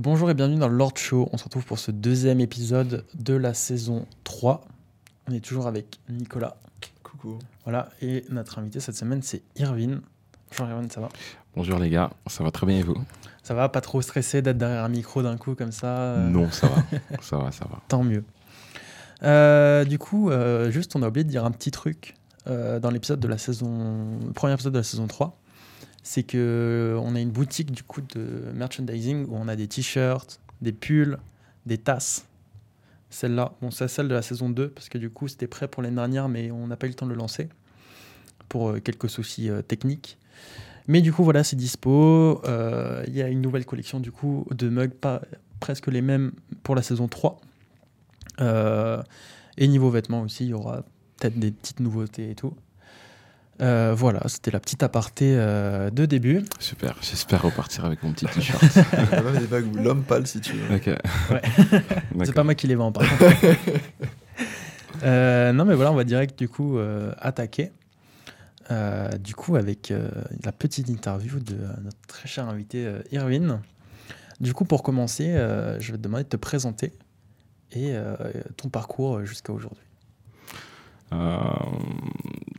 Bonjour 0.00 0.30
et 0.30 0.34
bienvenue 0.34 0.60
dans 0.60 0.68
le 0.68 0.76
Lord 0.76 0.96
Show. 0.96 1.28
On 1.32 1.38
se 1.38 1.42
retrouve 1.42 1.64
pour 1.64 1.80
ce 1.80 1.90
deuxième 1.90 2.38
épisode 2.38 3.04
de 3.14 3.34
la 3.34 3.52
saison 3.52 4.06
3. 4.22 4.60
On 5.28 5.32
est 5.32 5.44
toujours 5.44 5.66
avec 5.66 5.98
Nicolas. 6.08 6.56
Coucou. 7.02 7.40
Voilà, 7.64 7.88
et 8.00 8.24
notre 8.28 8.60
invité 8.60 8.78
cette 8.78 8.94
semaine, 8.94 9.22
c'est 9.22 9.42
Irvine. 9.56 10.00
Bonjour 10.50 10.68
Irvine, 10.68 10.88
ça 10.88 11.00
va? 11.00 11.08
Bonjour 11.56 11.80
les 11.80 11.90
gars, 11.90 12.10
ça 12.28 12.44
va 12.44 12.52
très 12.52 12.64
bien 12.64 12.78
et 12.78 12.82
vous? 12.84 12.96
Ça 13.42 13.54
va 13.54 13.68
Pas 13.68 13.80
trop 13.80 14.00
stressé 14.00 14.40
d'être 14.40 14.58
derrière 14.58 14.84
un 14.84 14.88
micro 14.88 15.20
d'un 15.20 15.36
coup 15.36 15.56
comme 15.56 15.72
ça 15.72 15.88
euh, 15.88 16.28
Non, 16.28 16.48
ça 16.52 16.68
va, 16.68 16.76
ça 17.20 17.38
va, 17.38 17.50
ça 17.50 17.64
va. 17.64 17.82
Tant 17.88 18.04
mieux. 18.04 18.22
Euh, 19.24 19.84
du 19.84 19.98
coup, 19.98 20.30
euh, 20.30 20.70
juste, 20.70 20.94
on 20.94 21.02
a 21.02 21.08
oublié 21.08 21.24
de 21.24 21.30
dire 21.30 21.44
un 21.44 21.50
petit 21.50 21.72
truc 21.72 22.14
euh, 22.46 22.78
dans 22.78 22.90
l'épisode 22.90 23.18
de 23.18 23.26
la 23.26 23.36
saison, 23.36 24.20
le 24.24 24.32
premier 24.32 24.54
épisode 24.54 24.74
de 24.74 24.78
la 24.78 24.84
saison 24.84 25.08
3. 25.08 25.37
C'est 26.10 26.22
que 26.22 26.98
on 27.02 27.14
a 27.14 27.20
une 27.20 27.30
boutique 27.30 27.70
du 27.70 27.82
coup 27.82 28.00
de 28.00 28.50
merchandising 28.54 29.26
où 29.26 29.36
on 29.36 29.46
a 29.46 29.56
des 29.56 29.68
t-shirts, 29.68 30.40
des 30.62 30.72
pulls, 30.72 31.18
des 31.66 31.76
tasses. 31.76 32.24
Celle-là, 33.10 33.52
bon, 33.60 33.70
c'est 33.70 33.88
celle 33.88 34.08
de 34.08 34.14
la 34.14 34.22
saison 34.22 34.48
2 34.48 34.70
parce 34.70 34.88
que 34.88 34.96
du 34.96 35.10
coup 35.10 35.28
c'était 35.28 35.46
prêt 35.46 35.68
pour 35.68 35.82
l'année 35.82 35.96
dernière, 35.96 36.30
mais 36.30 36.50
on 36.50 36.66
n'a 36.66 36.78
pas 36.78 36.86
eu 36.86 36.88
le 36.88 36.94
temps 36.94 37.04
de 37.04 37.10
le 37.10 37.18
lancer 37.18 37.50
pour 38.48 38.70
euh, 38.70 38.80
quelques 38.80 39.10
soucis 39.10 39.50
euh, 39.50 39.60
techniques. 39.60 40.16
Mais 40.86 41.02
du 41.02 41.12
coup, 41.12 41.24
voilà, 41.24 41.44
c'est 41.44 41.56
dispo. 41.56 42.40
Euh, 42.46 43.04
Il 43.06 43.14
y 43.14 43.20
a 43.20 43.28
une 43.28 43.42
nouvelle 43.42 43.66
collection 43.66 44.00
du 44.00 44.10
coup 44.10 44.46
de 44.50 44.70
mugs, 44.70 44.94
pas 44.94 45.20
presque 45.60 45.88
les 45.88 46.00
mêmes 46.00 46.32
pour 46.62 46.74
la 46.74 46.80
saison 46.80 47.06
3. 47.06 47.38
Euh, 48.40 49.02
et 49.58 49.68
niveau 49.68 49.90
vêtements 49.90 50.22
aussi, 50.22 50.46
il 50.46 50.48
y 50.48 50.54
aura 50.54 50.84
peut-être 51.18 51.38
des 51.38 51.50
petites 51.50 51.80
nouveautés 51.80 52.30
et 52.30 52.34
tout. 52.34 52.54
Euh, 53.60 53.92
voilà, 53.96 54.20
c'était 54.26 54.50
la 54.52 54.60
petite 54.60 54.82
aparté 54.82 55.34
euh, 55.36 55.90
de 55.90 56.06
début. 56.06 56.44
Super, 56.60 56.96
j'espère 57.00 57.42
repartir 57.42 57.84
avec 57.84 58.02
mon 58.02 58.12
petit 58.12 58.26
t-shirt. 58.26 58.62
On 59.12 59.16
a 59.16 59.22
même 59.22 59.38
des 59.38 59.46
bagues 59.46 59.66
où 59.74 59.78
l'homme 59.78 60.04
pâle 60.04 60.26
si 60.26 60.40
tu 60.40 60.52
veux. 60.52 60.74
Ouais. 60.76 61.42
C'est 62.24 62.34
pas 62.34 62.44
moi 62.44 62.54
qui 62.54 62.68
les 62.68 62.76
vends, 62.76 62.92
par 62.92 63.08
contre. 63.08 63.24
Euh, 65.04 65.52
non, 65.52 65.64
mais 65.64 65.76
voilà, 65.76 65.92
on 65.92 65.94
va 65.94 66.02
direct 66.02 66.36
du 66.36 66.48
coup 66.48 66.76
euh, 66.76 67.12
attaquer. 67.18 67.70
Euh, 68.70 69.08
du 69.12 69.34
coup, 69.34 69.54
avec 69.54 69.90
euh, 69.90 70.10
la 70.44 70.50
petite 70.50 70.88
interview 70.88 71.38
de 71.38 71.54
euh, 71.54 71.68
notre 71.84 72.00
très 72.08 72.26
cher 72.28 72.48
invité 72.48 72.84
euh, 72.84 73.00
Irwin. 73.12 73.60
Du 74.40 74.54
coup, 74.54 74.64
pour 74.64 74.82
commencer, 74.82 75.30
euh, 75.36 75.78
je 75.80 75.92
vais 75.92 75.98
te 75.98 76.02
demander 76.02 76.24
de 76.24 76.28
te 76.28 76.36
présenter 76.36 76.92
et 77.72 77.92
euh, 77.92 78.16
ton 78.56 78.68
parcours 78.68 79.24
jusqu'à 79.24 79.52
aujourd'hui. 79.52 79.84
Euh, 81.12 81.38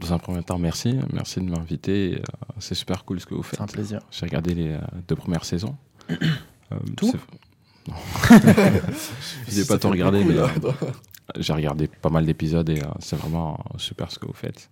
dans 0.01 0.13
un 0.13 0.17
premier 0.17 0.43
temps, 0.43 0.57
merci. 0.57 0.97
Merci 1.13 1.39
de 1.39 1.49
m'inviter. 1.49 2.15
Euh, 2.15 2.53
C'est 2.59 2.75
super 2.75 3.05
cool 3.05 3.19
ce 3.19 3.25
que 3.25 3.35
vous 3.35 3.43
faites. 3.43 3.57
C'est 3.57 3.63
un 3.63 3.67
plaisir. 3.67 3.99
J'ai 4.11 4.25
regardé 4.25 4.53
les 4.55 4.69
euh, 4.69 4.79
deux 5.07 5.15
premières 5.15 5.45
saisons. 5.45 5.75
Tout 6.97 7.13
Non. 7.87 7.95
J'ai 9.47 9.65
pas 9.65 9.79
tout 9.79 9.89
regardé, 9.89 10.23
mais 10.23 10.35
j'ai 11.37 11.53
regardé 11.53 11.87
pas 11.87 12.09
mal 12.09 12.25
d'épisodes 12.25 12.69
et 12.69 12.81
c'est 12.99 13.15
vraiment 13.15 13.57
super 13.77 14.11
ce 14.11 14.19
que 14.19 14.27
vous 14.27 14.33
faites. 14.33 14.69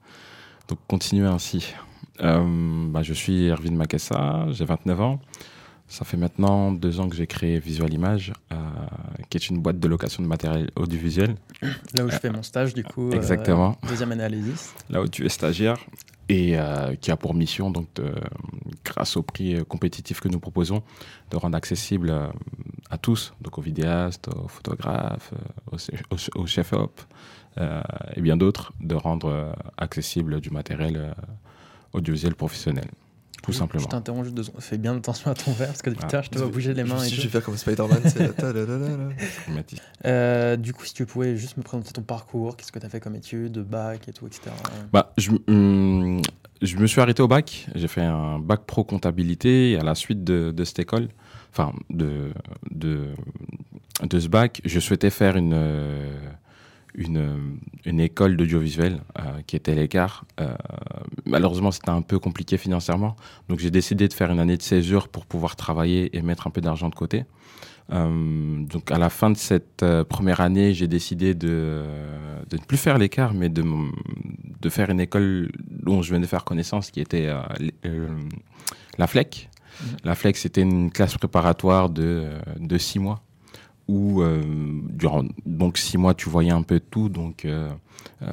Donc 0.67 0.77
continuez 0.87 1.27
ainsi. 1.27 1.73
Euh, 2.21 2.89
bah, 2.89 3.03
je 3.03 3.13
suis 3.13 3.47
Erwin 3.47 3.75
Makessa, 3.75 4.47
j'ai 4.51 4.65
29 4.65 5.01
ans. 5.01 5.19
Ça 5.89 6.03
fait 6.03 6.17
maintenant 6.17 6.73
deux 6.73 6.99
ans 6.99 7.07
que 7.07 7.15
j'ai 7.15 7.27
créé 7.27 7.59
Visual 7.59 7.91
Image, 7.93 8.33
euh, 8.51 8.55
qui 9.29 9.37
est 9.37 9.49
une 9.49 9.59
boîte 9.59 9.79
de 9.79 9.87
location 9.87 10.21
de 10.21 10.27
matériel 10.27 10.69
audiovisuel, 10.75 11.35
Là 11.93 12.03
où 12.05 12.09
je 12.09 12.17
fais 12.17 12.29
mon 12.29 12.43
stage, 12.43 12.73
du 12.73 12.83
coup. 12.83 13.09
euh, 13.11 13.15
Exactement. 13.15 13.77
deuxième 13.87 14.11
année 14.11 14.23
à 14.23 14.29
l'ESIS. 14.29 14.73
là 14.89 15.01
où 15.01 15.07
tu 15.07 15.25
es 15.25 15.29
stagiaire, 15.29 15.77
et 16.27 16.59
euh, 16.59 16.93
qui 16.95 17.09
a 17.09 17.15
pour 17.15 17.33
mission, 17.33 17.71
donc, 17.71 17.87
de- 17.95 18.13
grâce 18.83 19.15
au 19.15 19.23
prix 19.23 19.63
compétitif 19.65 20.19
que 20.19 20.27
nous 20.27 20.41
proposons, 20.41 20.83
de 21.31 21.37
rendre 21.37 21.55
accessible 21.55 22.09
euh, 22.09 22.27
à 22.89 22.97
tous, 22.97 23.33
donc 23.39 23.57
aux 23.57 23.61
vidéastes, 23.61 24.27
aux 24.27 24.49
photographes, 24.49 25.31
aux, 25.71 25.77
che- 25.77 26.03
aux- 26.11 26.41
aux 26.41 26.45
chefs-op, 26.47 26.99
euh, 27.59 27.81
et 28.13 28.19
bien 28.21 28.35
d'autres, 28.35 28.73
de 28.81 28.93
rendre 28.95 29.55
accessible 29.77 30.41
du 30.41 30.49
matériel 30.49 31.15
audiovisuel 31.93 32.35
professionnel, 32.35 32.89
tout 33.43 33.53
simplement. 33.53 33.83
Je 33.83 33.87
t'interromps 33.89 34.23
juste 34.25 34.35
deux 34.35 34.43
secondes. 34.43 34.61
Fais 34.61 34.77
bien 34.77 34.95
attention 34.97 35.31
à 35.31 35.33
ton 35.35 35.51
verre 35.53 35.67
parce 35.67 35.81
que 35.81 35.89
depuis 35.89 36.05
Ah. 36.07 36.13
l'heure, 36.13 36.23
je 36.23 36.29
te 36.29 36.37
vois 36.37 36.47
bouger 36.49 36.73
les 36.73 36.83
mains 36.83 37.01
et 37.03 37.07
Si 37.07 37.15
je 37.15 37.21
tout. 37.21 37.27
vais 37.27 37.29
faire 37.31 37.43
comme 37.43 37.55
Spider-Man, 37.57 38.01
c'est. 38.05 38.41
Euh, 40.05 40.55
du 40.55 40.73
coup, 40.73 40.85
si 40.85 40.93
tu 40.93 41.05
pouvais 41.05 41.35
juste 41.37 41.57
me 41.57 41.63
présenter 41.63 41.91
ton 41.91 42.01
parcours, 42.01 42.55
qu'est-ce 42.55 42.71
que 42.71 42.79
tu 42.79 42.85
as 42.85 42.89
fait 42.89 42.99
comme 42.99 43.15
études, 43.15 43.59
bac 43.59 44.07
et 44.07 44.13
tout, 44.13 44.27
etc. 44.27 44.51
Bah, 44.93 45.11
je, 45.17 45.31
hum, 45.47 46.21
je 46.61 46.77
me 46.77 46.87
suis 46.87 47.01
arrêté 47.01 47.21
au 47.21 47.27
bac. 47.27 47.67
J'ai 47.75 47.87
fait 47.87 48.01
un 48.03 48.39
bac 48.39 48.61
pro 48.65 48.83
comptabilité 48.83 49.71
et 49.71 49.77
à 49.79 49.83
la 49.83 49.95
suite 49.95 50.23
de, 50.23 50.51
de 50.51 50.63
cette 50.63 50.79
école, 50.79 51.07
enfin 51.51 51.73
de, 51.89 52.31
de, 52.71 53.07
de 54.03 54.19
ce 54.19 54.27
bac, 54.27 54.61
je 54.65 54.79
souhaitais 54.79 55.09
faire 55.09 55.35
une, 55.37 55.53
euh, 55.53 56.13
une, 56.97 57.57
une 57.85 57.99
école 57.99 58.35
d'audiovisuel 58.35 58.99
euh, 59.19 59.41
qui 59.45 59.55
était 59.55 59.75
l'écart. 59.75 60.25
Euh, 60.39 60.53
malheureusement, 61.25 61.71
c'était 61.71 61.91
un 61.91 62.01
peu 62.01 62.19
compliqué 62.19 62.57
financièrement. 62.57 63.15
Donc 63.47 63.59
j'ai 63.59 63.71
décidé 63.71 64.07
de 64.07 64.13
faire 64.13 64.31
une 64.31 64.39
année 64.39 64.57
de 64.57 64.63
césure 64.63 65.07
pour 65.07 65.25
pouvoir 65.25 65.55
travailler 65.55 66.15
et 66.17 66.21
mettre 66.21 66.47
un 66.47 66.49
peu 66.49 66.59
d'argent 66.61 66.89
de 66.89 66.95
côté. 66.95 67.25
Euh, 67.93 68.65
donc 68.65 68.91
à 68.91 68.97
la 68.97 69.09
fin 69.09 69.29
de 69.29 69.37
cette 69.37 69.83
euh, 69.83 70.03
première 70.03 70.41
année, 70.41 70.73
j'ai 70.73 70.87
décidé 70.87 71.33
de, 71.33 71.83
de 72.49 72.57
ne 72.57 72.61
plus 72.61 72.77
faire 72.77 72.97
l'écart, 72.97 73.33
mais 73.33 73.49
de, 73.49 73.63
de 74.59 74.69
faire 74.69 74.89
une 74.89 74.99
école 74.99 75.51
dont 75.69 76.01
je 76.01 76.11
venais 76.11 76.25
de 76.25 76.29
faire 76.29 76.43
connaissance, 76.43 76.91
qui 76.91 76.99
était 76.99 77.29
euh, 77.85 78.07
la 78.97 79.07
FLEC. 79.07 79.49
Mhm. 79.81 79.87
La 80.03 80.15
FLEC, 80.15 80.37
c'était 80.37 80.61
une 80.61 80.91
classe 80.91 81.17
préparatoire 81.17 81.89
de, 81.89 82.25
de 82.59 82.77
six 82.77 82.99
mois, 82.99 83.21
où 83.87 84.21
euh, 84.21 84.41
durant 84.89 85.23
donc 85.45 85.77
six 85.77 85.97
mois, 85.97 86.13
tu 86.13 86.29
voyais 86.29 86.51
un 86.51 86.63
peu 86.63 86.79
tout, 86.79 87.09
donc 87.09 87.45
euh, 87.45 87.69
euh, 88.21 88.31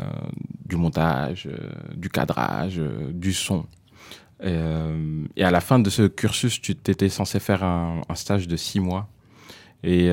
du 0.64 0.76
montage, 0.76 1.48
euh, 1.50 1.70
du 1.94 2.08
cadrage, 2.08 2.80
du 3.12 3.32
son. 3.32 3.64
Et 4.42 5.42
à 5.42 5.50
la 5.50 5.60
fin 5.60 5.78
de 5.78 5.88
ce 5.88 6.02
cursus, 6.02 6.60
tu 6.60 6.72
étais 6.72 7.08
censé 7.08 7.40
faire 7.40 7.64
un, 7.64 8.02
stage 8.14 8.46
de 8.46 8.56
six 8.56 8.78
mois. 8.78 9.08
Et 9.82 10.10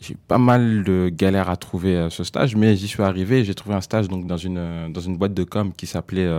j'ai 0.00 0.16
pas 0.28 0.38
mal 0.38 0.82
de 0.82 1.10
galères 1.12 1.50
à 1.50 1.56
trouver 1.56 2.08
ce 2.10 2.24
stage, 2.24 2.56
mais 2.56 2.74
j'y 2.74 2.88
suis 2.88 3.02
arrivé. 3.02 3.44
J'ai 3.44 3.54
trouvé 3.54 3.74
un 3.74 3.82
stage 3.82 4.08
donc 4.08 4.26
dans 4.26 4.38
une 4.38 4.90
dans 4.90 5.00
une 5.00 5.18
boîte 5.18 5.34
de 5.34 5.44
com 5.44 5.74
qui 5.76 5.86
s'appelait, 5.86 6.30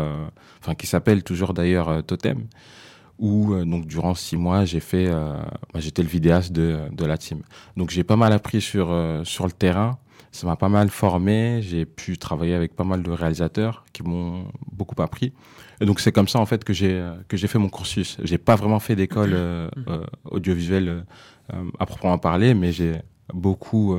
enfin 0.61 0.73
qui 0.73 0.87
s'appelle 0.87 1.21
toujours 1.23 1.53
d'ailleurs 1.53 2.03
Totem, 2.03 2.47
où 3.19 3.53
euh, 3.53 3.65
donc 3.65 3.85
durant 3.85 4.15
six 4.15 4.37
mois 4.37 4.65
j'ai 4.65 4.79
fait, 4.79 5.07
euh, 5.07 5.33
bah, 5.73 5.79
j'étais 5.79 6.01
le 6.01 6.07
vidéaste 6.07 6.51
de 6.51 6.79
de 6.91 7.05
la 7.05 7.17
team. 7.17 7.41
Donc 7.77 7.91
j'ai 7.91 8.03
pas 8.03 8.15
mal 8.15 8.33
appris 8.33 8.61
sur 8.61 8.91
euh, 8.91 9.23
sur 9.23 9.45
le 9.45 9.51
terrain. 9.51 9.99
Ça 10.31 10.45
m'a 10.45 10.55
pas 10.55 10.69
mal 10.69 10.89
formé. 10.89 11.61
J'ai 11.61 11.85
pu 11.85 12.17
travailler 12.17 12.53
avec 12.53 12.75
pas 12.75 12.83
mal 12.83 13.01
de 13.01 13.11
réalisateurs 13.11 13.83
qui 13.93 14.03
m'ont 14.03 14.45
beaucoup 14.71 14.99
appris. 15.01 15.33
Et 15.81 15.85
donc 15.85 15.99
c'est 15.99 16.11
comme 16.11 16.27
ça 16.27 16.39
en 16.39 16.45
fait 16.45 16.63
que 16.63 16.73
j'ai 16.73 17.03
que 17.27 17.37
j'ai 17.37 17.47
fait 17.47 17.59
mon 17.59 17.69
cursus. 17.69 18.17
J'ai 18.23 18.37
pas 18.37 18.55
vraiment 18.55 18.79
fait 18.79 18.95
d'école 18.95 19.31
euh, 19.33 19.69
euh, 19.87 20.05
audiovisuelle 20.25 21.05
euh, 21.53 21.71
à 21.79 21.85
proprement 21.85 22.17
parler, 22.17 22.53
mais 22.53 22.71
j'ai 22.71 23.01
beaucoup, 23.33 23.97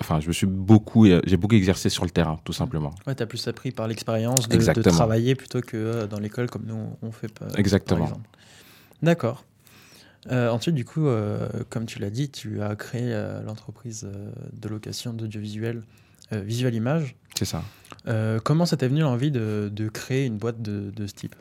enfin 0.00 0.20
je 0.20 0.28
me 0.28 0.32
suis 0.32 0.46
beaucoup, 0.46 1.06
euh, 1.06 1.20
j'ai 1.24 1.36
beaucoup 1.36 1.54
exercé 1.54 1.88
sur 1.88 2.04
le 2.04 2.10
terrain, 2.10 2.38
tout 2.44 2.52
simplement. 2.52 2.92
Ouais, 3.06 3.14
tu 3.14 3.22
as 3.22 3.26
plus 3.26 3.46
appris 3.48 3.70
par 3.70 3.88
l'expérience 3.88 4.46
de, 4.48 4.52
de 4.52 4.56
Exactement. 4.56 4.94
travailler 4.94 5.34
plutôt 5.34 5.60
que 5.60 5.76
euh, 5.76 6.06
dans 6.06 6.18
l'école 6.18 6.50
comme 6.50 6.64
nous 6.66 6.96
on 7.02 7.10
fait 7.12 7.32
pas. 7.32 7.46
Exactement. 7.56 8.00
par 8.00 8.08
exemple. 8.08 8.28
D'accord. 9.02 9.44
Euh, 10.30 10.50
ensuite, 10.50 10.76
du 10.76 10.84
coup, 10.84 11.08
euh, 11.08 11.48
comme 11.68 11.84
tu 11.84 11.98
l'as 11.98 12.10
dit, 12.10 12.30
tu 12.30 12.62
as 12.62 12.76
créé 12.76 13.12
euh, 13.12 13.42
l'entreprise 13.42 14.08
de 14.52 14.68
location 14.68 15.12
d'audiovisuel 15.12 15.82
Visual 16.30 16.74
Image. 16.74 17.14
C'est 17.34 17.44
ça. 17.44 17.62
Comment 18.44 18.64
ça 18.64 18.76
t'est 18.76 18.88
venu 18.88 19.00
l'envie 19.00 19.30
de, 19.30 19.70
de 19.70 19.88
créer 19.88 20.24
une 20.24 20.38
boîte 20.38 20.62
de, 20.62 20.90
de 20.94 21.06
ce 21.06 21.12
type? 21.12 21.34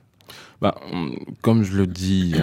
Bah, 0.59 0.75
comme 1.42 1.63
je 1.63 1.78
le 1.78 1.88
dis 1.88 2.36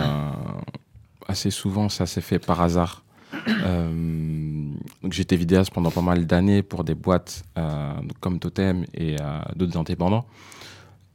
assez 1.27 1.51
souvent, 1.51 1.89
ça 1.89 2.07
s'est 2.07 2.21
fait 2.23 2.39
par 2.39 2.61
hasard. 2.63 3.05
Euh, 3.49 4.73
donc 5.03 5.13
j'étais 5.13 5.37
vidéaste 5.37 5.73
pendant 5.73 5.91
pas 5.91 6.03
mal 6.03 6.27
d'années 6.27 6.63
pour 6.63 6.85
des 6.85 6.95
boîtes 6.95 7.45
euh, 7.57 7.93
comme 8.21 8.39
Totem 8.39 8.85
et 8.95 9.17
euh, 9.21 9.41
d'autres 9.57 9.79
indépendants. 9.79 10.27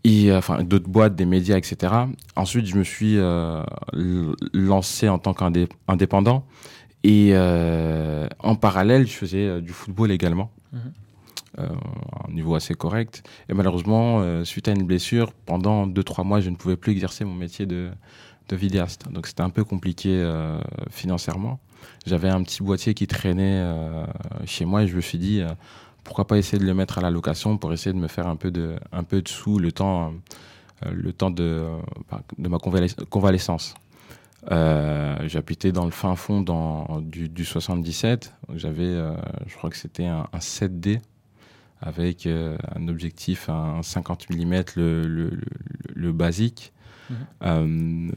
Et 0.04 0.34
enfin 0.34 0.64
d'autres 0.64 0.90
boîtes, 0.90 1.16
des 1.16 1.26
médias, 1.26 1.58
etc. 1.58 1.94
Ensuite, 2.36 2.66
je 2.66 2.76
me 2.76 2.84
suis 2.84 3.18
euh, 3.18 3.64
lancé 4.54 5.08
en 5.08 5.18
tant 5.18 5.34
qu'indépendant. 5.34 6.46
Et 7.04 7.32
euh, 7.34 8.28
en 8.40 8.56
parallèle, 8.56 9.08
je 9.08 9.14
faisais 9.14 9.46
euh, 9.46 9.62
du 9.62 9.74
football 9.74 10.12
également. 10.12 10.52
Mhm. 10.72 10.80
Euh, 11.60 11.68
à 12.14 12.30
un 12.30 12.34
niveau 12.34 12.56
assez 12.56 12.74
correct. 12.74 13.24
Et 13.48 13.54
malheureusement, 13.54 14.44
suite 14.44 14.68
à 14.68 14.72
une 14.72 14.84
blessure, 14.84 15.34
pendant 15.46 15.86
2-3 15.86 16.26
mois, 16.26 16.40
je 16.42 16.50
ne 16.50 16.56
pouvais 16.56 16.78
plus 16.78 16.94
exercer 16.94 17.26
mon 17.26 17.36
métier 17.36 17.68
de, 17.68 17.92
de 18.50 18.56
vidéaste. 18.56 19.12
Donc 19.12 19.28
c'était 19.28 19.42
un 19.42 19.50
peu 19.50 19.64
compliqué 19.64 20.10
euh, 20.12 20.60
financièrement. 20.90 21.60
J'avais 22.06 22.30
un 22.30 22.44
petit 22.44 22.64
boîtier 22.64 22.94
qui 22.94 23.08
traînait 23.08 23.62
euh, 23.62 24.06
chez 24.46 24.66
moi 24.66 24.84
et 24.84 24.88
je 24.88 24.96
me 24.96 25.02
suis 25.02 25.18
dit, 25.18 25.42
euh, 25.42 25.50
pourquoi 26.04 26.28
pas 26.28 26.38
essayer 26.38 26.58
de 26.60 26.66
le 26.66 26.74
mettre 26.74 26.98
à 26.98 27.02
la 27.02 27.10
location 27.12 27.58
pour 27.58 27.72
essayer 27.74 27.94
de 27.94 28.00
me 28.00 28.08
faire 28.08 28.28
un 28.28 28.36
peu 28.36 28.52
de, 28.52 28.76
un 28.92 29.04
peu 29.04 29.22
de 29.22 29.28
sous 29.28 29.58
le 29.60 29.72
temps, 29.72 30.14
le 30.90 31.14
temps 31.14 31.30
de, 31.32 31.44
euh, 31.44 31.78
de 32.38 32.48
ma 32.50 32.58
convalesc- 32.58 33.06
convalescence. 33.06 33.76
J'habitais 34.50 35.72
dans 35.72 35.86
le 35.86 35.92
fin 35.92 36.16
fond 36.18 36.42
dans, 36.42 37.00
du, 37.02 37.30
du 37.30 37.46
77. 37.46 38.34
J'avais, 38.56 38.94
je 39.48 39.56
crois 39.56 39.70
que 39.70 39.78
c'était 39.78 40.06
un, 40.06 40.28
un 40.34 40.40
7D 40.40 41.00
avec 41.82 42.28
un 42.28 42.88
objectif, 42.90 43.48
un 43.50 43.82
50 43.82 44.30
mm, 44.30 44.64
le, 44.76 45.08
le, 45.08 45.42
le 45.96 46.12
basique. 46.12 46.73
Euh, 47.44 48.10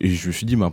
et 0.00 0.08
je 0.10 0.26
me 0.28 0.32
suis 0.32 0.46
dit, 0.46 0.56
ben, 0.56 0.72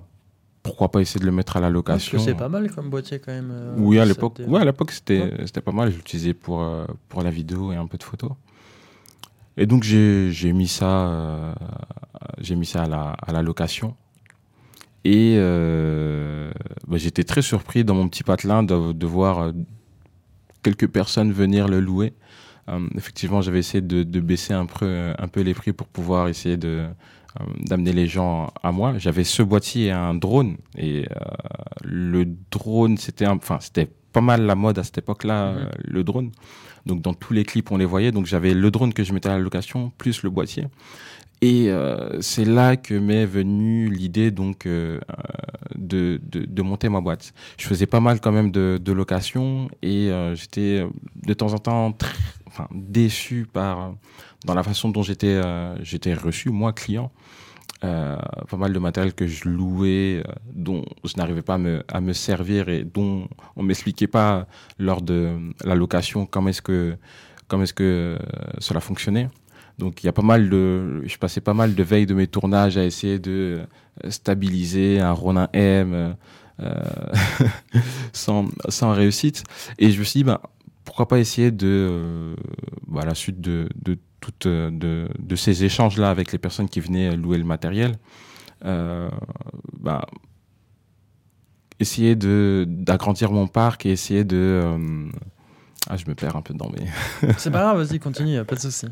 pourquoi 0.64 0.90
pas 0.92 1.02
essayer 1.02 1.20
de 1.20 1.26
le 1.26 1.32
mettre 1.32 1.58
à 1.58 1.60
la 1.60 1.68
Parce 1.68 1.74
location 1.74 2.18
que 2.18 2.24
c'est 2.24 2.36
pas 2.36 2.50
mal 2.50 2.70
comme 2.72 2.90
boîtier 2.90 3.20
quand 3.20 3.32
même. 3.32 3.50
euh, 3.52 3.76
oui, 3.78 4.00
à 4.00 4.06
l'époque, 4.06 4.36
te- 4.36 4.44
ouais, 4.44 4.62
à 4.62 4.66
l'époque 4.66 4.92
c'était 4.92 5.22
Ouais. 5.22 5.46
c'était 5.48 5.62
pas 5.62 5.72
mal. 5.72 5.92
Je 5.92 5.98
l'utilisais 5.98 6.34
pour, 6.34 6.62
euh, 6.62 6.86
pour 7.10 7.24
la 7.24 7.30
vidéo 7.32 7.72
et 7.72 7.76
un 7.76 7.88
peu 7.88 7.98
de 7.98 8.04
photos. 8.04 8.32
Et 9.58 9.66
donc 9.66 9.84
j'ai 9.84 10.32
j'ai 10.32 10.54
mis 10.54 10.68
ça, 10.68 11.08
euh, 11.10 11.54
j'ai 12.40 12.56
mis 12.56 12.66
ça 12.66 12.84
à 12.84 12.88
la, 12.88 13.10
à 13.12 13.32
la 13.32 13.42
location. 13.42 13.96
Et 15.04 15.36
euh, 15.38 16.52
bah, 16.88 16.98
j'étais 16.98 17.24
très 17.24 17.42
surpris 17.42 17.84
dans 17.84 17.96
mon 17.96 18.08
petit 18.08 18.24
patelin 18.24 18.62
de, 18.64 18.92
de 18.94 19.06
voir 19.08 19.40
euh, 19.40 19.52
quelques 20.64 20.88
personnes 20.88 21.32
venir 21.32 21.68
le 21.68 21.80
louer. 21.80 22.14
Euh, 22.70 22.88
effectivement, 22.96 23.42
j'avais 23.42 23.60
essayé 23.60 23.82
de, 23.82 24.04
de 24.04 24.20
baisser 24.20 24.54
un 24.54 24.68
peu, 24.68 25.12
un 25.18 25.28
peu 25.28 25.42
les 25.42 25.56
prix 25.56 25.74
pour 25.74 25.88
pouvoir 25.88 26.28
essayer 26.28 26.56
de 26.56 26.68
euh, 26.68 26.88
d'amener 27.60 27.94
les 27.94 28.08
gens 28.08 28.52
à 28.64 28.72
moi. 28.72 28.98
J'avais 28.98 29.24
ce 29.24 29.44
boîtier 29.44 29.86
et 29.88 29.92
un 29.92 30.14
drone. 30.14 30.58
Et 30.78 31.06
euh, 31.10 31.16
le 31.84 32.26
drone, 32.52 32.98
c'était 32.98 33.28
enfin, 33.28 33.58
c'était 33.62 33.90
pas 34.14 34.22
mal 34.22 34.42
la 34.46 34.56
mode 34.56 34.78
à 34.80 34.84
cette 34.84 34.98
époque-là, 34.98 35.52
Mhm. 35.54 35.58
euh, 35.58 35.70
le 35.84 36.04
drone. 36.04 36.32
Donc 36.86 37.02
dans 37.02 37.14
tous 37.14 37.34
les 37.34 37.44
clips, 37.46 37.72
on 37.72 37.78
les 37.78 37.86
voyait. 37.86 38.12
Donc 38.12 38.26
j'avais 38.26 38.54
le 38.54 38.72
drone 38.72 38.94
que 38.94 39.04
je 39.04 39.14
mettais 39.14 39.30
à 39.30 39.34
la 39.34 39.40
location, 39.40 39.92
plus 39.98 40.24
le 40.24 40.30
boîtier. 40.30 40.66
Et 41.44 41.70
euh, 41.72 42.22
c'est 42.22 42.46
là 42.46 42.76
que 42.78 42.94
m'est 42.94 43.26
venue 43.26 43.90
l'idée 43.90 44.30
donc 44.30 44.68
euh, 44.68 45.00
euh, 45.10 45.14
de, 45.76 46.22
de, 46.24 46.46
de 46.46 46.62
monter 46.62 46.88
ma 46.90 47.02
boîte. 47.02 47.34
Je 47.58 47.66
faisais 47.66 47.88
pas 47.88 48.00
mal 48.00 48.20
quand 48.20 48.32
même 48.32 48.52
de, 48.52 48.80
de 48.80 48.92
location 48.92 49.68
et 49.82 50.12
euh, 50.12 50.36
j'étais 50.36 50.82
euh, 50.84 50.88
de 51.26 51.34
temps 51.34 51.54
en 51.54 51.58
temps 51.58 51.92
très, 51.94 52.14
déçu 52.72 53.48
par 53.52 53.82
euh, 53.82 53.92
dans 54.46 54.54
la 54.54 54.64
façon 54.64 54.90
dont 54.90 55.04
j'étais 55.04 55.28
euh, 55.28 55.76
j'étais 55.84 56.14
reçu 56.14 56.50
moi 56.50 56.74
client. 56.74 57.12
Euh, 57.84 58.16
pas 58.48 58.58
mal 58.58 58.74
de 58.74 58.78
matériel 58.78 59.16
que 59.16 59.26
je 59.26 59.50
louais, 59.50 60.24
dont 60.54 60.86
je 61.04 61.18
n'arrivais 61.18 61.42
pas 61.42 61.56
à 61.56 61.58
me, 61.58 61.84
à 61.88 62.00
me 62.00 62.14
servir 62.14 62.70
et 62.70 62.84
dont 62.84 63.28
on 63.56 63.64
m'expliquait 63.64 64.06
pas 64.06 64.46
lors 64.78 65.02
de 65.02 65.36
la 65.64 65.74
location 65.74 66.28
comment 66.28 66.50
est-ce 66.50 66.62
que 66.62 66.96
comment 67.48 67.64
est-ce 67.64 67.74
que 67.74 68.20
cela 68.60 68.82
fonctionnait. 68.82 69.30
Donc 69.80 70.04
il 70.04 70.06
y 70.06 70.10
a 70.10 70.14
pas 70.14 70.22
mal 70.22 70.48
de, 70.48 71.02
je 71.08 71.18
passais 71.18 71.42
pas 71.42 71.56
mal 71.56 71.74
de 71.74 71.82
veilles 71.82 72.06
de 72.06 72.14
mes 72.14 72.28
tournages 72.28 72.78
à 72.78 72.86
essayer 72.86 73.18
de 73.18 73.62
stabiliser 74.10 75.00
un 75.00 75.14
Ronin 75.14 75.50
M 75.54 76.16
sans, 78.14 78.46
sans 78.70 78.92
réussite. 78.94 79.44
Et 79.80 79.90
je 79.90 79.98
me 79.98 80.04
suis 80.04 80.20
dit, 80.20 80.24
ben, 80.24 80.40
pourquoi 80.86 81.08
pas 81.08 81.20
essayer 81.20 81.52
de, 81.52 81.68
euh, 81.68 82.36
bah, 82.88 83.02
à 83.02 83.06
la 83.06 83.16
suite 83.16 83.40
de, 83.42 83.70
de, 83.76 83.98
toutes, 84.20 84.46
euh, 84.46 84.70
de, 84.72 85.08
de 85.20 85.36
ces 85.36 85.64
échanges-là 85.64 86.10
avec 86.10 86.32
les 86.32 86.38
personnes 86.40 86.70
qui 86.70 86.80
venaient 86.80 87.16
louer 87.16 87.38
le 87.38 87.44
matériel, 87.44 87.98
euh, 88.66 89.10
bah, 89.80 90.06
essayer 91.80 92.16
de 92.16 92.66
d'agrandir 92.68 93.32
mon 93.32 93.48
parc 93.48 93.86
et 93.86 93.92
essayer 93.92 94.24
de... 94.24 94.38
euh, 94.38 95.10
ah, 95.90 95.98
je 95.98 96.06
me 96.08 96.14
perds 96.14 96.36
un 96.36 96.44
peu 96.44 96.54
dans 96.54 96.70
mes... 96.70 96.86
C'est 97.40 97.50
pas 97.50 97.62
grave, 97.62 97.82
vas-y, 97.84 97.98
continue, 98.00 98.44
pas 98.46 98.56
de 98.56 98.60
souci. 98.62 98.86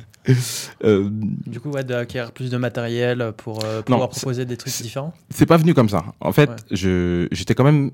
Euh, 0.83 1.07
Du 1.45 1.59
coup, 1.59 1.69
ouais, 1.69 1.83
d'acquérir 1.83 2.31
plus 2.31 2.49
de 2.49 2.57
matériel 2.57 3.31
pour 3.37 3.63
euh, 3.63 3.83
pouvoir 3.83 4.09
proposer 4.09 4.45
des 4.45 4.57
trucs 4.57 4.73
différents? 4.81 5.13
C'est 5.29 5.45
pas 5.45 5.57
venu 5.57 5.75
comme 5.75 5.89
ça. 5.89 6.03
En 6.19 6.31
fait, 6.31 6.49
Ouais. 6.49 6.55
je 6.71 7.27
j'étais 7.31 7.53
quand 7.53 7.63
même 7.63 7.91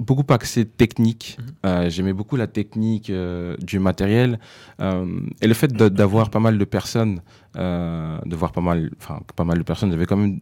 beaucoup 0.00 0.24
axé 0.32 0.64
technique. 0.64 1.36
Mhm. 1.38 1.44
Euh, 1.66 1.90
J'aimais 1.90 2.12
beaucoup 2.12 2.36
la 2.36 2.46
technique 2.46 3.10
euh, 3.10 3.56
du 3.70 3.78
matériel 3.78 4.38
Euh, 4.80 5.20
et 5.42 5.46
le 5.46 5.54
fait 5.54 5.70
d'avoir 5.98 6.30
pas 6.30 6.40
mal 6.40 6.56
de 6.56 6.64
personnes, 6.64 7.20
euh, 7.56 8.18
de 8.24 8.34
voir 8.34 8.50
pas 8.52 8.62
mal, 8.62 8.90
enfin 8.98 9.20
pas 9.36 9.44
mal 9.44 9.58
de 9.58 9.62
personnes. 9.62 9.90
J'avais 9.92 10.06
quand 10.06 10.16
même 10.16 10.40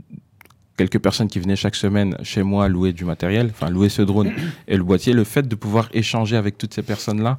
quelques 0.77 1.01
personnes 1.01 1.27
qui 1.33 1.41
venaient 1.41 1.57
chaque 1.65 1.75
semaine 1.75 2.17
chez 2.23 2.45
moi 2.45 2.69
louer 2.69 2.93
du 2.93 3.05
matériel, 3.05 3.47
enfin 3.51 3.69
louer 3.69 3.89
ce 3.89 4.03
drone 4.03 4.31
et 4.69 4.77
le 4.77 4.85
boîtier. 4.85 5.13
Le 5.13 5.25
fait 5.25 5.47
de 5.49 5.57
pouvoir 5.57 5.89
échanger 5.93 6.37
avec 6.37 6.57
toutes 6.57 6.75
ces 6.75 6.85
personnes-là. 6.93 7.39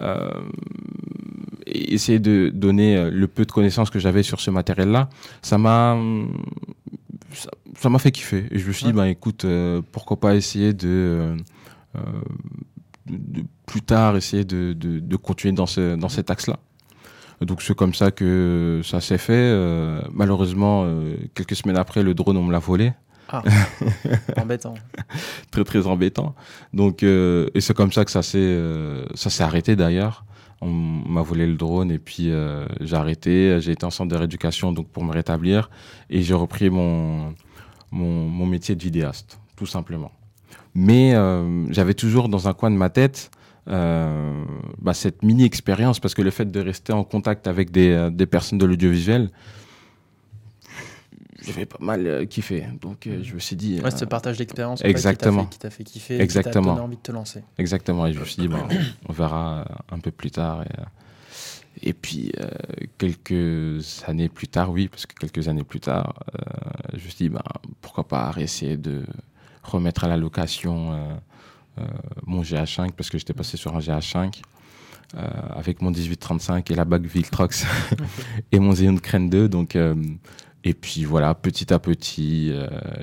Euh, 0.00 0.30
et 1.66 1.94
essayer 1.94 2.20
de 2.20 2.50
donner 2.54 3.10
le 3.10 3.26
peu 3.26 3.44
de 3.44 3.52
connaissances 3.52 3.90
que 3.90 3.98
j'avais 3.98 4.22
sur 4.22 4.40
ce 4.40 4.50
matériel-là, 4.50 5.10
ça 5.42 5.58
m'a 5.58 5.98
ça- 7.80 7.88
m'a 7.88 7.98
fait 7.98 8.10
kiffer. 8.10 8.46
Et 8.50 8.58
je 8.58 8.66
me 8.66 8.72
suis 8.72 8.86
dit, 8.86 8.92
bah, 8.92 9.08
écoute, 9.08 9.44
euh, 9.44 9.82
pourquoi 9.92 10.18
pas 10.18 10.34
essayer 10.34 10.72
de, 10.72 11.36
euh, 11.96 12.00
de- 13.06 13.40
de 13.40 13.44
plus 13.66 13.82
tard, 13.82 14.16
essayer 14.16 14.44
de, 14.44 14.72
de, 14.72 15.16
continuer 15.16 15.54
dans, 15.54 15.66
ce, 15.66 15.96
dans 15.96 16.08
cet 16.08 16.30
axe-là. 16.30 16.58
Donc 17.40 17.62
c'est 17.62 17.74
comme 17.76 17.94
ça 17.94 18.10
que 18.10 18.80
ça 18.84 19.00
s'est 19.00 19.18
fait. 19.18 19.32
Euh, 19.34 20.00
malheureusement, 20.12 20.86
quelques 21.34 21.54
semaines 21.54 21.76
après, 21.76 22.02
le 22.02 22.12
drone, 22.14 22.36
on 22.36 22.42
me 22.42 22.52
l'a 22.52 22.58
volé. 22.58 22.92
Ah, 23.30 23.42
embêtant. 24.36 24.74
Très 25.50 25.62
très 25.62 25.86
embêtant. 25.86 26.34
Donc, 26.72 27.02
et 27.04 27.60
c'est 27.60 27.74
comme 27.74 27.92
ça 27.92 28.04
que 28.04 28.10
ça 28.10 28.22
s'est 28.22 28.58
ça 29.14 29.30
s'est 29.30 29.42
arrêté 29.44 29.76
d'ailleurs. 29.76 30.24
On 30.60 30.68
m'a 30.70 31.22
volé 31.22 31.46
le 31.46 31.54
drone 31.54 31.92
et 31.92 31.98
puis 32.00 32.30
euh, 32.30 32.66
j'ai 32.80 32.96
arrêté. 32.96 33.58
J'ai 33.60 33.72
été 33.72 33.84
en 33.86 33.90
centre 33.90 34.10
de 34.10 34.16
rééducation 34.16 34.72
donc 34.72 34.88
pour 34.88 35.04
me 35.04 35.12
rétablir 35.12 35.70
et 36.10 36.22
j'ai 36.22 36.34
repris 36.34 36.70
mon, 36.70 37.34
mon 37.90 38.28
mon 38.28 38.46
métier 38.46 38.74
de 38.74 38.82
vidéaste 38.82 39.38
tout 39.56 39.66
simplement. 39.66 40.12
Mais 40.74 41.14
euh, 41.14 41.66
j'avais 41.72 41.94
toujours 41.94 42.28
dans 42.28 42.46
un 42.48 42.54
coin 42.54 42.70
de 42.70 42.76
ma 42.76 42.90
tête 42.90 43.30
euh, 43.68 44.44
bah, 44.78 44.94
cette 44.94 45.22
mini 45.22 45.44
expérience 45.44 46.00
parce 46.00 46.14
que 46.14 46.22
le 46.22 46.30
fait 46.30 46.50
de 46.50 46.60
rester 46.60 46.92
en 46.92 47.04
contact 47.04 47.46
avec 47.46 47.70
des, 47.70 47.90
euh, 47.90 48.10
des 48.10 48.26
personnes 48.26 48.58
de 48.58 48.64
l'audiovisuel, 48.64 49.30
j'avais 51.42 51.66
pas 51.66 51.78
mal 51.80 52.06
euh, 52.06 52.24
kiffé. 52.24 52.66
Donc 52.80 53.06
euh, 53.06 53.22
je 53.22 53.34
me 53.34 53.38
suis 53.38 53.56
dit. 53.56 53.80
Ouais, 53.80 53.90
ce 53.90 54.04
partage 54.04 54.38
d'expérience 54.38 54.82
en 54.82 54.84
Exactement. 54.84 55.46
qui 55.46 55.58
t'a 55.58 55.70
fait, 55.70 55.84
kiffer, 55.84 56.20
Exactement. 56.20 56.62
qui 56.62 56.66
t'a 56.68 56.74
donné 56.74 56.80
envie 56.80 56.96
de 56.96 57.02
te 57.02 57.12
lancer. 57.12 57.42
Exactement, 57.58 58.06
et 58.06 58.12
je 58.12 58.20
me 58.20 58.24
suis 58.24 58.40
dit, 58.40 58.48
bon, 58.48 58.66
on 59.08 59.12
verra 59.12 59.66
un 59.90 59.98
peu 59.98 60.10
plus 60.10 60.30
tard. 60.30 60.62
Et, 60.62 60.68
et 61.82 61.92
puis, 61.92 62.32
euh, 62.40 62.48
quelques 62.98 64.04
années 64.06 64.28
plus 64.28 64.48
tard, 64.48 64.70
oui, 64.70 64.88
parce 64.88 65.06
que 65.06 65.14
quelques 65.14 65.48
années 65.48 65.64
plus 65.64 65.80
tard, 65.80 66.14
euh, 66.34 66.88
je 66.92 67.04
me 67.04 67.08
suis 67.08 67.16
dit, 67.16 67.28
ben, 67.28 67.42
pourquoi 67.80 68.06
pas 68.06 68.32
essayer 68.38 68.76
de 68.76 69.04
remettre 69.62 70.04
à 70.04 70.08
la 70.08 70.16
location 70.16 70.92
euh, 71.78 71.84
mon 72.26 72.42
GH5, 72.42 72.92
parce 72.92 73.10
que 73.10 73.18
j'étais 73.18 73.34
passé 73.34 73.56
sur 73.56 73.76
un 73.76 73.80
GH5. 73.80 74.40
euh, 75.14 75.20
avec 75.54 75.80
mon 75.80 75.90
1835 75.90 76.70
et 76.70 76.74
la 76.74 76.84
bague 76.84 77.06
Viltrox 77.06 77.66
et 78.52 78.58
mon 78.58 78.72
Xeon 78.72 78.96
Crane 78.96 79.30
2 79.30 79.48
donc 79.48 79.74
et 80.64 80.74
puis 80.74 81.04
voilà 81.04 81.34
petit 81.34 81.72
à 81.72 81.78
petit 81.78 82.52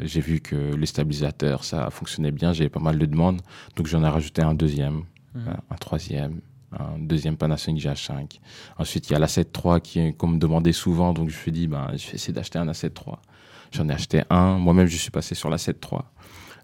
j'ai 0.04 0.22
vu 0.22 0.40
que 0.40 0.76
les 0.76 0.86
stabilisateurs 0.86 1.64
ça 1.64 1.90
fonctionnait 1.90 2.30
bien 2.30 2.54
j'avais 2.54 2.70
pas 2.70 2.80
mal 2.80 3.00
de 3.00 3.06
demandes. 3.08 3.42
Donc 3.76 3.88
j'en 3.88 4.04
ai 4.04 4.08
rajouté 4.08 4.44
un 4.44 4.54
deuxième 4.54 5.04
un, 5.36 5.58
un 5.70 5.76
troisième, 5.76 6.42
un 6.80 6.98
deuxième 7.00 7.38
Panasonic 7.38 7.84
GH5. 7.84 8.40
Ensuite, 8.78 9.10
il 9.10 9.14
y 9.14 9.16
a 9.16 9.20
l'A7 9.20 9.46
III 9.74 9.82
qui 9.82 10.14
qu'on 10.16 10.28
me 10.28 10.38
demandait 10.40 10.74
souvent, 10.74 11.14
donc 11.14 11.30
je 11.30 11.36
me 11.36 11.40
suis 11.40 11.52
dit, 11.52 11.68
ben, 11.68 11.88
je 11.96 12.08
vais 12.08 12.14
essayer 12.16 12.34
d'acheter 12.34 12.60
un 12.60 12.68
A7 12.68 12.92
III. 13.06 13.16
J'en 13.72 13.90
ai 13.90 13.94
acheté 13.94 14.24
un, 14.30 14.58
moi-même 14.58 14.88
je 14.88 14.98
suis 14.98 15.12
passé 15.12 15.36
sur 15.36 15.50
l'A7 15.50 15.76
III. 15.92 16.02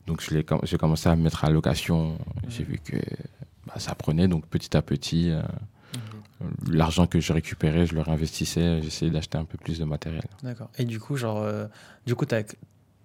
Donc 0.07 0.21
je 0.21 0.33
l'ai 0.33 0.43
com- 0.43 0.59
j'ai 0.63 0.77
commencé 0.77 1.09
à 1.09 1.15
me 1.15 1.21
mettre 1.23 1.45
à 1.45 1.49
location, 1.49 2.17
j'ai 2.47 2.63
vu 2.63 2.79
que 2.83 2.97
bah, 3.67 3.73
ça 3.77 3.93
prenait, 3.95 4.27
donc 4.27 4.47
petit 4.47 4.75
à 4.75 4.81
petit, 4.81 5.29
euh, 5.29 5.41
Mhm. 6.41 6.73
l'argent 6.73 7.05
que 7.05 7.19
je 7.19 7.33
récupérais, 7.33 7.85
je 7.85 7.93
le 7.93 8.01
réinvestissais, 8.01 8.81
j'essayais 8.81 9.11
d'acheter 9.11 9.37
un 9.37 9.43
peu 9.45 9.57
plus 9.57 9.77
de 9.77 9.85
matériel. 9.85 10.23
D'accord. 10.41 10.69
Et 10.77 10.85
du 10.85 10.99
coup, 10.99 11.17
genre, 11.17 11.37
euh, 11.37 11.67
du 12.07 12.15
coup, 12.15 12.25
t'as 12.25 12.41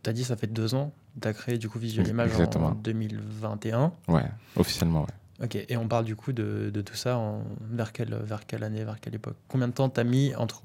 as 0.07 0.13
dit 0.13 0.23
ça 0.25 0.37
fait 0.37 0.47
deux 0.47 0.75
ans, 0.75 0.93
t'as 1.21 1.33
créé 1.33 1.59
du 1.59 1.69
coup 1.69 1.79
Visual 1.81 2.07
Image 2.07 2.31
en 2.31 2.35
Exactement. 2.35 2.71
2021. 2.71 3.93
Ouais, 4.09 4.25
officiellement, 4.55 5.01
ouais. 5.01 5.07
Ok. 5.43 5.57
Et 5.69 5.77
on 5.77 5.89
parle 5.89 6.05
du 6.05 6.17
coup 6.17 6.33
de, 6.33 6.71
de 6.73 6.81
tout 6.81 6.95
ça 6.95 7.17
en, 7.17 7.43
vers 7.61 7.93
quelle 7.93 8.15
vers 8.15 8.47
quelle 8.47 8.65
année, 8.65 8.85
vers 8.85 9.01
quelle 9.01 9.15
époque? 9.15 9.37
Combien 9.49 9.69
de 9.69 9.73
temps 9.73 9.89
t'as 9.89 10.05
mis 10.05 10.35
entre 10.35 10.63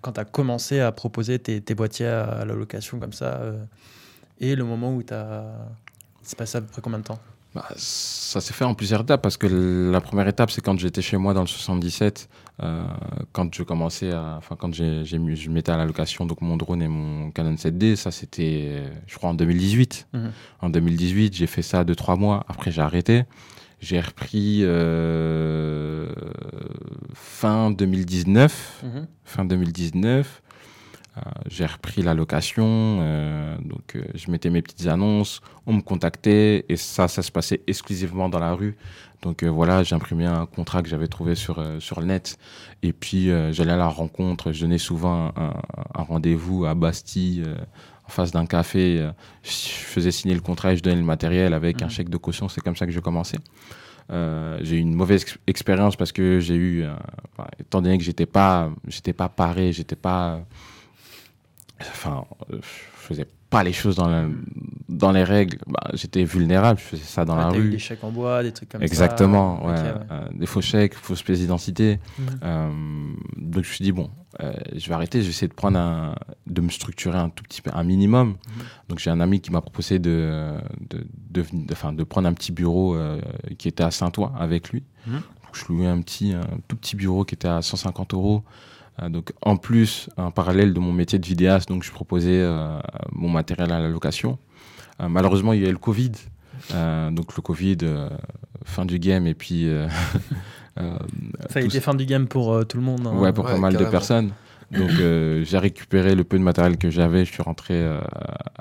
quand 0.00 0.12
t'as 0.12 0.24
commencé 0.24 0.80
à 0.80 0.92
proposer 0.92 1.38
tes, 1.38 1.60
tes 1.60 1.74
boîtiers 1.74 2.06
à, 2.06 2.44
la 2.44 2.54
location 2.54 2.98
comme 3.00 3.12
ça 3.12 3.38
euh, 3.40 3.62
et 4.40 4.54
le 4.54 4.64
moment 4.64 4.94
où 4.94 5.02
t'as 5.02 5.44
c'est 6.22 6.38
passé 6.38 6.58
à 6.58 6.60
peu 6.60 6.68
près 6.68 6.82
combien 6.82 6.98
de 6.98 7.04
temps? 7.04 7.18
Bah, 7.54 7.66
ça 7.76 8.40
s'est 8.42 8.52
fait 8.52 8.64
en 8.64 8.74
plusieurs 8.74 9.00
étapes 9.00 9.22
parce 9.22 9.38
que 9.38 9.90
la 9.90 10.00
première 10.02 10.28
étape, 10.28 10.50
c'est 10.50 10.60
quand 10.60 10.78
j'étais 10.78 11.00
chez 11.00 11.16
moi 11.16 11.32
dans 11.32 11.40
le 11.40 11.46
77, 11.46 12.28
euh, 12.62 12.84
quand 13.32 13.54
je 13.54 13.62
commençais 13.62 14.12
à, 14.12 14.34
enfin 14.36 14.54
quand 14.56 14.72
j'ai, 14.74 15.04
je 15.04 15.50
mettais 15.50 15.72
à 15.72 15.78
la 15.78 15.86
location 15.86 16.26
donc 16.26 16.42
mon 16.42 16.58
drone 16.58 16.82
et 16.82 16.88
mon 16.88 17.30
Canon 17.30 17.54
7D, 17.54 17.96
ça 17.96 18.10
c'était, 18.10 18.82
je 19.06 19.16
crois 19.16 19.30
en 19.30 19.34
2018. 19.34 20.08
Mhm. 20.12 20.32
En 20.60 20.68
2018, 20.68 21.34
j'ai 21.34 21.46
fait 21.46 21.62
ça 21.62 21.84
deux 21.84 21.94
trois 21.96 22.16
mois. 22.16 22.44
Après, 22.48 22.70
j'ai 22.70 22.82
arrêté. 22.82 23.24
J'ai 23.80 24.00
repris 24.00 24.60
euh, 24.62 26.08
fin 27.14 27.70
2019 27.70 28.82
Mhm. 28.84 29.06
fin 29.24 29.44
2019. 29.44 30.42
Euh, 31.16 31.20
j'ai 31.48 31.66
repris 31.66 32.02
la 32.02 32.14
location, 32.14 32.98
euh, 33.00 33.56
donc 33.64 33.98
je 34.14 34.30
mettais 34.30 34.50
mes 34.50 34.62
petites 34.62 34.86
annonces, 34.86 35.40
on 35.66 35.72
me 35.72 35.80
contactait 35.80 36.64
et 36.68 36.76
ça, 36.76 37.08
ça 37.08 37.22
se 37.22 37.32
passait 37.32 37.60
exclusivement 37.66 38.28
dans 38.28 38.38
la 38.38 38.52
rue. 38.54 38.76
Donc 39.22 39.42
voilà, 39.42 39.82
j'imprimais 39.82 40.26
un 40.26 40.46
contrat 40.46 40.80
que 40.80 40.88
j'avais 40.88 41.08
trouvé 41.08 41.34
sur, 41.34 41.60
sur 41.80 41.98
le 42.00 42.06
net 42.06 42.38
et 42.84 42.92
puis 42.92 43.30
j'allais 43.50 43.72
à 43.72 43.76
la 43.76 43.88
rencontre, 43.88 44.52
je 44.52 44.60
donnais 44.60 44.78
souvent 44.78 45.32
un, 45.36 45.54
un 45.96 46.02
rendez-vous 46.04 46.66
à 46.66 46.74
Bastille 46.76 47.42
en 48.08 48.10
face 48.10 48.30
d'un 48.32 48.46
café, 48.46 48.98
euh, 49.00 49.10
je 49.42 49.50
faisais 49.50 50.10
signer 50.10 50.34
le 50.34 50.40
contrat 50.40 50.72
et 50.72 50.76
je 50.76 50.82
donnais 50.82 50.96
le 50.96 51.02
matériel 51.02 51.52
avec 51.52 51.82
un 51.82 51.86
Mhm. 51.86 51.90
chèque 51.90 52.08
de 52.08 52.16
caution, 52.16 52.48
c'est 52.48 52.62
comme 52.62 52.74
ça 52.74 52.86
que 52.86 52.92
je 52.92 53.00
commençais. 53.00 53.36
Euh, 54.10 54.58
j'ai 54.62 54.76
eu 54.76 54.80
une 54.80 54.94
mauvaise 54.94 55.20
ex- 55.22 55.38
expérience 55.46 55.94
parce 55.94 56.12
que 56.12 56.40
j'ai 56.40 56.54
eu, 56.54 56.82
euh, 56.84 56.94
étant 57.60 57.82
donné 57.82 57.98
que 57.98 58.04
j'étais 58.04 58.24
pas, 58.24 58.70
j'étais 58.86 59.12
pas 59.12 59.28
paré, 59.28 59.72
j'étais 59.74 59.96
pas, 59.96 60.40
enfin, 61.80 62.24
euh, 62.50 62.58
je 62.62 62.68
faisais 63.06 63.26
pas 63.50 63.62
les 63.64 63.72
choses 63.72 63.96
dans, 63.96 64.08
la- 64.08 64.26
dans 64.88 65.12
les 65.12 65.24
règles, 65.24 65.58
bah, 65.66 65.90
j'étais 65.94 66.24
vulnérable, 66.24 66.78
je 66.78 66.84
faisais 66.84 67.02
ça 67.04 67.24
dans 67.24 67.34
Ah, 67.38 67.46
la 67.46 67.50
t'as 67.52 67.56
eu 67.58 67.62
rue. 67.62 67.70
des 67.70 67.78
chèques 67.78 68.04
en 68.04 68.10
bois, 68.10 68.42
des 68.42 68.52
trucs 68.52 68.68
comme 68.68 68.82
Exactement, 68.82 69.58
ça. 69.60 69.66
ouais, 69.66 69.72
Ok, 69.72 69.84
ouais. 69.96 70.06
euh, 70.10 70.28
des 70.34 70.46
faux 70.46 70.60
chèques, 70.60 70.94
fausses 70.94 71.22
pièces 71.22 71.38
d'identité. 71.40 71.98
Mhm. 72.18 72.26
Euh, 72.42 72.68
donc 73.36 73.54
je 73.64 73.68
me 73.70 73.74
suis 73.74 73.82
dit 73.84 73.92
bon, 73.92 74.10
euh, 74.40 74.52
je 74.76 74.86
vais 74.88 74.94
arrêter, 74.94 75.20
je 75.20 75.24
vais 75.24 75.30
essayer 75.30 75.48
de 75.48 75.54
prendre 75.54 75.78
un, 75.78 76.14
de 76.46 76.60
me 76.60 76.68
structurer 76.68 77.18
un 77.18 77.30
tout 77.30 77.42
petit 77.44 77.62
peu, 77.62 77.70
un 77.74 77.84
minimum. 77.84 78.28
Mhm. 78.28 78.36
Donc 78.90 78.98
j'ai 78.98 79.10
un 79.10 79.20
ami 79.20 79.40
qui 79.40 79.50
m'a 79.50 79.60
proposé 79.62 79.98
de, 79.98 80.54
de, 80.90 81.06
de, 81.30 81.42
de- 81.52 81.72
enfin, 81.72 81.92
de 81.92 82.02
prendre 82.04 82.28
un 82.28 82.34
petit 82.34 82.52
bureau 82.52 82.96
qui 83.58 83.68
était 83.68 83.84
à 83.84 83.90
Saint-Ouen 83.90 84.32
avec 84.38 84.70
lui. 84.70 84.82
Mhm. 85.06 85.14
Donc, 85.14 85.54
je 85.54 85.64
louais 85.72 85.86
un 85.86 86.00
petit, 86.02 86.32
un 86.34 86.42
tout 86.68 86.76
petit 86.76 86.94
bureau 86.96 87.24
qui 87.24 87.34
était 87.34 87.48
à 87.48 87.62
150 87.62 88.12
euros. 88.12 88.42
Euh, 89.02 89.08
donc 89.08 89.32
en 89.42 89.56
plus, 89.56 90.08
en 90.16 90.30
parallèle 90.30 90.72
de 90.74 90.80
mon 90.80 90.92
métier 90.92 91.18
de 91.18 91.26
vidéaste, 91.26 91.68
donc 91.68 91.82
je 91.84 91.90
proposais 91.92 92.40
euh, 92.40 92.78
mon 93.12 93.28
matériel 93.28 93.72
à 93.72 93.78
la 93.80 93.88
location. 93.88 94.38
Euh, 95.00 95.08
malheureusement, 95.08 95.52
il 95.52 95.62
y 95.62 95.66
a 95.66 95.68
eu 95.68 95.72
le 95.72 95.78
Covid. 95.78 96.12
Euh, 96.74 97.10
donc 97.10 97.36
le 97.36 97.42
Covid, 97.42 97.78
euh, 97.82 98.08
fin 98.64 98.84
du 98.84 98.98
game 98.98 99.26
et 99.26 99.34
puis 99.34 99.68
euh, 99.68 99.86
euh, 100.80 100.98
Ça 101.50 101.60
a 101.60 101.62
été 101.62 101.80
fin 101.80 101.94
du 101.94 102.04
game 102.04 102.26
pour 102.26 102.52
euh, 102.52 102.64
tout 102.64 102.76
le 102.78 102.82
monde. 102.82 103.06
hein. 103.06 103.16
Ouais, 103.16 103.32
pour 103.32 103.44
Ouais, 103.44 103.52
pas 103.52 103.58
mal 103.58 103.76
de 103.76 103.84
personnes. 103.84 104.32
Donc, 104.70 104.90
euh, 105.00 105.44
j'ai 105.44 105.56
récupéré 105.56 106.14
le 106.14 106.24
peu 106.24 106.38
de 106.38 106.42
matériel 106.42 106.76
que 106.76 106.90
j'avais. 106.90 107.24
Je 107.24 107.32
suis 107.32 107.42
rentré 107.42 107.72
euh, 107.74 108.00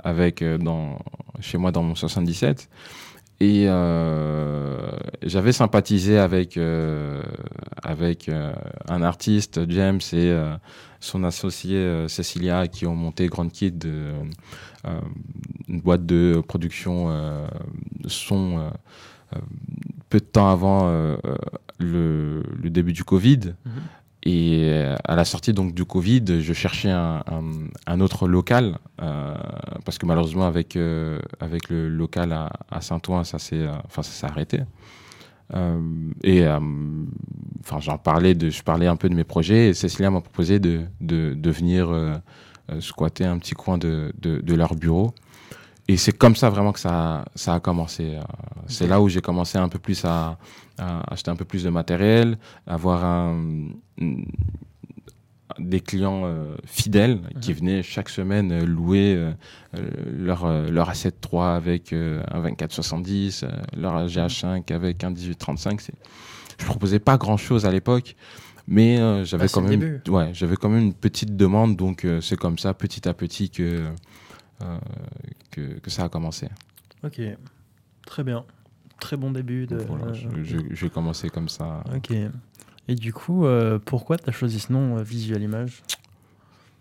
avec 0.02 0.42
euh, 0.42 0.58
dans, 0.58 1.00
chez 1.42 1.58
moi 1.58 1.74
dans 1.74 1.84
mon 1.84 1.96
77. 1.96 2.70
Et 3.40 3.66
euh, 3.68 4.90
j'avais 5.22 5.52
sympathisé 5.52 6.18
avec, 6.18 6.58
euh, 6.58 7.22
avec 7.84 8.30
euh, 8.30 8.52
un 8.90 9.04
artiste, 9.04 9.62
James, 9.70 10.00
et 10.14 10.36
son 11.00 11.24
associé 11.24 12.08
Cecilia, 12.08 12.68
qui 12.68 12.88
ont 12.88 12.96
monté 12.96 13.28
Grand 13.28 13.50
Kid, 13.50 13.88
une 15.68 15.82
boîte 15.82 16.06
de 16.06 16.42
production 16.48 17.48
son, 18.08 18.72
peu 20.10 20.20
de 20.20 20.26
temps 20.26 20.50
avant 20.50 20.90
le, 21.78 22.44
le 22.62 22.70
début 22.70 22.94
du 22.94 23.04
Covid. 23.04 23.54
Mhm. 23.66 23.74
Et 24.24 24.64
euh, 24.66 24.96
à 25.04 25.16
la 25.16 25.26
sortie 25.26 25.54
donc 25.54 25.74
du 25.74 25.86
Covid, 25.86 26.42
je 26.42 26.54
cherchais 26.54 26.90
un, 26.90 28.00
autre 28.00 28.28
local 28.28 28.78
euh, 29.02 29.36
parce 29.86 29.98
que 29.98 30.06
malheureusement 30.06 30.48
avec 30.48 30.76
euh, 30.76 31.20
avec 31.40 31.70
le 31.70 31.88
local 31.88 32.34
à, 32.34 32.82
Saint-Ouen, 32.82 33.24
ça 33.24 33.40
s'est 33.40 33.66
enfin 33.86 34.02
ça 34.02 34.12
s'est 34.12 34.26
arrêté. 34.26 34.62
Et 36.24 36.46
enfin 36.46 37.80
j'en 37.80 37.98
parlais 37.98 38.34
de 38.36 38.50
je 38.50 38.64
parlais 38.64 38.88
un 38.88 38.98
peu 38.98 39.08
de 39.08 39.16
mes 39.16 39.24
projets 39.24 39.70
et 39.70 39.74
Cécilia 39.74 40.10
m'a 40.12 40.22
proposé 40.22 40.60
de 40.60 40.82
de, 41.00 41.52
venir 41.52 41.90
squatter 42.80 43.24
un 43.24 43.38
petit 43.38 43.54
coin 43.54 43.78
de, 43.78 44.14
de 44.20 44.56
leur 44.56 44.76
bureau. 44.76 45.14
Et 45.88 45.96
c'est 45.98 46.12
comme 46.12 46.36
ça 46.36 46.50
vraiment 46.50 46.74
que 46.74 46.80
ça, 46.80 47.24
ça 47.36 47.54
a 47.54 47.60
commencé. 47.60 48.16
euh, 48.16 48.22
C'est 48.68 48.88
là 48.88 49.02
où 49.02 49.08
j'ai 49.08 49.22
commencé 49.22 49.58
un 49.58 49.70
peu 49.70 49.80
plus 49.80 50.04
à, 50.04 50.38
à 50.78 51.14
acheter 51.14 51.32
un 51.32 51.36
peu 51.38 51.46
plus 51.46 51.64
de 51.64 51.70
matériel, 51.70 52.38
avoir 52.66 53.06
un, 53.06 53.70
une- 53.98 54.26
des 55.60 55.80
clients 55.80 56.24
euh, 56.26 56.56
fidèles 56.66 57.22
qui 57.42 57.52
Mhm. 57.52 57.58
venaient 57.58 57.84
chaque 57.84 58.10
semaine 58.10 58.52
euh, 58.52 58.66
louer 58.66 59.16
euh, 59.16 59.32
leur, 60.12 60.46
leur 60.70 60.92
A7 60.92 61.14
avec 61.56 61.94
euh, 61.94 62.22
un 62.32 62.42
2470, 62.42 63.44
euh, 63.44 63.48
leur 63.78 64.08
GH5 64.08 64.72
avec 64.74 65.04
un 65.06 65.10
1835. 65.12 65.80
C'est- 65.82 65.94
Je 66.60 66.66
proposais 66.66 67.00
pas 67.00 67.18
grand 67.18 67.38
chose 67.38 67.66
à 67.66 67.72
l'époque, 67.72 68.16
mais 68.68 69.00
euh, 69.00 69.24
j'avais 69.24 69.46
Ah, 69.46 69.48
c'est 69.48 69.54
quand 69.54 69.62
même, 69.62 69.80
début. 69.80 70.02
ouais, 70.10 70.32
j'avais 70.34 70.58
quand 70.58 70.70
même 70.70 70.84
une 70.84 70.94
petite 70.94 71.36
demande, 71.38 71.76
donc 71.78 72.04
euh, 72.04 72.20
c'est 72.20 72.36
comme 72.38 72.58
ça, 72.60 72.74
petit 72.74 73.08
à 73.08 73.14
petit, 73.14 73.50
que, 73.50 73.86
euh, 74.64 74.78
que, 75.58 75.80
que 75.80 75.90
ça 75.90 76.04
a 76.06 76.10
commencé. 76.10 76.48
Ok, 77.04 77.20
très 78.06 78.24
bien. 78.24 78.46
Très 79.00 79.18
bon 79.18 79.32
début 79.32 79.66
de. 79.68 79.78
Voilà, 79.78 80.14
je- 80.14 80.44
je- 80.44 80.58
J'ai 80.76 80.90
commencé 80.90 81.30
comme 81.30 81.50
ça. 81.50 81.84
Ok. 81.94 82.12
Et 82.88 82.96
du 82.96 83.12
coup, 83.14 83.46
euh, 83.46 83.80
pourquoi 83.84 84.18
tu 84.18 84.30
as 84.30 84.34
choisi 84.34 84.60
ce 84.60 84.72
nom 84.72 84.98
euh, 84.98 85.04
Visual 85.04 85.42
Image? 85.42 85.84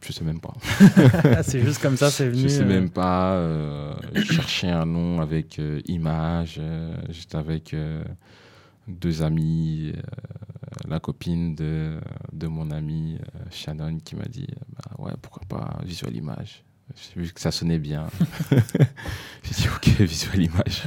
Je 0.05 0.13
sais 0.13 0.25
même 0.25 0.41
pas. 0.41 0.55
C'est 1.43 1.61
juste 1.61 1.81
comme 1.83 1.97
ça, 1.97 2.11
c'est 2.11 2.29
venu. 2.31 2.43
Je 2.43 2.49
sais 2.49 2.63
euh, 2.63 2.67
même 2.67 2.91
pas. 2.91 3.35
euh, 3.35 3.95
je 4.15 4.21
cherchais 4.23 4.69
un 4.71 4.87
nom 4.87 5.21
avec 5.21 5.59
euh, 5.59 5.81
image. 5.87 6.57
euh, 6.61 6.95
J'étais 7.09 7.37
avec 7.37 7.75
euh, 7.75 8.05
deux 8.87 9.23
amis, 9.23 9.93
euh, 9.97 10.01
la 10.87 11.01
copine 11.01 11.55
de, 11.57 11.99
de 12.33 12.47
mon 12.47 12.71
ami 12.71 13.17
euh, 13.21 13.41
Shannon 13.51 13.99
qui 13.99 14.15
m'a 14.17 14.27
dit 14.27 14.47
bah 14.77 14.93
ouais 15.05 15.13
pourquoi 15.21 15.43
pas 15.49 15.79
visual 15.85 16.15
image? 16.15 16.63
J'ai 16.95 17.21
vu 17.21 17.33
que 17.33 17.41
ça 17.41 17.51
sonnait 17.51 17.79
bien. 17.79 18.07
J'ai 18.51 19.55
dit 19.55 19.69
ok 19.75 19.89
visual 20.01 20.43
image. 20.43 20.85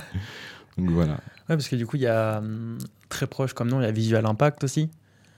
Donc 0.77 0.89
voilà. 0.91 1.13
Ouais, 1.13 1.56
parce 1.56 1.68
que 1.68 1.75
du 1.75 1.86
coup, 1.86 1.98
il 1.98 2.03
y 2.03 2.08
a 2.08 2.38
hum, 2.39 2.77
très 3.10 3.27
proche 3.27 3.53
comme 3.53 3.70
nom, 3.70 3.82
il 3.82 3.84
y 3.84 3.88
a 3.88 3.91
Visual 3.91 4.25
Impact 4.25 4.63
aussi. 4.63 4.89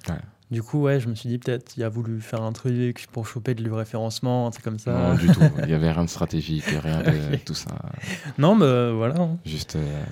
Ouais. 0.07 0.15
Du 0.51 0.61
coup, 0.61 0.81
ouais, 0.81 0.99
je 0.99 1.07
me 1.07 1.15
suis 1.15 1.29
dit 1.29 1.37
peut-être 1.37 1.77
il 1.77 1.83
a 1.83 1.89
voulu 1.89 2.19
faire 2.19 2.41
un 2.41 2.51
truc 2.51 3.07
pour 3.13 3.25
choper 3.25 3.55
de 3.55 3.71
référencement, 3.71 4.47
un 4.47 4.51
truc 4.51 4.63
comme 4.65 4.79
ça. 4.79 4.91
Non 4.91 5.15
du 5.15 5.27
tout. 5.27 5.39
Il 5.63 5.69
y 5.69 5.73
avait 5.73 5.91
rien 5.91 6.03
de 6.03 6.09
stratégique, 6.09 6.65
rien 6.83 7.01
de 7.01 7.37
tout 7.37 7.53
ça. 7.53 7.71
Non, 8.37 8.55
mais 8.55 8.65
euh, 8.65 8.91
voilà. 8.93 9.15
hein. 9.19 9.37
Juste 9.45 9.77
euh, 9.77 10.03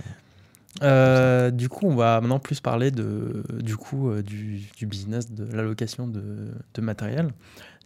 Euh, 0.82 1.52
du 1.52 1.68
coup, 1.68 1.88
on 1.88 1.96
va 1.96 2.22
maintenant 2.22 2.40
plus 2.40 2.62
parler 2.62 2.90
de, 2.92 3.44
du, 3.60 3.76
coup, 3.76 4.10
euh, 4.10 4.22
du, 4.24 4.62
du 4.78 4.86
business 4.86 5.30
de 5.32 5.44
l'allocation 5.54 6.08
de, 6.08 6.54
de 6.74 6.82
matériel. 6.82 7.32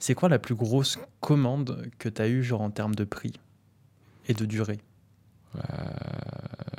C'est 0.06 0.16
quoi 0.16 0.28
la 0.28 0.38
plus 0.38 0.56
grosse 0.56 1.00
commande 1.22 1.88
que 1.98 2.10
tu 2.10 2.22
as 2.22 2.28
eue 2.28 2.44
genre 2.44 2.60
en 2.60 2.72
termes 2.72 2.94
de 2.94 3.06
prix 3.06 3.32
et 4.28 4.34
de 4.34 4.44
durée? 4.44 4.82
Euh, 5.56 5.62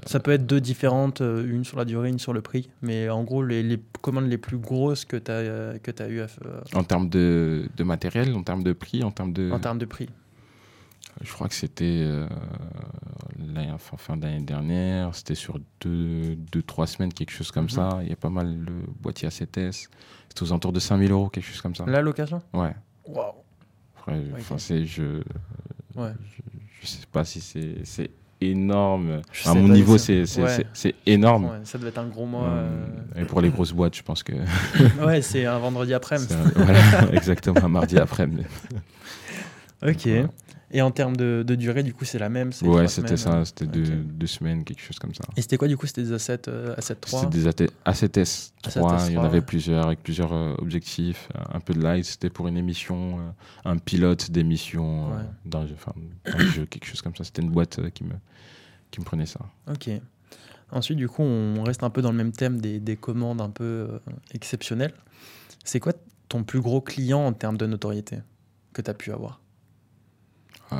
Ça 0.04 0.20
peut 0.20 0.32
être 0.32 0.44
deux 0.44 0.60
différentes, 0.60 1.22
euh, 1.22 1.42
une 1.50 1.64
sur 1.64 1.78
la 1.78 1.86
durée, 1.86 2.10
une 2.10 2.18
sur 2.18 2.34
le 2.34 2.42
prix. 2.42 2.68
Mais 2.82 3.08
en 3.08 3.24
gros, 3.24 3.42
les, 3.42 3.62
les 3.62 3.80
commandes 4.02 4.26
les 4.28 4.36
plus 4.36 4.58
grosses 4.58 5.06
que 5.06 5.16
tu 5.16 5.30
as, 5.30 5.36
euh, 5.36 5.78
que 5.78 5.90
as 6.02 6.08
eues 6.08 6.20
à 6.20 6.26
en 6.74 6.84
termes 6.84 7.08
de, 7.08 7.66
de 7.74 7.82
matériel, 7.82 8.34
en 8.34 8.42
termes 8.42 8.62
de 8.62 8.74
prix, 8.74 9.02
en 9.02 9.10
termes 9.10 9.32
de. 9.32 9.50
en 9.50 9.58
termes 9.58 9.78
de 9.78 9.86
prix. 9.86 10.10
Je 11.22 11.32
crois 11.32 11.48
que 11.48 11.54
c'était 11.54 12.02
euh, 12.04 12.26
fin, 13.78 13.96
fin 13.96 14.16
d'année 14.18 14.44
dernière, 14.44 15.14
c'était 15.14 15.34
sur 15.34 15.58
deux, 15.80 16.36
deux, 16.36 16.60
trois 16.62 16.86
semaines, 16.86 17.10
quelque 17.14 17.30
chose 17.32 17.50
comme 17.50 17.64
Mhm. 17.64 17.70
ça. 17.70 17.98
Il 18.02 18.10
y 18.10 18.12
a 18.12 18.16
pas 18.16 18.28
mal 18.28 18.66
de 18.66 18.72
boîtiers 19.00 19.28
A7S. 19.30 19.88
C'était 20.28 20.42
aux 20.42 20.48
alentours 20.52 20.72
de 20.74 20.80
5000 20.80 21.10
euros, 21.10 21.30
quelque 21.30 21.46
chose 21.46 21.62
comme 21.62 21.74
ça. 21.74 21.86
L'allocation 21.86 22.42
Ouais. 22.52 22.74
Waouh 23.06 23.32
je, 24.06 25.02
Ouais. 25.96 26.10
je 26.82 26.86
sais 26.86 26.98
pas 27.10 27.24
si 27.24 27.40
c'est, 27.84 28.10
énorme. 28.40 29.22
Je 29.32 29.48
à 29.48 29.54
mon 29.54 29.68
niveau, 29.68 29.96
c'est- 29.96 30.24
ouais. 30.38 30.66
énorme. 31.06 31.44
Ouais, 31.46 31.50
Ça 31.64 31.78
devait 31.78 31.88
être 31.88 31.98
un 31.98 32.08
gros 32.08 32.26
mois. 32.26 32.48
Euh, 32.48 32.86
euh, 33.16 33.22
Et 33.22 33.24
pour 33.24 33.40
les 33.40 33.48
grosses 33.48 33.72
boîtes, 33.72 33.96
je 33.96 34.02
pense 34.02 34.22
que. 34.22 34.32
Ouais, 35.04 35.22
c'est 35.22 35.46
un 35.46 35.58
vendredi 35.58 35.94
après-midi. 35.94 36.34
voilà, 36.56 36.78
exactement, 37.12 37.64
un 37.64 37.68
mardi 37.68 37.96
après. 37.98 38.26
Ok. 39.84 40.06
Voilà. 40.06 40.28
Et 40.74 40.82
en 40.82 40.90
termes 40.90 41.16
de, 41.16 41.44
de 41.46 41.54
durée, 41.54 41.84
du 41.84 41.94
coup, 41.94 42.04
c'est 42.04 42.18
la 42.18 42.28
même 42.28 42.50
Ouais, 42.62 42.88
c'était 42.88 43.16
ça, 43.16 43.44
c'était 43.44 43.66
deux, 43.66 43.84
deux 43.84 44.26
semaines, 44.26 44.64
quelque 44.64 44.82
chose 44.82 44.98
comme 44.98 45.14
ça. 45.14 45.22
Et 45.36 45.42
c'était 45.42 45.56
quoi, 45.56 45.68
du 45.68 45.76
coup 45.76 45.86
C'était 45.86 46.02
des 46.02 46.12
A7, 46.16 46.48
euh, 46.48 46.74
A7 46.74 46.80
C'était 46.80 46.94
3 46.96 47.26
des 47.26 47.46
AT 47.46 47.52
A7S 47.86 48.50
3, 48.60 49.06
il 49.08 49.14
y 49.14 49.16
en 49.16 49.22
A7S3, 49.22 49.24
avait 49.24 49.34
ouais. 49.38 49.40
plusieurs 49.42 49.86
avec 49.86 50.02
plusieurs 50.02 50.32
euh, 50.32 50.54
objectifs, 50.58 51.28
euh, 51.36 51.42
un 51.52 51.60
peu 51.60 51.74
de 51.74 51.80
light, 51.80 52.04
c'était 52.04 52.28
pour 52.28 52.48
une 52.48 52.56
émission, 52.56 53.20
euh, 53.20 53.30
un 53.66 53.78
pilote 53.78 54.32
d'émission 54.32 55.10
Ouais. 55.12 55.66
jeu, 55.68 55.74
enfin, 55.74 55.92
un 56.26 56.38
jeu, 56.40 56.66
quelque 56.66 56.86
chose 56.86 57.02
comme 57.02 57.14
ça. 57.14 57.22
C'était 57.22 57.42
une 57.42 57.50
boîte 57.50 57.78
qui, 57.92 58.02
me, 58.02 58.14
qui 58.90 58.98
me 58.98 59.04
prenait 59.04 59.26
ça. 59.26 59.40
Ok. 59.70 59.90
Ensuite, 60.72 60.98
du 60.98 61.06
coup, 61.06 61.22
on 61.22 61.62
reste 61.62 61.84
un 61.84 61.90
peu 61.90 62.02
dans 62.02 62.10
le 62.10 62.16
même 62.16 62.32
thème 62.32 62.60
des, 62.60 62.80
des 62.80 62.96
commandes 62.96 63.40
un 63.40 63.50
peu 63.50 64.00
exceptionnelles. 64.32 64.94
C'est 65.62 65.78
quoi 65.78 65.92
ton 66.28 66.42
plus 66.42 66.60
gros 66.60 66.80
client 66.80 67.24
en 67.24 67.32
termes 67.32 67.58
de 67.58 67.66
notoriété 67.66 68.18
que 68.72 68.82
tu 68.82 68.90
as 68.90 68.94
pu 68.94 69.12
avoir? 69.12 69.40
Je 70.70 70.76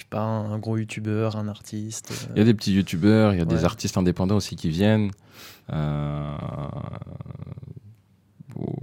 sais 0.00 0.06
pas, 0.10 0.20
un, 0.20 0.52
un 0.52 0.58
gros 0.58 0.76
youtubeur, 0.76 1.36
un 1.36 1.48
artiste. 1.48 2.12
euh, 2.12 2.32
Il 2.34 2.38
y 2.38 2.42
a 2.42 2.44
des 2.44 2.54
petits 2.54 2.74
youtubeurs, 2.74 3.32
il 3.32 3.38
y 3.38 3.42
a 3.42 3.46
des 3.46 3.64
artistes 3.64 3.96
indépendants 3.96 4.36
aussi 4.36 4.54
qui 4.56 4.68
viennent. 4.68 5.10
Euh, 5.72 6.36
oh, 8.56 8.74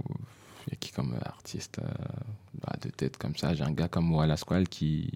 Il 0.66 0.72
y 0.72 0.74
a 0.74 0.76
qui 0.78 0.90
comme 0.92 1.14
artiste 1.24 1.78
euh, 1.78 1.86
bah, 2.62 2.74
de 2.82 2.90
tête 2.90 3.16
comme 3.16 3.36
ça? 3.36 3.54
J'ai 3.54 3.64
un 3.64 3.70
gars 3.72 3.88
comme 3.88 4.06
Moa 4.06 4.26
Lasquale 4.26 4.68
qui, 4.68 5.12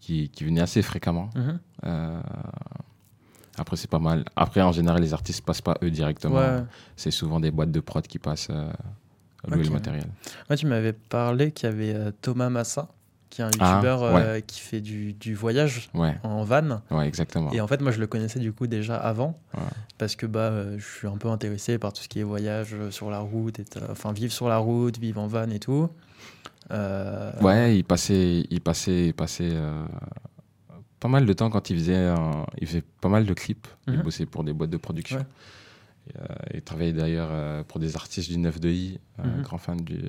qui, 0.00 0.28
qui 0.30 0.44
venait 0.44 0.60
assez 0.60 0.82
fréquemment. 0.82 1.30
Mhm. 1.34 1.58
Euh, 1.84 2.20
après, 3.56 3.76
c'est 3.76 3.90
pas 3.90 3.98
mal. 4.00 4.24
Après, 4.36 4.62
en 4.62 4.72
général, 4.72 5.00
les 5.02 5.12
artistes 5.14 5.44
passent 5.44 5.60
pas 5.62 5.76
eux 5.82 5.90
directement. 5.90 6.36
Ouais. 6.36 6.62
C'est 6.96 7.10
souvent 7.12 7.38
des 7.40 7.50
boîtes 7.50 7.70
de 7.70 7.80
prod 7.80 8.04
qui 8.06 8.18
passent 8.18 8.48
euh, 8.50 8.72
louer 9.48 9.58
Ok. 9.60 9.64
le 9.66 9.70
matériel. 9.70 10.06
Ouais, 10.50 10.56
tu 10.56 10.66
m'avais 10.66 10.92
parlé 10.92 11.52
qu'il 11.52 11.68
y 11.68 11.72
avait 11.72 11.94
euh, 11.94 12.10
Thomas 12.22 12.48
Massa, 12.50 12.88
qui 13.30 13.40
est 13.40 13.44
un 13.44 13.50
Ah, 13.58 13.70
youtubeur 13.74 14.02
euh, 14.02 14.40
qui 14.40 14.60
fait 14.60 14.80
du, 14.80 15.12
du 15.12 15.34
voyage 15.34 15.88
Ouais, 15.94 16.16
en 16.22 16.44
van. 16.44 16.80
ouais, 16.90 17.06
exactement. 17.08 17.50
Et 17.52 17.60
en 17.60 17.66
fait, 17.66 17.80
moi, 17.80 17.90
je 17.92 17.98
le 18.00 18.06
connaissais 18.06 18.38
du 18.40 18.52
coup 18.52 18.66
déjà 18.66 18.96
avant, 18.96 19.38
Ouais. 19.54 19.62
parce 19.98 20.14
que 20.16 20.26
bah, 20.26 20.40
euh, 20.40 20.76
je 20.78 20.84
suis 20.84 21.08
un 21.08 21.16
peu 21.16 21.28
intéressé 21.28 21.78
par 21.78 21.92
tout 21.92 22.02
ce 22.02 22.08
qui 22.08 22.20
est 22.20 22.24
voyage 22.24 22.74
sur 22.90 23.10
la 23.10 23.18
route, 23.18 23.58
et 23.58 23.64
enfin 23.90 24.12
vivre 24.12 24.32
sur 24.32 24.48
la 24.48 24.58
route, 24.58 24.98
vivre 24.98 25.20
en 25.20 25.26
van 25.26 25.48
et 25.50 25.58
tout. 25.58 25.88
Ouais, 27.40 27.76
il 27.76 27.84
passait, 27.84 28.44
il 28.50 28.60
passait, 28.60 29.06
il 29.08 29.14
passait 29.14 29.52
pas 31.00 31.08
mal 31.08 31.26
de 31.26 31.32
temps 31.34 31.50
quand 31.50 31.68
il 31.70 31.76
faisait, 31.76 32.14
il 32.60 32.66
faisait 32.66 32.82
pas 33.00 33.08
mal 33.08 33.26
de 33.26 33.34
clips. 33.34 33.66
Il 33.86 33.94
Mhm. 33.94 34.02
bossait 34.02 34.26
pour 34.26 34.44
des 34.44 34.52
boîtes 34.52 34.70
de 34.70 34.76
production. 34.78 35.24
Euh, 36.18 36.24
il 36.52 36.62
travaillait 36.62 36.92
d'ailleurs 36.92 37.28
euh, 37.30 37.62
pour 37.64 37.80
des 37.80 37.96
artistes 37.96 38.30
du 38.30 38.38
9 38.38 38.60
de 38.60 38.68
I, 38.68 39.00
Mhm. 39.18 39.42
grand 39.42 39.58
fan 39.58 39.76
du, 39.78 40.00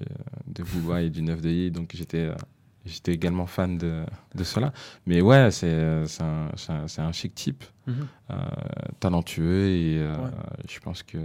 de 0.48 0.64
Booba 0.64 1.02
et 1.02 1.10
du 1.10 1.22
9 1.22 1.42
de 1.42 1.50
I. 1.50 1.72
Donc 1.72 1.92
j'étais, 1.96 2.32
j'étais 2.86 3.14
également 3.14 3.46
fan 3.48 3.78
de, 3.78 4.04
de 4.36 4.44
cela. 4.44 4.74
Mais 5.06 5.22
ouais, 5.22 5.52
c'est, 5.52 5.72
un, 6.22 7.12
chic 7.12 7.34
type, 7.36 7.64
mhm. 7.88 7.96
euh, 8.32 8.36
talentueux 9.00 9.68
et 9.70 10.00
euh, 10.00 10.16
Ouais. 10.16 10.30
je 10.70 10.80
pense 10.80 11.04
que 11.04 11.18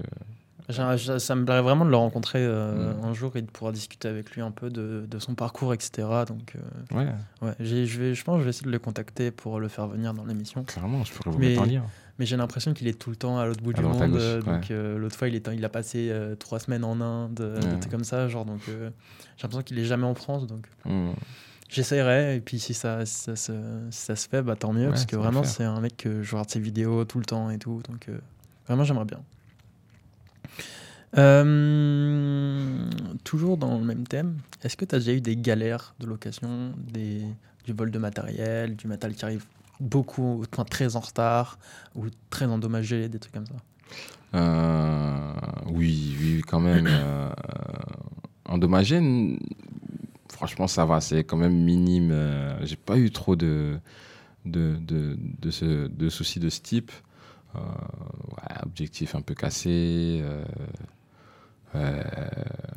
Ça 0.69 1.35
me 1.35 1.45
plairait 1.45 1.63
vraiment 1.63 1.85
de 1.85 1.91
le 1.91 1.97
rencontrer 1.97 2.39
euh, 2.41 2.95
Mhm. 2.95 3.05
un 3.05 3.13
jour 3.13 3.35
et 3.37 3.43
de 3.43 3.51
pouvoir 3.51 3.73
discuter 3.73 4.07
avec 4.07 4.31
lui 4.37 4.41
un 4.43 4.53
peu 4.53 4.71
de, 4.71 5.05
de 5.11 5.19
son 5.19 5.35
parcours, 5.35 5.75
etc. 5.75 6.07
Donc, 6.29 6.55
ouais, 6.93 7.09
ouais, 7.43 7.55
j'ai- 7.59 7.87
je, 7.87 7.99
vais, 8.01 8.15
je 8.15 8.23
pense 8.23 8.37
que 8.37 8.41
je 8.41 8.45
vais 8.45 8.51
essayer 8.51 8.67
de 8.67 8.71
le 8.71 8.79
contacter 8.79 9.33
pour 9.33 9.59
le 9.59 9.67
faire 9.69 9.89
venir 9.89 10.15
dans 10.15 10.25
l'émission. 10.25 10.63
clairement, 10.65 11.03
je 11.03 11.13
pourrais 11.13 11.31
vous 11.33 11.39
Mais- 11.41 11.49
mettre 11.51 11.63
en 11.63 11.65
lien. 11.65 11.83
Mais 12.21 12.27
j'ai 12.27 12.37
l'impression 12.37 12.75
qu'il 12.75 12.87
est 12.87 12.99
tout 12.99 13.09
le 13.11 13.17
temps 13.17 13.39
à 13.39 13.47
l'autre 13.47 13.63
bout 13.63 13.71
À 13.71 13.73
du 13.73 13.83
monde. 13.83 14.11
gauche, 14.13 14.21
euh, 14.23 14.41
ouais. 14.43 14.45
donc 14.45 14.71
euh, 14.71 14.99
l'autre 14.99 15.17
fois, 15.17 15.27
il, 15.29 15.35
est, 15.35 15.49
il 15.55 15.65
a 15.65 15.69
passé 15.71 16.09
euh, 16.11 16.35
trois 16.37 16.59
semaines 16.61 16.85
en 16.85 17.01
Inde, 17.01 17.35
des 17.35 17.61
Ouais. 17.67 17.79
trucs 17.81 17.91
comme 17.91 18.05
ça. 18.05 18.29
Genre, 18.29 18.45
donc 18.45 18.61
euh, 18.69 18.91
j'ai 19.39 19.43
l'impression 19.45 19.63
qu'il 19.63 19.79
est 19.79 19.85
jamais 19.87 20.05
en 20.05 20.15
France. 20.15 20.47
Donc 20.47 20.67
Mhm. 20.85 21.15
j'essaierai. 21.71 22.37
Et 22.37 22.41
puis 22.41 22.59
si 22.59 22.75
ça, 22.75 23.07
si 23.07 23.15
ça, 23.15 23.37
se, 23.37 23.53
si 23.91 23.99
ça 24.03 24.17
se 24.17 24.29
fait, 24.29 24.43
bah, 24.43 24.55
tant 24.55 24.75
mieux. 24.75 24.83
Ouais, 24.85 24.89
parce 24.91 25.07
que 25.07 25.17
vraiment, 25.17 25.45
c'est 25.45 25.65
un 25.65 25.81
mec 25.81 25.97
que 25.97 26.23
je 26.23 26.31
regarde 26.33 26.51
ses 26.51 26.61
vidéos 26.61 27.07
tout 27.07 27.19
le 27.19 27.25
temps 27.25 27.49
et 27.51 27.59
tout. 27.59 27.81
Donc 27.89 28.07
vraiment, 28.67 28.85
j'aimerais 28.85 29.07
bien. 29.07 29.21
Toujours 33.25 33.57
dans 33.57 33.79
le 33.79 33.85
même 33.85 34.07
thème, 34.07 34.37
est-ce 34.63 34.77
que 34.77 34.85
tu 34.85 34.95
as 34.95 34.99
déjà 34.99 35.13
eu 35.13 35.21
des 35.23 35.37
galères 35.37 35.95
de 36.01 36.07
location, 36.07 36.73
des, 36.93 37.23
du 37.65 37.73
vol 37.73 37.91
de 37.91 37.99
matériel, 37.99 38.77
du 38.77 38.87
matériel 38.87 39.17
qui 39.17 39.25
arrive 39.25 39.45
beaucoup, 39.81 40.45
très 40.69 40.97
en 40.97 41.01
retard 41.01 41.59
ou 41.95 42.07
très 42.31 42.47
endommagé, 42.47 43.09
des 43.09 43.19
trucs 43.19 43.33
comme 43.35 43.47
ça 43.47 43.55
Euh, 44.35 45.33
oui, 45.73 46.17
oui, 46.21 46.43
quand 46.47 46.61
même. 46.61 46.87
euh, 46.89 47.31
endommagé, 48.45 48.97
n- 48.97 49.39
franchement, 50.29 50.67
ça 50.69 50.85
va, 50.85 51.01
c'est 51.01 51.25
quand 51.25 51.37
même 51.37 51.57
minime. 51.57 52.11
euh, 52.13 52.65
J'ai 52.65 52.77
pas 52.77 52.97
eu 52.99 53.11
trop 53.11 53.35
de, 53.37 53.79
de, 54.45 54.77
de, 54.81 55.19
de, 55.41 55.89
de 55.89 56.09
soucis 56.09 56.41
de 56.41 56.49
ce 56.49 56.61
type. 56.61 56.93
Euh, 57.57 57.59
objectif 58.63 59.15
un 59.17 59.23
peu 59.23 59.35
cassé. 59.35 60.23
Euh, 61.75 62.03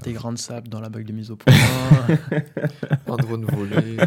Des 0.03 0.13
grains 0.13 0.33
de 0.33 0.37
sable 0.37 0.67
dans 0.69 0.79
la 0.81 0.89
bague 0.89 1.05
de 1.05 1.13
mise 1.13 1.31
au 1.31 1.35
point. 1.37 1.53
Un 3.07 3.15
drone 3.17 3.45
volé, 3.45 3.97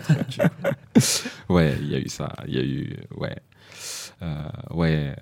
ouais, 1.48 1.76
il 1.80 1.88
y 1.90 1.94
a 1.94 1.98
eu 1.98 2.08
ça. 2.08 2.32
Il 2.46 2.54
y 2.54 2.58
a 2.58 2.62
eu. 2.64 2.96
Ouais. 3.16 3.36
Euh, 4.22 4.44
ouais. 4.70 5.16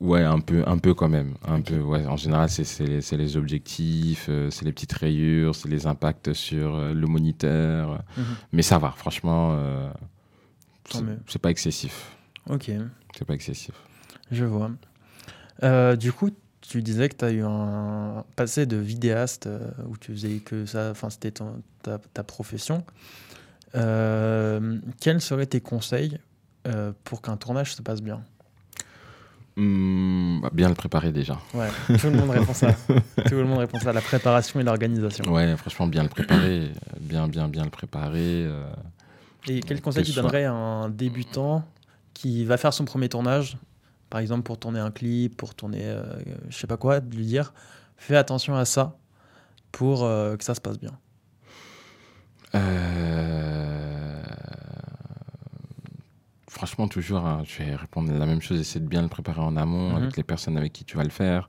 Ouais, 0.00 0.22
un 0.22 0.38
peu, 0.38 0.62
un 0.66 0.78
peu 0.78 0.94
quand 0.94 1.08
même. 1.08 1.34
Un 1.44 1.60
peu, 1.60 1.80
ouais. 1.80 2.06
En 2.06 2.16
général, 2.16 2.48
c'est- 2.48 3.16
les, 3.16 3.36
objectifs, 3.36 4.26
euh, 4.28 4.48
c'est 4.48 4.64
les 4.64 4.72
petites 4.72 4.92
rayures, 4.92 5.56
c'est 5.56 5.68
les 5.68 5.88
impacts 5.88 6.32
sur 6.34 6.76
euh, 6.76 6.94
le 6.94 7.06
moniteur. 7.08 8.04
Mhm. 8.16 8.24
Mais 8.52 8.62
ça 8.62 8.78
va, 8.78 8.92
franchement, 8.92 9.56
euh, 9.58 9.90
c'est- 11.26 11.38
pas 11.40 11.50
excessif. 11.50 12.16
ok, 12.48 12.70
C'est 13.16 13.24
pas 13.24 13.34
excessif. 13.34 13.72
je 14.30 14.44
vois. 14.44 14.70
Du 15.96 16.12
coup, 16.12 16.30
tu 16.68 16.82
disais 16.82 17.08
que 17.08 17.16
tu 17.16 17.24
as 17.24 17.30
eu 17.30 17.42
un 17.44 18.24
passé 18.36 18.66
de 18.66 18.76
vidéaste 18.76 19.46
euh, 19.46 19.60
où 19.88 19.96
tu 19.96 20.12
faisais 20.12 20.38
que 20.38 20.66
ça, 20.66 20.90
enfin 20.90 21.08
c'était 21.10 21.32
ta, 21.82 21.98
ta 21.98 22.22
profession. 22.24 22.84
Euh, 23.74 24.78
quels 25.00 25.20
seraient 25.20 25.46
tes 25.46 25.60
conseils 25.60 26.18
euh, 26.66 26.92
pour 27.04 27.22
qu'un 27.22 27.36
tournage 27.36 27.74
se 27.74 27.82
passe 27.82 28.02
bien? 28.02 28.22
Bah, 29.56 30.50
bien 30.52 30.68
le 30.68 30.74
préparer 30.76 31.10
déjà. 31.10 31.38
Ouais, 31.52 31.68
tout 31.98 32.06
le 32.10 32.16
monde 32.16 32.30
répond 32.30 32.54
ça. 32.54 32.72
Tout 33.28 33.34
le 33.34 33.44
monde 33.44 33.58
répond 33.58 33.78
ça, 33.80 33.92
la 33.92 34.00
préparation 34.00 34.60
et 34.60 34.62
l'organisation. 34.62 35.24
Ouais, 35.32 35.56
franchement, 35.56 35.88
bien 35.88 36.04
le 36.04 36.08
préparer. 36.08 36.70
bien, 37.00 37.26
bien, 37.26 37.48
bien 37.48 37.64
le 37.64 37.70
préparer. 37.70 38.44
euh, 38.46 38.64
Et 39.48 39.58
quel 39.60 39.80
conseil 39.82 40.02
Que 40.02 40.06
tu 40.06 40.12
soit- 40.12 40.22
donnerais 40.22 40.44
à 40.44 40.52
un 40.52 40.88
débutant 40.90 41.64
qui 42.14 42.44
va 42.44 42.56
faire 42.56 42.72
son 42.72 42.84
premier 42.84 43.08
tournage, 43.08 43.56
par 44.10 44.20
exemple 44.20 44.42
pour 44.42 44.58
tourner 44.58 44.80
un 44.80 44.90
clip, 44.90 45.36
pour 45.36 45.54
tourner 45.54 45.82
euh, 45.84 46.02
je 46.48 46.56
sais 46.56 46.66
pas 46.66 46.76
quoi, 46.76 47.00
de 47.00 47.14
lui 47.14 47.26
dire 47.26 47.52
fais 47.96 48.16
attention 48.16 48.54
à 48.56 48.64
ça 48.64 48.96
pour 49.72 50.04
euh, 50.04 50.36
que 50.36 50.44
ça 50.44 50.54
se 50.54 50.60
passe 50.60 50.78
bien. 50.78 50.92
Euh, 52.54 54.22
Franchement, 56.50 56.88
toujours, 56.88 57.24
hein, 57.24 57.42
je 57.46 57.62
vais 57.62 57.76
répondre 57.76 58.10
la 58.12 58.26
même 58.26 58.40
chose, 58.40 58.58
essayer 58.58 58.80
de 58.80 58.88
bien 58.88 59.02
le 59.02 59.08
préparer 59.08 59.40
en 59.40 59.56
amont 59.56 59.90
Mhm. 59.90 59.96
avec 60.02 60.16
les 60.16 60.22
personnes 60.24 60.56
avec 60.56 60.72
qui 60.72 60.84
tu 60.84 60.96
vas 60.96 61.04
le 61.04 61.10
faire, 61.10 61.48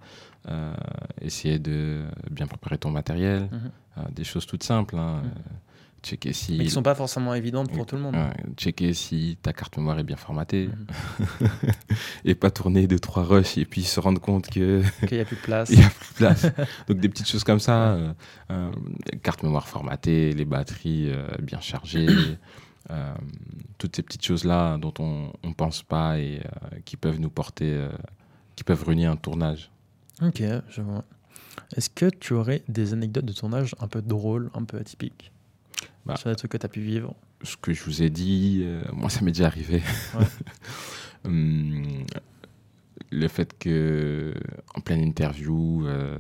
euh, 0.50 0.74
essayer 1.22 1.58
de 1.58 2.04
bien 2.30 2.45
préparer 2.45 2.78
ton 2.78 2.91
matériel, 2.91 3.50
Mhm. 3.52 4.12
des 4.12 4.24
choses 4.24 4.45
toutes 4.45 4.62
simples. 4.63 4.98
hein, 4.98 5.22
Mhm. 5.24 5.32
Checker 6.03 6.33
si, 6.33 6.57
Mais 6.57 6.65
qui 6.65 6.69
sont 6.71 6.83
pas 6.83 6.95
forcément 6.95 7.33
évidentes 7.33 7.71
pour 7.71 7.85
tout 7.85 7.95
le 7.95 8.01
monde. 8.01 8.15
checker 8.57 8.93
si 8.93 9.38
ta 9.41 9.53
carte 9.53 9.77
mémoire 9.77 9.99
est 9.99 10.03
bien 10.03 10.15
formatée 10.17 10.67
Mhm. 10.69 11.49
et 12.25 12.35
pas 12.35 12.51
tourner 12.51 12.88
deux 12.88 12.99
trois 12.99 13.23
rushs 13.23 13.57
et 13.57 13.65
puis 13.65 13.83
se 13.83 13.99
rendre 13.99 14.19
compte 14.21 14.49
que 14.49 14.81
Qu'il 15.07 15.17
n'y 15.17 15.21
a 15.21 15.25
plus 15.25 15.35
de 15.35 15.41
place. 15.41 15.69
il 15.71 15.79
n'y 15.79 15.85
a 15.85 15.89
plus 15.89 16.09
de 16.12 16.15
place. 16.17 16.45
Donc 16.88 16.99
des 16.99 17.09
petites 17.09 17.27
choses 17.27 17.43
comme 17.43 17.59
ça, 17.59 17.89
euh, 17.93 18.13
euh, 18.51 18.71
carte 19.23 19.43
mémoire 19.43 19.67
formatée, 19.67 20.33
les 20.33 20.45
batteries 20.45 21.09
euh, 21.12 21.27
bien 21.41 21.59
chargées, 21.62 22.07
toutes 23.77 23.95
ces 23.95 24.01
petites 24.01 24.25
choses-là 24.25 24.77
dont 24.77 24.93
on 24.99 25.31
ne 25.47 25.53
pense 25.53 25.83
pas 25.83 26.17
et 26.17 26.41
qui 26.85 26.97
peuvent 26.97 27.19
nous 27.19 27.29
porter, 27.29 27.88
qui 28.55 28.63
peuvent 28.63 28.83
ruiner 28.83 29.05
un 29.05 29.15
tournage. 29.15 29.69
Ok, 30.21 30.41
je 30.69 30.81
vois. 30.81 31.03
Est-ce 31.75 31.89
que 31.89 32.09
tu 32.09 32.33
aurais 32.33 32.63
des 32.67 32.93
anecdotes 32.93 33.25
de 33.25 33.33
tournage 33.33 33.75
un 33.79 33.88
peu 33.88 34.01
drôles, 34.01 34.49
un 34.55 34.63
peu 34.63 34.77
atypiques? 34.77 35.31
Bah. 36.05 36.15
Sur 36.15 36.29
des 36.29 36.36
trucs 36.36 36.51
que 36.51 36.58
tu 36.58 36.65
as 36.65 36.69
pu 36.69 36.82
vivre 36.82 37.15
Ce 37.43 37.55
que 37.58 37.73
je 37.73 37.84
vous 37.84 38.01
ai 38.01 38.10
dit, 38.10 38.62
euh, 38.63 38.82
moi 38.93 39.10
ça 39.10 39.21
m'est 39.21 39.32
déjà 39.32 39.47
arrivé. 39.47 39.82
Ouais. 40.17 40.25
Hum, 41.25 42.05
le 43.12 43.27
fait 43.27 43.58
que 43.60 44.34
en 44.73 44.79
pleine 44.79 45.01
interview, 45.01 45.86
euh, 45.86 46.17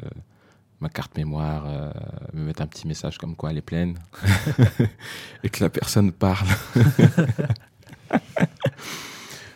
ma 0.81 0.89
carte 0.89 1.15
mémoire 1.15 1.63
euh, 1.67 1.89
me 2.33 2.43
mette 2.43 2.59
un 2.59 2.67
petit 2.67 2.85
message 2.85 3.17
comme 3.17 3.37
quoi 3.37 3.51
elle 3.51 3.59
est 3.59 3.61
pleine 3.61 3.97
et 5.43 5.49
que 5.49 5.63
la 5.63 5.69
personne 5.69 6.11
parle 6.11 6.49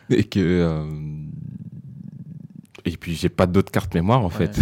et 0.10 0.23
que 0.23 0.88
et 2.86 2.98
puis 2.98 3.13
j'ai 3.15 3.30
pas 3.30 3.46
d'autres 3.48 3.72
cartes 3.72 3.93
mémoire 3.93 4.22
en 4.24 4.30
fait. 4.30 4.58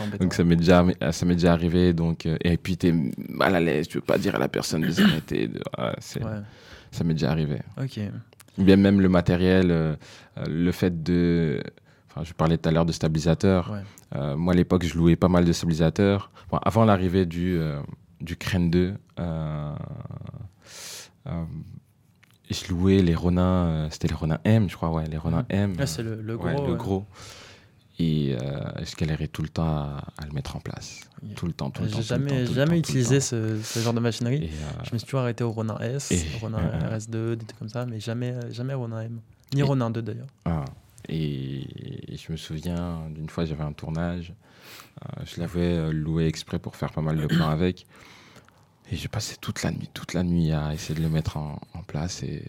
Ouais. 0.00 0.18
Donc 0.20 0.34
ça 0.34 0.44
m'est 0.44 0.56
déjà, 0.56 0.84
ça 1.12 1.24
m'est 1.26 1.34
déjà 1.34 1.52
arrivé. 1.52 1.92
Donc, 1.92 2.26
euh, 2.26 2.36
et 2.42 2.56
puis 2.56 2.76
tu 2.76 2.88
es 2.88 2.94
mal 3.28 3.54
à 3.56 3.60
l'aise, 3.60 3.88
tu 3.88 3.98
veux 3.98 4.04
pas 4.04 4.18
dire 4.18 4.34
à 4.34 4.38
la 4.38 4.48
personne 4.48 4.82
de 4.82 4.90
s'arrêter. 4.90 5.50
ouais, 5.78 5.84
Ouais, 6.24 6.30
Ça 6.90 7.04
m'est 7.04 7.14
déjà 7.14 7.30
arrivé. 7.30 7.58
ok. 7.80 8.00
Ou 8.58 8.62
bien 8.62 8.76
même 8.76 9.00
le 9.00 9.08
matériel, 9.08 9.70
euh, 9.72 9.96
euh, 10.38 10.44
le 10.48 10.70
fait 10.70 11.02
de... 11.02 11.60
Enfin, 12.08 12.22
je 12.22 12.32
parlais 12.34 12.56
tout 12.56 12.68
à 12.68 12.72
l'heure 12.72 12.86
de. 12.86 12.92
Ouais. 12.92 13.80
Euh, 14.14 14.36
moi, 14.36 14.52
à 14.52 14.56
l'époque, 14.56 14.84
je 14.84 14.96
louais 14.96 15.16
pas 15.16 15.26
mal 15.26 15.44
de 15.44 15.52
stabilisateurs. 15.52 16.30
Bon, 16.52 16.58
avant 16.58 16.84
l'arrivée 16.84 17.26
du, 17.26 17.58
euh, 17.58 17.80
du 18.20 18.36
Crane 18.36 18.70
2, 18.70 18.94
euh, 19.18 19.74
euh, 21.26 21.44
je 22.50 22.68
louais 22.68 22.98
les 23.02 23.14
Ronin, 23.16 23.66
euh, 23.66 23.88
c'était 23.90 24.06
les 24.08 24.14
Ronin 24.14 24.38
M, 24.44 24.68
je 24.68 24.76
crois, 24.76 24.90
ouais, 24.90 25.06
les 25.08 25.18
Ronin 25.18 25.44
M. 25.48 25.74
Là, 25.76 25.86
c'est 25.86 26.02
le, 26.04 26.20
le 26.22 26.36
gros. 26.36 26.46
Ouais, 26.46 26.66
le 26.68 26.74
gros. 26.74 27.04
Et 28.00 28.36
euh, 28.40 28.60
je 28.84 28.96
galérais 28.96 29.28
tout 29.28 29.42
le 29.42 29.48
temps 29.48 29.66
à, 29.68 30.04
à 30.18 30.26
le 30.26 30.32
mettre 30.32 30.56
en 30.56 30.60
place? 30.60 31.00
Tout 31.36 31.46
le 31.46 31.52
temps, 31.52 31.70
tout 31.70 31.82
le 31.82 31.88
temps. 31.90 31.96
J'ai 32.00 32.02
temps, 32.02 32.08
jamais, 32.48 32.66
temps, 32.66 32.72
utilisé 32.74 33.20
ce, 33.20 33.60
ce 33.62 33.78
genre 33.78 33.94
de 33.94 34.00
machinerie. 34.00 34.44
Et, 34.44 34.48
euh, 34.48 34.82
Je 34.84 34.92
me 34.92 34.98
suis 34.98 35.06
toujours 35.06 35.20
arrêté 35.20 35.44
au 35.44 35.52
Ronin 35.52 35.78
S, 35.78 36.10
Et- 36.10 36.24
Ronin 36.40 36.58
euh, 36.58 36.96
RS2, 36.98 37.36
des 37.36 37.44
trucs 37.44 37.58
comme 37.58 37.68
ça, 37.68 37.86
mais 37.86 38.00
jamais, 38.00 38.34
jamais 38.50 38.74
Ronin 38.74 39.00
M. 39.02 39.20
Ni 39.54 39.60
Et- 39.60 39.62
Ronin 39.62 39.90
2 39.90 40.02
d'ailleurs. 40.02 40.26
ah, 40.44 40.64
et, 41.08 42.12
et 42.12 42.16
je 42.16 42.32
me 42.32 42.36
souviens 42.36 43.08
d'une 43.10 43.28
fois, 43.28 43.44
j'avais 43.44 43.62
un 43.62 43.72
tournage. 43.72 44.32
euh, 45.02 45.22
je 45.24 45.40
l'avais 45.40 45.60
euh, 45.74 45.92
loué 45.92 46.26
exprès 46.26 46.58
pour 46.58 46.74
faire 46.76 46.90
pas 46.90 47.00
mal 47.02 47.16
de 47.20 47.26
plans 47.26 47.48
avec. 47.48 47.86
Et 48.90 48.96
j'ai 48.96 49.08
passé 49.08 49.36
toute 49.40 49.62
la 49.62 49.70
nuit, 49.70 49.88
toute 49.94 50.14
la 50.14 50.22
nuit 50.24 50.50
à 50.52 50.74
essayer 50.74 50.94
de 50.98 51.02
le 51.02 51.08
mettre 51.10 51.36
en, 51.36 51.60
en 51.74 51.82
place 51.82 52.22
et 52.24 52.44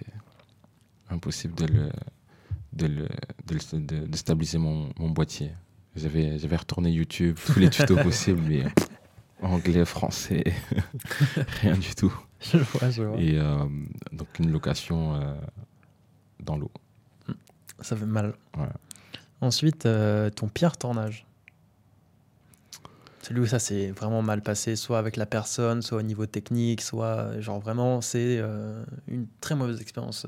impossible 1.10 1.54
de 1.56 1.66
le, 1.68 1.90
de 2.76 2.88
le, 2.88 3.08
de, 3.48 3.54
le- 3.54 3.80
de- 3.80 4.08
de 4.08 4.18
stabiliser 4.18 4.58
mon, 4.58 4.90
mon 4.98 5.10
boîtier. 5.10 5.52
J'avais, 5.96 6.38
j'avais 6.38 6.58
retourné 6.58 6.92
YouTube, 6.92 7.38
tous 7.46 7.60
les 7.60 7.70
tutos 7.70 7.96
possibles, 8.04 8.42
mais 8.48 8.66
anglais, 9.42 9.86
français, 9.86 10.44
rien 11.62 11.78
du 11.78 11.96
tout. 11.96 12.14
Je 12.42 12.58
vois, 12.58 12.90
je 12.90 13.04
vois. 13.04 13.18
Et 13.20 13.38
euh, 13.40 13.66
donc 14.12 14.28
une 14.40 14.52
location 14.52 15.16
euh, 15.16 15.36
dans 16.44 16.58
l'eau. 16.58 16.72
Ça 17.80 17.96
fait 17.96 18.06
mal. 18.06 18.34
Ouais. 18.58 18.68
Ensuite, 19.42 19.86
euh, 19.86 20.30
ton 20.30 20.48
pire 20.48 20.78
tournage. 20.78 21.26
Celui 23.22 23.42
où 23.42 23.46
ça 23.48 23.58
s'est 23.60 23.90
vraiment 23.92 24.22
mal 24.22 24.42
passé, 24.44 24.76
soit 24.76 25.00
avec 25.00 25.16
la 25.18 25.26
personne, 25.26 25.82
soit 25.82 25.98
au 25.98 26.02
niveau 26.04 26.26
technique, 26.28 26.82
soit 26.82 27.40
genre 27.42 27.60
vraiment 27.60 28.00
c'est 28.02 28.40
une 29.08 29.26
très 29.42 29.56
mauvaise 29.56 29.82
expérience 29.82 30.28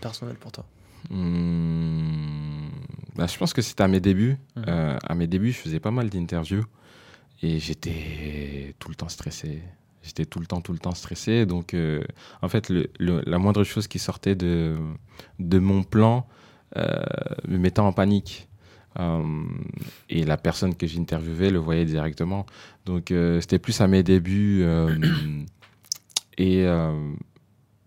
personnelle 0.00 0.36
pour 0.36 0.50
toi. 0.52 0.64
Hmm, 1.10 2.68
bah, 3.16 3.26
je 3.26 3.36
pense 3.38 3.52
que 3.52 3.62
c'était 3.62 3.82
à 3.82 3.88
mes 3.88 4.00
débuts. 4.00 4.36
Euh, 4.66 4.96
à 5.02 5.14
mes 5.14 5.26
débuts, 5.26 5.52
je 5.52 5.58
faisais 5.58 5.80
pas 5.80 5.90
mal 5.90 6.10
d'interviews 6.10 6.64
et 7.42 7.58
j'étais 7.58 8.74
tout 8.78 8.88
le 8.88 8.94
temps 8.94 9.08
stressé. 9.08 9.62
J'étais 10.02 10.24
tout 10.24 10.38
le 10.40 10.46
temps, 10.46 10.60
tout 10.60 10.72
le 10.72 10.78
temps 10.78 10.94
stressé. 10.94 11.44
Donc, 11.46 11.74
euh, 11.74 12.02
en 12.42 12.48
fait, 12.48 12.68
le- 12.68 12.90
le- 12.98 13.22
la 13.26 13.38
moindre 13.38 13.64
chose 13.64 13.88
qui 13.88 13.98
sortait 13.98 14.34
de, 14.34 14.76
de 15.38 15.58
mon 15.58 15.82
plan 15.82 16.26
euh, 16.76 17.02
me 17.46 17.58
mettait 17.58 17.80
en 17.80 17.92
panique. 17.92 18.48
Et 20.08 20.24
la 20.24 20.36
personne 20.36 20.74
que 20.74 20.84
j'interviewais 20.88 21.50
le 21.50 21.60
voyait 21.60 21.84
directement. 21.84 22.46
Donc, 22.84 23.12
c'était 23.40 23.60
plus 23.60 23.80
à 23.80 23.86
mes 23.86 24.02
débuts 24.02 24.64
et 26.36 26.66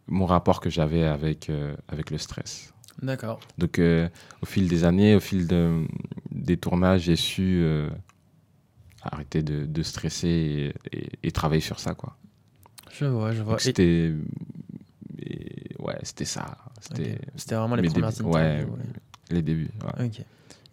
mon 0.08 0.26
rapport 0.26 0.62
que 0.62 0.70
j'avais 0.70 1.04
avec, 1.04 1.50
euh, 1.50 1.76
avec 1.90 2.12
le 2.12 2.18
stress. 2.18 2.71
D'accord. 3.02 3.40
Donc, 3.58 3.80
euh, 3.80 4.08
au 4.42 4.46
fil 4.46 4.68
des 4.68 4.84
années, 4.84 5.16
au 5.16 5.20
fil 5.20 5.48
de- 5.48 5.86
des 6.32 6.58
tournages, 6.58 7.02
j'ai 7.04 7.16
su 7.16 7.62
euh, 7.64 7.90
arrêter 9.02 9.42
de, 9.44 9.66
de 9.66 9.84
stresser 9.84 10.74
et, 10.92 10.98
et- 10.98 11.10
et 11.24 11.32
travailler 11.32 11.62
sur 11.62 11.80
ça, 11.80 11.94
quoi. 11.96 12.16
Je 12.92 13.06
vois, 13.06 13.32
je 13.32 13.42
vois. 13.42 13.58
C'était... 13.60 14.14
et- 15.20 15.76
Ouais, 15.80 15.98
c'était 16.04 16.26
ça. 16.26 16.58
C'était 16.80 17.14
ok. 17.14 17.20
C'était 17.38 17.56
vraiment 17.56 17.76
les 17.76 17.82
premières 17.90 18.12
débuts. 18.12 18.30
Ouais, 18.30 18.64
ouais. 18.66 18.86
les 19.32 19.42
débuts. 19.42 19.72
ouais. 19.98 20.06
Ok. 20.06 20.22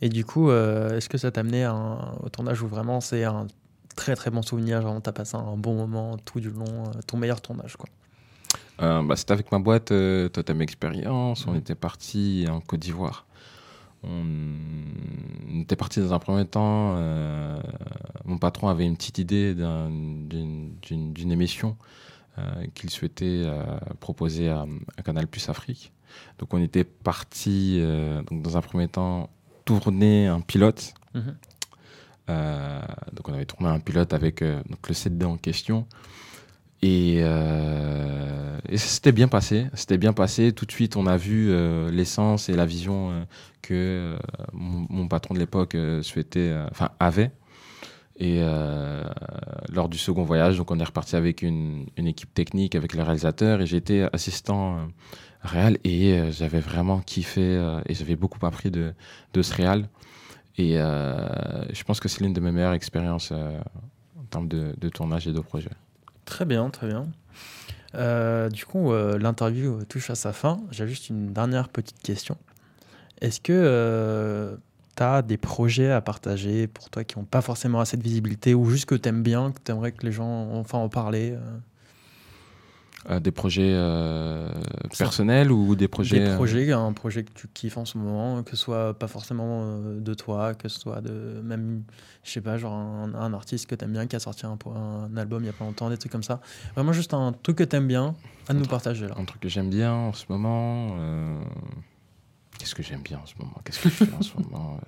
Et 0.02 0.08
du 0.10 0.24
coup, 0.24 0.50
euh, 0.50 0.96
est-ce 0.96 1.08
que 1.08 1.16
ça 1.18 1.30
t'a 1.30 1.40
amené 1.40 1.64
à 1.64 1.72
un- 1.72 2.12
au 2.22 2.28
tournage 2.28 2.62
où 2.62 2.68
vraiment 2.68 3.00
c'est 3.00 3.24
un 3.24 3.46
très 3.96 4.14
très 4.14 4.30
bon 4.30 4.42
souvenir, 4.42 4.82
genre 4.82 5.00
t'as 5.02 5.12
passé 5.12 5.36
un 5.36 5.56
bon 5.56 5.74
moment 5.74 6.18
tout 6.18 6.40
du 6.40 6.50
long, 6.50 6.90
ton 7.06 7.16
meilleur 7.16 7.40
tournage 7.40 7.76
quoi? 7.76 7.88
Euh, 8.80 9.02
bah, 9.02 9.16
c'était 9.16 9.32
avec 9.32 9.50
ma 9.50 9.58
boîte 9.58 9.90
euh, 9.92 10.28
Totem 10.28 10.62
Experience. 10.62 11.46
On 11.46 11.52
Mhm. 11.52 11.58
était 11.58 11.74
parti 11.74 12.46
en 12.48 12.60
Côte 12.60 12.80
d'Ivoire. 12.80 13.26
On... 14.04 14.22
était 15.60 15.74
parti 15.74 15.98
dans 16.00 16.12
un 16.14 16.18
premier 16.20 16.44
temps. 16.44 16.94
euh, 16.96 17.60
Mon 18.24 18.38
patron 18.38 18.68
avait 18.68 18.86
une 18.86 18.96
petite 18.96 19.18
idée 19.18 19.54
d'un- 19.54 19.90
d'une 19.90 21.32
émission 21.32 21.76
euh, 22.38 22.66
qu'il 22.74 22.90
souhaitait 22.90 23.44
proposer 23.98 24.48
à, 24.50 24.66
à 24.96 25.02
Canal 25.02 25.26
Plus 25.26 25.48
Afrique. 25.48 25.92
Donc 26.38 26.54
on 26.54 26.58
était 26.62 26.84
parti 26.84 27.80
donc 28.30 28.42
dans 28.42 28.56
un 28.56 28.60
premier 28.60 28.86
temps 28.86 29.30
tourner 29.64 30.28
un 30.28 30.40
pilote. 30.40 30.94
Mhm. 31.14 31.34
Donc 33.14 33.28
on 33.28 33.32
avait 33.32 33.46
tourné 33.46 33.68
un 33.68 33.80
pilote 33.80 34.12
avec 34.12 34.42
donc 34.44 34.88
le 34.88 34.94
7D 34.94 35.24
en 35.24 35.36
question. 35.38 35.86
Et, 36.82 37.18
euh, 37.22 38.58
ça 38.70 38.76
s'était 38.78 39.12
bien 39.12 39.28
passé. 39.28 39.66
C'était 39.74 39.98
bien 39.98 40.12
passé. 40.12 40.52
Tout 40.52 40.66
de 40.66 40.72
suite, 40.72 40.96
on 40.96 41.06
a 41.06 41.16
vu 41.16 41.50
euh, 41.50 41.90
l'essence 41.90 42.48
et 42.48 42.54
la 42.54 42.66
vision 42.66 43.10
euh, 43.10 43.24
que 43.62 43.74
euh, 43.74 44.18
mon, 44.52 45.08
patron 45.08 45.34
de 45.34 45.38
l'époque 45.38 45.74
euh, 45.74 46.02
souhaitait, 46.02 46.40
euh, 46.40 46.66
enfin 46.70 46.90
avait. 47.00 47.30
Et 48.18 48.38
euh, 48.40 49.04
lors 49.72 49.88
du 49.88 49.96
second 49.96 50.24
voyage, 50.24 50.56
donc 50.56 50.70
on 50.72 50.78
est 50.80 50.84
reparti 50.84 51.14
avec 51.14 51.42
une, 51.42 51.86
équipe 51.96 52.34
technique, 52.34 52.74
avec 52.74 52.94
le 52.94 53.02
réalisateur, 53.02 53.60
et 53.60 53.66
j'étais 53.66 54.08
assistant 54.12 54.78
euh, 54.78 54.80
réal 55.42 55.78
et 55.84 56.14
euh, 56.14 56.32
j'avais 56.32 56.58
vraiment 56.58 56.98
kiffé 56.98 57.42
euh, 57.42 57.80
et 57.86 57.94
j'avais 57.94 58.16
beaucoup 58.16 58.44
appris 58.44 58.72
de, 58.72 58.92
ce 59.40 59.54
réal. 59.54 59.88
Et 60.56 60.78
euh, 60.78 61.72
je 61.72 61.84
pense 61.84 62.00
que 62.00 62.08
c'est 62.08 62.22
l'une 62.22 62.32
de 62.32 62.40
mes 62.40 62.50
meilleures 62.50 62.72
expériences 62.72 63.30
euh, 63.30 63.60
en 64.18 64.24
termes 64.24 64.48
de, 64.48 64.74
de 64.76 64.88
tournage 64.88 65.28
et 65.28 65.32
de 65.32 65.40
projet. 65.40 65.70
Très 66.28 66.44
bien, 66.44 66.68
très 66.68 66.88
bien. 66.88 67.06
Euh, 67.94 68.50
du 68.50 68.66
coup, 68.66 68.92
euh, 68.92 69.18
l'interview 69.18 69.82
touche 69.84 70.10
à 70.10 70.14
sa 70.14 70.34
fin. 70.34 70.60
J'ai 70.70 70.86
juste 70.86 71.08
une 71.08 71.32
dernière 71.32 71.70
petite 71.70 72.02
question. 72.02 72.36
Est-ce 73.22 73.40
que 73.40 74.58
tu 74.94 75.02
as 75.02 75.22
des 75.22 75.38
projets 75.38 75.90
à 75.90 76.02
partager 76.02 76.66
pour 76.66 76.90
toi 76.90 77.02
qui 77.02 77.18
n'ont 77.18 77.24
pas 77.24 77.40
forcément 77.40 77.80
assez 77.80 77.96
de 77.96 78.02
visibilité 78.02 78.52
ou 78.52 78.68
juste 78.68 78.84
que 78.84 78.94
tu 78.94 79.08
aimes 79.08 79.22
bien, 79.22 79.52
que 79.52 79.58
tu 79.64 79.72
aimerais 79.72 79.92
que 79.92 80.04
les 80.04 80.12
gens 80.12 80.50
enfin 80.52 80.76
en 80.76 80.90
parler 80.90 81.34
euh, 83.08 83.20
des 83.20 83.30
projets 83.30 83.72
euh, 83.74 84.50
personnels 84.98 85.52
ou 85.52 85.76
des 85.76 85.86
projets 85.86 86.18
Des 86.18 86.26
euh, 86.26 86.34
projets, 86.34 86.72
un 86.72 86.92
projet 86.92 87.22
que 87.22 87.32
tu 87.32 87.46
kiffes 87.46 87.76
en 87.76 87.84
ce 87.84 87.96
moment, 87.96 88.42
que 88.42 88.50
ce 88.50 88.56
soit 88.56 88.98
pas 88.98 89.06
forcément 89.06 89.62
euh, 89.62 90.00
de 90.00 90.14
toi, 90.14 90.54
que 90.54 90.68
ce 90.68 90.80
soit 90.80 91.00
de 91.00 91.40
même, 91.44 91.84
je 92.24 92.32
sais 92.32 92.40
pas, 92.40 92.58
genre 92.58 92.72
un, 92.72 93.14
un 93.14 93.32
artiste 93.34 93.66
que 93.66 93.76
t'aimes 93.76 93.92
bien 93.92 94.08
qui 94.08 94.16
a 94.16 94.20
sorti 94.20 94.46
un, 94.46 94.58
album 95.16 95.44
il 95.44 95.46
y 95.46 95.48
a 95.48 95.52
pas 95.52 95.64
longtemps, 95.64 95.90
des 95.90 95.96
trucs 95.96 96.10
comme 96.10 96.24
ça. 96.24 96.40
Vraiment 96.74 96.92
juste 96.92 97.14
un 97.14 97.32
truc 97.32 97.58
que 97.58 97.64
t'aimes 97.64 97.86
bien 97.86 98.16
à 98.48 98.52
nous 98.52 98.66
partager 98.66 99.06
là. 99.06 99.14
Un 99.16 99.24
truc 99.24 99.40
que 99.40 99.48
j'aime 99.48 99.70
bien 99.70 99.92
en 99.92 100.12
ce 100.12 100.24
moment. 100.28 100.96
Qu'est-ce 102.58 102.74
que 102.74 102.82
j'aime 102.82 103.02
bien 103.02 103.18
en 103.18 103.26
ce 103.26 103.34
moment 103.38 103.54
Qu'est-ce 103.64 103.80
que 103.80 103.88
je 103.90 103.94
fais 103.94 104.12
en 104.12 104.22
ce 104.22 104.36
moment 104.36 104.80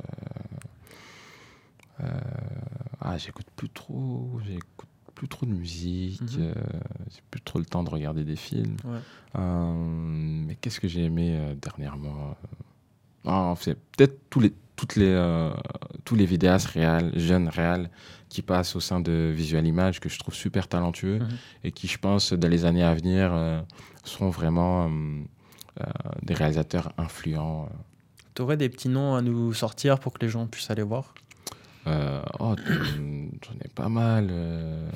Ah, 3.00 3.16
j'écoute 3.18 3.46
plus 3.54 3.70
trop. 3.70 4.40
J'écoute 4.44 4.88
plus 5.20 5.28
trop 5.28 5.44
de 5.44 5.50
musique. 5.52 6.18
Euh, 6.38 6.54
J'ai 7.10 7.20
plus 7.30 7.42
trop 7.42 7.58
le 7.58 7.66
temps 7.66 7.82
de 7.82 7.90
regarder 7.90 8.24
des 8.24 8.36
films. 8.36 8.76
Ouais. 8.86 8.98
Euh, 9.36 9.74
mais 10.46 10.54
qu'est-ce 10.54 10.80
que 10.80 10.88
j'ai 10.88 11.04
aimé 11.04 11.36
euh, 11.38 11.54
dernièrement 11.60 12.34
Ah, 13.26 13.52
C'est 13.60 13.74
peut-être 13.74 14.18
tous 14.30 14.40
les, 14.40 14.54
toutes 14.76 14.96
les, 14.96 15.50
tous 16.06 16.14
les 16.14 16.24
vidéastes 16.24 16.68
réels, 16.68 17.12
jeunes 17.16 17.48
réels, 17.50 17.90
qui 18.30 18.40
passent 18.40 18.74
au 18.76 18.80
sein 18.80 18.98
de 19.00 19.30
Visual 19.36 19.66
Image, 19.66 20.00
que 20.00 20.08
je 20.08 20.18
trouve 20.18 20.32
super 20.34 20.68
talentueux 20.68 21.18
Mhm. 21.18 21.28
et 21.64 21.70
qui, 21.72 21.86
je 21.86 21.98
pense, 21.98 22.32
dans 22.32 22.48
les 22.48 22.64
années 22.64 22.82
à 22.82 22.94
venir, 22.94 23.30
seront 24.04 24.30
vraiment 24.30 24.88
des 26.22 26.32
réalisateurs 26.32 26.92
influents. 26.96 27.68
T'aurais 28.32 28.56
des 28.56 28.70
petits 28.70 28.88
noms 28.88 29.14
à 29.16 29.20
nous 29.20 29.52
sortir 29.52 29.98
pour 30.00 30.14
que 30.14 30.24
les 30.24 30.30
gens 30.30 30.46
puissent 30.46 30.70
aller 30.70 30.82
voir? 30.82 31.12
Euh, 31.86 32.20
oh, 32.38 32.54
j'en 32.66 33.54
ai 33.64 33.68
pas 33.74 33.88
mal. 33.88 34.28
euh, 34.30 34.88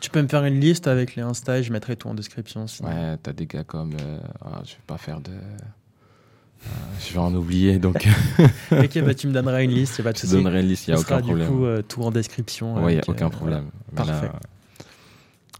Tu 0.00 0.10
peux 0.10 0.20
me 0.22 0.28
faire 0.28 0.44
une 0.44 0.58
liste 0.60 0.86
avec 0.88 1.14
les 1.16 1.22
Insta 1.22 1.58
et 1.58 1.62
je 1.62 1.72
mettrai 1.72 1.96
tout 1.96 2.08
en 2.08 2.14
description. 2.14 2.66
sinon. 2.66 2.88
ouais, 2.88 3.16
t'as 3.22 3.32
des 3.32 3.46
gars 3.46 3.64
comme. 3.64 3.92
euh, 4.00 4.18
ah, 4.44 4.60
je 4.64 4.72
vais 4.72 4.80
pas 4.86 4.98
faire 4.98 5.20
de. 5.20 5.30
euh, 5.30 6.68
je 7.06 7.12
vais 7.12 7.18
en 7.20 7.32
oublier, 7.34 7.78
donc 7.78 8.06
ok, 8.72 9.00
bah 9.04 9.14
tu 9.14 9.28
me 9.28 9.32
donneras 9.32 9.62
une 9.62 9.70
liste, 9.70 9.98
y 9.98 10.00
a 10.00 10.04
pas 10.04 10.12
de 10.12 10.16
je 10.18 10.22
te 10.22 10.26
souci. 10.26 10.42
donnerai 10.42 10.60
une 10.60 10.66
liste, 10.68 10.88
il 10.88 10.90
n'y 10.90 10.94
a 10.94 10.98
Ce 10.98 11.04
sera 11.06 11.16
aucun 11.18 11.26
problème. 11.26 11.46
du 11.48 11.52
coup 11.54 11.64
euh, 11.64 11.82
tout 11.82 12.02
en 12.02 12.10
description. 12.10 12.74
Ouais, 12.74 12.80
il 12.80 12.84
n'y 12.86 12.92
a 12.94 12.96
avec, 12.98 13.08
aucun 13.08 13.26
euh, 13.26 13.30
problème. 13.30 13.70
Mais 13.92 14.04
là, 14.04 14.04
parfait. 14.04 14.30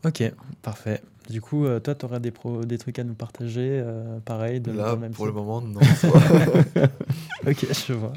Ok, 0.04 0.32
parfait. 0.62 1.00
Du 1.30 1.40
coup, 1.40 1.66
euh, 1.66 1.78
toi, 1.78 1.94
tu 1.94 2.04
aurais 2.06 2.20
des, 2.20 2.30
pro- 2.30 2.64
des 2.64 2.78
trucs 2.78 2.98
à 2.98 3.04
nous 3.04 3.14
partager, 3.14 3.82
euh, 3.84 4.18
pareil, 4.24 4.60
de, 4.60 4.72
dans 4.72 4.82
Là, 4.84 4.96
même 4.96 5.12
pour 5.12 5.26
le 5.26 5.32
style 5.32 5.42
moment, 5.44 5.60
non. 5.60 5.80
Ok, 7.46 7.66
je 7.86 7.92
vois. 7.92 8.12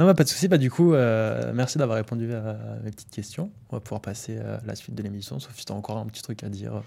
Non, 0.00 0.06
bah, 0.06 0.14
pas 0.14 0.24
de 0.24 0.28
souci. 0.30 0.48
Bah, 0.48 0.56
du 0.56 0.70
coup, 0.70 0.94
euh, 0.94 1.52
merci 1.54 1.76
d'avoir 1.76 1.98
répondu 1.98 2.32
à 2.32 2.56
mes 2.82 2.90
petites 2.90 3.10
questions. 3.10 3.50
On 3.68 3.76
va 3.76 3.80
pouvoir 3.80 4.00
passer 4.00 4.38
à 4.38 4.58
la 4.64 4.74
suite 4.74 4.94
de 4.94 5.02
l'émission, 5.02 5.38
sauf 5.38 5.54
si 5.54 5.66
tu 5.66 5.72
as 5.72 5.76
encore 5.76 5.98
un 5.98 6.06
petit 6.06 6.22
truc 6.22 6.42
à 6.42 6.48
dire 6.48 6.76
euh, 6.76 6.80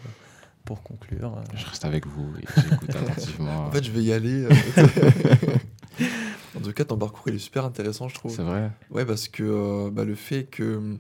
pour 0.66 0.82
conclure. 0.82 1.38
euh. 1.38 1.42
je 1.56 1.64
reste 1.68 1.86
avec 1.86 2.08
vous 2.08 2.26
et 2.42 2.62
j'écoute 2.70 2.90
attentivement. 2.96 3.68
en 3.68 3.72
fait, 3.72 3.84
je 3.84 3.92
vais 3.92 4.02
y 4.02 4.12
aller. 4.14 4.46
euh, 4.46 4.50
en 6.58 6.62
tout 6.62 6.74
cas, 6.74 6.86
ton 6.86 6.98
parcours, 6.98 7.22
il 7.28 7.36
est 7.36 7.40
super 7.40 7.66
intéressant, 7.66 8.08
je 8.10 8.16
trouve. 8.16 8.36
c'est 8.36 8.42
vrai. 8.42 8.72
Ouais, 8.90 9.06
parce 9.06 9.28
que 9.28 9.44
euh, 9.44 9.92
bah, 9.92 10.06
le 10.06 10.16
fait 10.16 10.46
que 10.46 10.78
hum, 10.78 10.98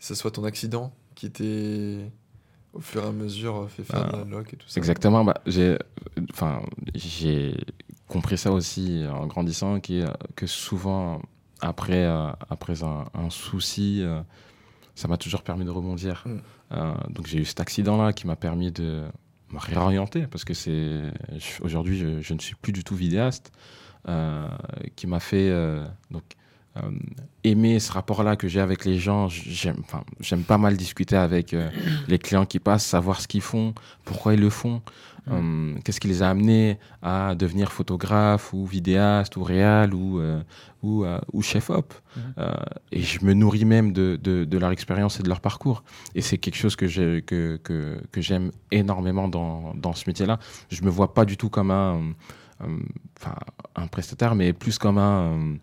ce 0.00 0.16
soit 0.16 0.32
ton 0.32 0.42
accident 0.44 0.92
qui 1.14 1.30
t'ait, 1.30 2.10
au 2.72 2.80
fur 2.80 3.04
et 3.04 3.06
à 3.06 3.12
mesure, 3.12 3.62
euh, 3.62 3.66
fait 3.68 3.84
faire 3.84 4.08
Ah, 4.12 4.16
de 4.16 4.18
la 4.18 4.24
loc 4.38 4.52
et 4.52 4.56
tout 4.56 4.68
ça. 4.68 4.80
Exactement. 4.80 5.22
Bah, 5.24 5.34
j'ai, 5.46 5.78
enfin, 6.32 6.62
j'ai 6.96 7.54
compris 8.08 8.38
ça 8.38 8.50
aussi 8.50 9.04
en 9.08 9.28
grandissant, 9.28 9.78
qui 9.78 10.00
euh, 10.00 10.08
que 10.34 10.48
souvent 10.48 11.22
après, 11.64 12.04
euh, 12.04 12.30
après 12.50 12.84
un, 12.84 13.06
un 13.14 13.30
souci, 13.30 14.02
euh, 14.02 14.20
ça 14.94 15.08
m'a 15.08 15.16
toujours 15.16 15.42
permis 15.42 15.64
de 15.64 15.70
rebondir. 15.70 16.22
Mm. 16.26 16.38
Euh, 16.72 16.94
donc 17.08 17.26
j'ai 17.26 17.38
eu 17.38 17.44
cet 17.44 17.60
accident-là 17.60 18.12
qui 18.12 18.26
m'a 18.26 18.36
permis 18.36 18.70
de 18.70 19.04
me 19.50 19.58
réorienter 19.58 20.26
parce 20.26 20.44
que 20.44 20.54
c'est 20.54 21.02
aujourd'hui 21.60 21.96
je, 21.98 22.20
je 22.20 22.34
ne 22.34 22.38
suis 22.38 22.54
plus 22.54 22.72
du 22.72 22.84
tout 22.84 22.96
vidéaste, 22.96 23.52
qui 24.96 25.06
m'a 25.06 25.20
fait 25.20 25.50
donc 26.10 26.24
euh, 26.76 26.90
aimer 27.44 27.78
ce 27.78 27.92
rapport-là 27.92 28.34
que 28.34 28.48
j'ai 28.48 28.60
avec 28.60 28.84
les 28.84 28.98
gens. 28.98 29.28
J'aime, 29.28 29.76
enfin, 29.80 30.02
j'aime 30.18 30.42
pas 30.42 30.58
mal 30.58 30.76
discuter 30.76 31.14
avec 31.14 31.54
euh, 31.54 31.70
les 32.08 32.18
clients 32.18 32.46
qui 32.46 32.58
passent, 32.58 32.84
savoir 32.84 33.20
ce 33.20 33.28
qu'ils 33.28 33.42
font, 33.42 33.74
pourquoi 34.04 34.34
ils 34.34 34.40
le 34.40 34.50
font, 34.50 34.82
euh, 35.30 35.74
qu'est-ce 35.84 36.00
qui 36.00 36.08
les 36.08 36.22
a 36.22 36.30
amenés 36.30 36.78
à 37.00 37.36
devenir 37.36 37.70
photographe 37.70 38.52
ou 38.52 38.66
vidéaste 38.66 39.36
ou 39.36 39.44
réal 39.44 39.94
ou, 39.94 40.20
ou, 40.82 41.06
ou 41.32 41.42
chef-op. 41.42 41.94
et 42.90 43.02
je 43.02 43.24
me 43.24 43.34
nourris 43.34 43.64
même 43.64 43.92
de, 43.92 44.18
de, 44.20 44.44
de, 44.44 44.58
leur 44.58 44.72
expérience 44.72 45.20
et 45.20 45.22
de 45.22 45.28
leur 45.28 45.40
parcours. 45.40 45.84
Et 46.16 46.22
c'est 46.22 46.38
quelque 46.38 46.56
chose 46.56 46.74
que, 46.74 46.88
j'ai, 46.88 47.22
que, 47.22 47.56
que, 47.62 48.02
que 48.10 48.20
j'aime 48.20 48.50
énormément 48.72 49.28
dans, 49.28 49.74
dans 49.74 49.92
ce 49.92 50.04
métier-là. 50.08 50.40
Je 50.70 50.82
me 50.82 50.90
vois 50.90 51.14
pas 51.14 51.24
du 51.24 51.36
tout 51.36 51.50
comme 51.50 51.70
un, 51.70 52.14
enfin, 53.18 53.36
un 53.76 53.86
prestataire, 53.86 54.34
mais 54.34 54.52
plus 54.52 54.76
comme 54.76 54.98
un 54.98 55.56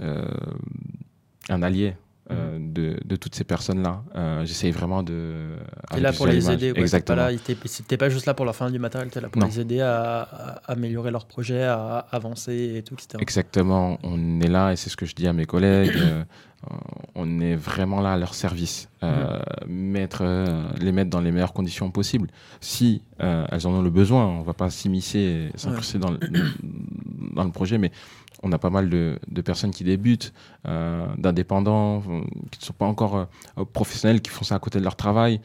un 0.00 1.62
allié 1.62 1.94
euh, 2.30 2.58
mhm. 2.58 2.72
de, 2.74 2.96
de, 3.06 3.16
toutes 3.16 3.34
ces 3.34 3.44
personnes-là. 3.44 4.02
Euh, 4.14 4.44
J'essaye 4.44 4.70
vraiment 4.70 5.02
de. 5.02 5.56
Tu 5.90 5.96
es 5.96 6.00
là 6.00 6.12
pour 6.12 6.26
les 6.26 6.50
aider. 6.50 6.72
Quoi. 6.72 6.82
Exactement. 6.82 7.26
T'es 7.42 7.54
pas, 7.96 8.04
pas, 8.04 8.10
juste 8.10 8.26
là 8.26 8.34
pour 8.34 8.44
leur 8.44 8.54
faire 8.54 8.70
du 8.70 8.78
matériel, 8.78 9.10
tu 9.10 9.16
es 9.16 9.20
là 9.22 9.30
pour 9.30 9.42
les 9.42 9.60
aider 9.60 9.80
à, 9.80 10.60
améliorer 10.66 11.10
leur 11.10 11.24
projet, 11.24 11.62
à 11.62 12.06
avancer 12.10 12.74
et 12.76 12.82
tout, 12.82 12.94
etc. 12.94 13.16
Exactement. 13.20 13.98
On 14.02 14.42
est 14.42 14.48
là, 14.48 14.72
et 14.72 14.76
c'est 14.76 14.90
ce 14.90 14.96
que 14.98 15.06
je 15.06 15.14
dis 15.14 15.26
à 15.26 15.32
mes 15.32 15.46
collègues, 15.46 15.96
on 17.14 17.40
est 17.40 17.56
vraiment 17.56 18.02
là 18.02 18.12
à 18.12 18.16
leur 18.18 18.34
service. 18.34 18.90
Mhm. 19.00 19.68
mettre, 19.68 20.24
les 20.80 20.92
mettre 20.92 21.08
dans 21.08 21.22
les 21.22 21.32
meilleures 21.32 21.54
conditions 21.54 21.90
possibles. 21.90 22.28
Si 22.60 23.00
elles 23.18 23.66
en 23.66 23.70
ont 23.70 23.82
le 23.82 23.90
besoin, 23.90 24.26
on 24.26 24.42
va 24.42 24.52
pas 24.52 24.68
s'immiscer, 24.68 25.48
s'incruster 25.54 25.98
dans, 25.98 26.10
le, 26.10 26.18
dans 27.34 27.44
le 27.44 27.52
projet, 27.52 27.78
mais 27.78 27.90
on 28.42 28.52
a 28.52 28.58
pas 28.58 28.70
mal 28.70 28.88
de, 28.88 29.18
personnes 29.44 29.70
qui 29.70 29.84
débutent, 29.84 30.32
euh, 30.66 31.06
d'indépendants, 31.16 32.02
euh, 32.08 32.20
qui 32.50 32.60
ne 32.60 32.64
sont 32.64 32.72
pas 32.72 32.86
encore 32.86 33.16
euh, 33.16 33.64
professionnels, 33.64 34.20
qui 34.20 34.30
font 34.30 34.44
ça 34.44 34.56
à 34.56 34.58
côté 34.58 34.78
de 34.78 34.84
leur 34.84 34.96
travail, 34.96 35.40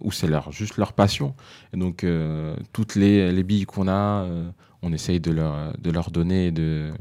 ou 0.00 0.12
c'est 0.12 0.26
leur, 0.26 0.52
juste 0.52 0.76
leur 0.76 0.92
passion. 0.92 1.34
Et 1.72 1.76
donc, 1.76 2.04
toutes 2.72 2.94
les, 2.94 3.32
les 3.32 3.42
billes 3.42 3.66
qu'on 3.66 3.88
a, 3.88 4.26
on 4.82 4.92
essaye 4.92 5.20
de 5.20 5.30
leur, 5.30 5.72
de 5.78 5.90
leur 5.90 6.10
donner 6.10 6.50
de, 6.50 6.92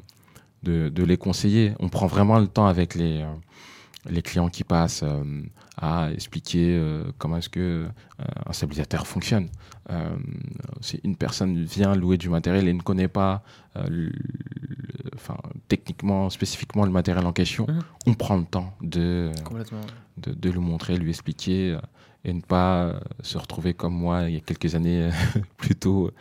de, 0.63 0.89
de, 0.89 1.03
les 1.03 1.17
conseiller. 1.17 1.73
On 1.79 1.89
prend 1.89 2.07
vraiment 2.07 2.39
le 2.39 2.47
temps 2.47 2.67
avec 2.67 2.95
les, 2.95 3.25
les 4.09 4.21
clients 4.21 4.49
qui 4.49 4.63
passent 4.63 5.03
à 5.81 6.11
expliquer 6.11 6.81
comment 7.17 7.37
est-ce 7.37 7.49
que 7.49 7.87
un 8.45 8.53
stabilisateur 8.53 9.07
fonctionne. 9.07 9.47
si 10.81 10.99
une 11.03 11.15
personne 11.15 11.63
vient 11.63 11.95
louer 11.95 12.17
du 12.17 12.29
matériel 12.29 12.67
et 12.67 12.73
ne 12.73 12.81
connaît 12.81 13.07
pas 13.07 13.43
enfin, 15.19 15.37
techniquement, 15.67 16.29
spécifiquement 16.29 16.85
le 16.85 16.91
matériel 16.91 17.25
en 17.25 17.33
question, 17.33 17.65
mhm. 17.67 17.81
on 18.07 18.13
prend 18.13 18.37
le 18.37 18.45
temps 18.45 18.73
de, 18.81 19.31
de, 20.17 20.33
de, 20.33 20.49
le 20.49 20.59
montrer, 20.59 20.97
lui 20.97 21.09
expliquer 21.09 21.71
euh, 21.71 21.79
et 22.23 22.33
ne 22.33 22.41
pas 22.41 22.83
euh, 22.83 22.99
se 23.21 23.37
retrouver 23.37 23.73
comme 23.73 23.93
moi 23.93 24.23
il 24.23 24.33
y 24.35 24.37
a 24.37 24.41
quelques 24.41 24.75
années 24.75 25.09
plutôt 25.57 26.11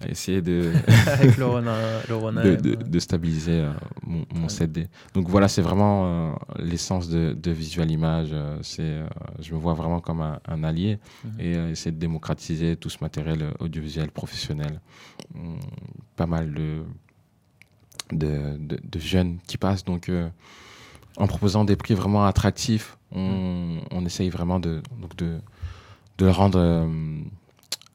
à 0.00 0.08
essayer 0.08 0.42
de, 0.42 0.72
Avec 1.06 1.36
le 1.36 1.44
de, 2.56 2.74
de, 2.74 2.98
stabiliser 2.98 3.64
mon, 4.02 4.24
mon 4.34 4.46
7D. 4.48 4.86
Donc 5.14 5.28
voilà, 5.28 5.48
c'est 5.48 5.62
vraiment 5.62 6.36
l'essence 6.58 7.08
de, 7.08 7.50
Visual 7.50 7.90
Image. 7.90 8.34
c'est, 8.62 9.00
je 9.40 9.54
me 9.54 9.58
vois 9.58 9.74
vraiment 9.74 10.00
comme 10.00 10.20
un, 10.20 10.64
allié 10.64 10.98
mhm. 11.24 11.40
et 11.40 11.70
essayer 11.70 11.92
de 11.92 11.98
démocratiser 11.98 12.76
tout 12.76 12.90
ce 12.90 12.98
matériel 13.00 13.52
audiovisuel 13.60 14.10
professionnel. 14.10 14.80
Hum, 15.34 15.58
pas 16.16 16.26
mal 16.26 16.52
de 18.12 18.98
jeunes 18.98 19.38
qui 19.46 19.58
passent. 19.58 19.84
Donc, 19.84 20.08
euh, 20.08 20.28
en 21.16 21.26
proposant 21.26 21.64
des 21.64 21.76
prix 21.76 21.94
vraiment 21.94 22.26
attractifs, 22.26 22.98
on, 23.12 23.78
on 23.90 24.04
essaye 24.04 24.30
vraiment 24.30 24.58
de, 24.58 24.82
donc 25.00 25.16
de, 25.16 25.40
le 26.20 26.30
rendre 26.30 26.58
euh, 26.58 27.22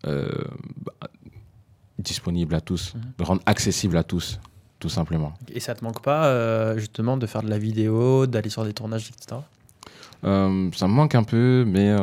euh, 0.08 0.30
disponible 2.00 2.56
à 2.56 2.62
tous, 2.62 2.94
de 2.96 3.02
le 3.20 3.26
rendre 3.26 3.42
accessible 3.46 3.98
à 3.98 4.04
tous, 4.04 4.40
tout 4.80 4.90
simplement. 4.90 5.34
Et 5.54 5.60
ça 5.60 5.76
te 5.76 5.84
manque 5.84 6.02
pas, 6.02 6.76
justement, 6.78 7.18
de 7.18 7.28
faire 7.28 7.44
de 7.44 7.50
la 7.50 7.60
vidéo, 7.60 8.26
d'aller 8.26 8.50
sur 8.50 8.64
des 8.66 8.74
tournages, 8.74 9.10
etc. 9.10 9.42
ça 10.24 10.28
me 10.88 10.94
manque 10.94 11.16
un 11.16 11.24
peu, 11.24 11.66
mais 11.68 11.94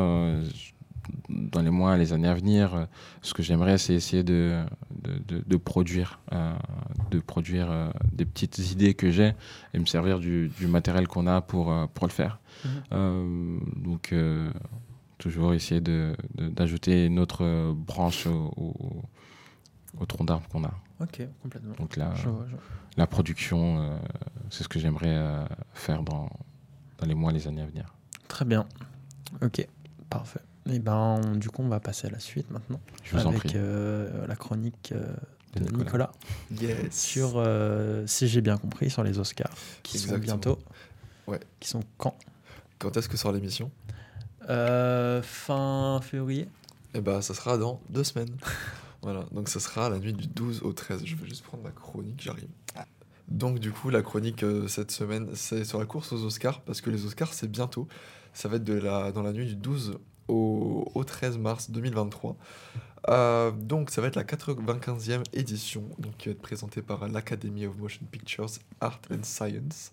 dans 1.29 1.61
les 1.61 1.69
mois, 1.69 1.97
les 1.97 2.13
années 2.13 2.27
à 2.27 2.33
venir, 2.33 2.75
euh, 2.75 2.85
ce 3.21 3.33
que 3.33 3.43
j'aimerais, 3.43 3.77
c'est 3.77 3.93
essayer 3.93 4.23
de, 4.23 4.63
de, 4.91 5.43
de, 5.45 5.57
produire, 5.57 6.19
euh, 6.33 6.53
de 7.11 7.19
produire 7.19 7.67
euh, 7.69 7.89
des 8.11 8.25
petites 8.25 8.57
idées 8.71 8.93
que 8.93 9.11
j'ai 9.11 9.33
et 9.73 9.79
me 9.79 9.85
servir 9.85 10.19
du, 10.19 10.49
du 10.57 10.67
matériel 10.67 11.07
qu'on 11.07 11.27
a 11.27 11.41
pour, 11.41 11.73
pour 11.93 12.07
le 12.07 12.11
faire. 12.11 12.39
Mhm. 12.91 13.59
donc, 13.83 14.15
toujours 15.19 15.53
essayer 15.53 15.79
d'ajouter 15.79 17.05
une 17.05 17.19
autre 17.19 17.73
branche 17.73 18.25
au, 18.25 18.51
au, 18.57 19.03
tronc 20.05 20.25
d'arbre 20.25 20.47
qu'on 20.49 20.63
a. 20.63 20.73
Ok, 21.01 21.21
complètement. 21.41 21.75
Donc 21.75 21.95
la, 21.95 22.13
la 22.97 23.07
production, 23.07 23.99
c'est 24.49 24.63
ce 24.63 24.69
que 24.69 24.79
j'aimerais 24.79 25.45
faire 25.73 26.01
dans, 26.03 26.29
dans 26.97 27.05
les 27.05 27.15
mois, 27.15 27.31
les 27.31 27.47
années 27.47 27.61
à 27.61 27.65
venir. 27.65 27.85
Très 28.27 28.45
bien. 28.45 28.65
Ok, 29.41 29.67
parfait. 30.09 30.41
Et 30.69 30.75
eh 30.75 30.79
ben, 30.79 31.21
du 31.35 31.49
coup, 31.49 31.61
on 31.61 31.69
va 31.69 31.79
passer 31.79 32.07
à 32.07 32.09
la 32.09 32.19
suite 32.19 32.51
maintenant. 32.51 32.81
Je 33.03 33.15
vous 33.15 33.25
avec 33.25 33.27
en 33.27 33.39
prie. 33.39 33.51
Euh, 33.55 34.27
la 34.27 34.35
chronique 34.35 34.91
euh, 34.93 35.15
de, 35.55 35.77
Nicolas. 35.77 36.11
Yes. 36.51 36.93
Sur, 36.93 37.35
euh, 37.35 38.05
si 38.05 38.27
j'ai 38.27 38.41
bien 38.41 38.57
compris, 38.57 38.89
sur 38.89 39.03
les 39.03 39.17
Oscars, 39.17 39.55
qui 39.81 39.97
sont 39.97 40.17
bientôt. 40.17 40.59
Ouais. 41.25 41.39
Qui 41.61 41.69
sont 41.69 41.83
quand? 41.97 42.17
Quand 42.79 42.97
est-ce 42.97 43.07
que 43.07 43.15
sort 43.15 43.31
l'émission? 43.31 43.71
Fin 44.45 46.01
février. 46.01 46.49
Eh 46.93 47.01
ben, 47.01 47.21
ça 47.21 47.33
sera 47.33 47.57
dans 47.57 47.79
deux 47.89 48.03
semaines. 48.03 48.35
voilà, 49.01 49.25
donc 49.31 49.49
ça 49.49 49.59
sera 49.59 49.89
la 49.89 49.99
nuit 49.99 50.13
du 50.13 50.27
12 50.27 50.63
au 50.63 50.73
13. 50.73 51.05
Je 51.05 51.15
vais 51.15 51.27
juste 51.27 51.43
prendre 51.43 51.63
ma 51.63 51.71
chronique, 51.71 52.21
j'arrive. 52.21 52.49
Donc 53.27 53.59
du 53.59 53.71
coup, 53.71 53.89
la 53.89 54.01
chronique 54.01 54.43
cette 54.67 54.91
semaine, 54.91 55.29
c'est 55.33 55.65
sur 55.65 55.79
la 55.79 55.85
course 55.85 56.13
aux 56.13 56.23
Oscars, 56.23 56.61
parce 56.61 56.81
que 56.81 56.89
les 56.89 57.05
Oscars, 57.05 57.33
c'est 57.33 57.51
bientôt. 57.51 57.87
Ça 58.33 58.47
va 58.47 58.57
être 58.57 58.63
de 58.63 58.73
la, 58.73 59.11
dans 59.11 59.21
la 59.21 59.33
nuit 59.33 59.45
du 59.45 59.55
12 59.55 59.97
au, 60.27 61.03
13 61.05 61.37
mars 61.37 61.71
2023. 61.71 62.37
Euh, 63.09 63.51
donc 63.51 63.89
ça 63.89 64.01
va 64.01 64.07
être 64.07 64.15
la 64.15 64.23
95e 64.23 65.23
édition 65.33 65.83
donc, 65.99 66.17
qui 66.17 66.29
va 66.29 66.33
être 66.33 66.41
présentée 66.41 66.81
par 66.81 67.07
l'Academy 67.07 67.65
of 67.65 67.77
Motion 67.77 68.05
Pictures 68.11 68.49
Art 68.81 68.99
and 69.11 69.23
Science. 69.23 69.91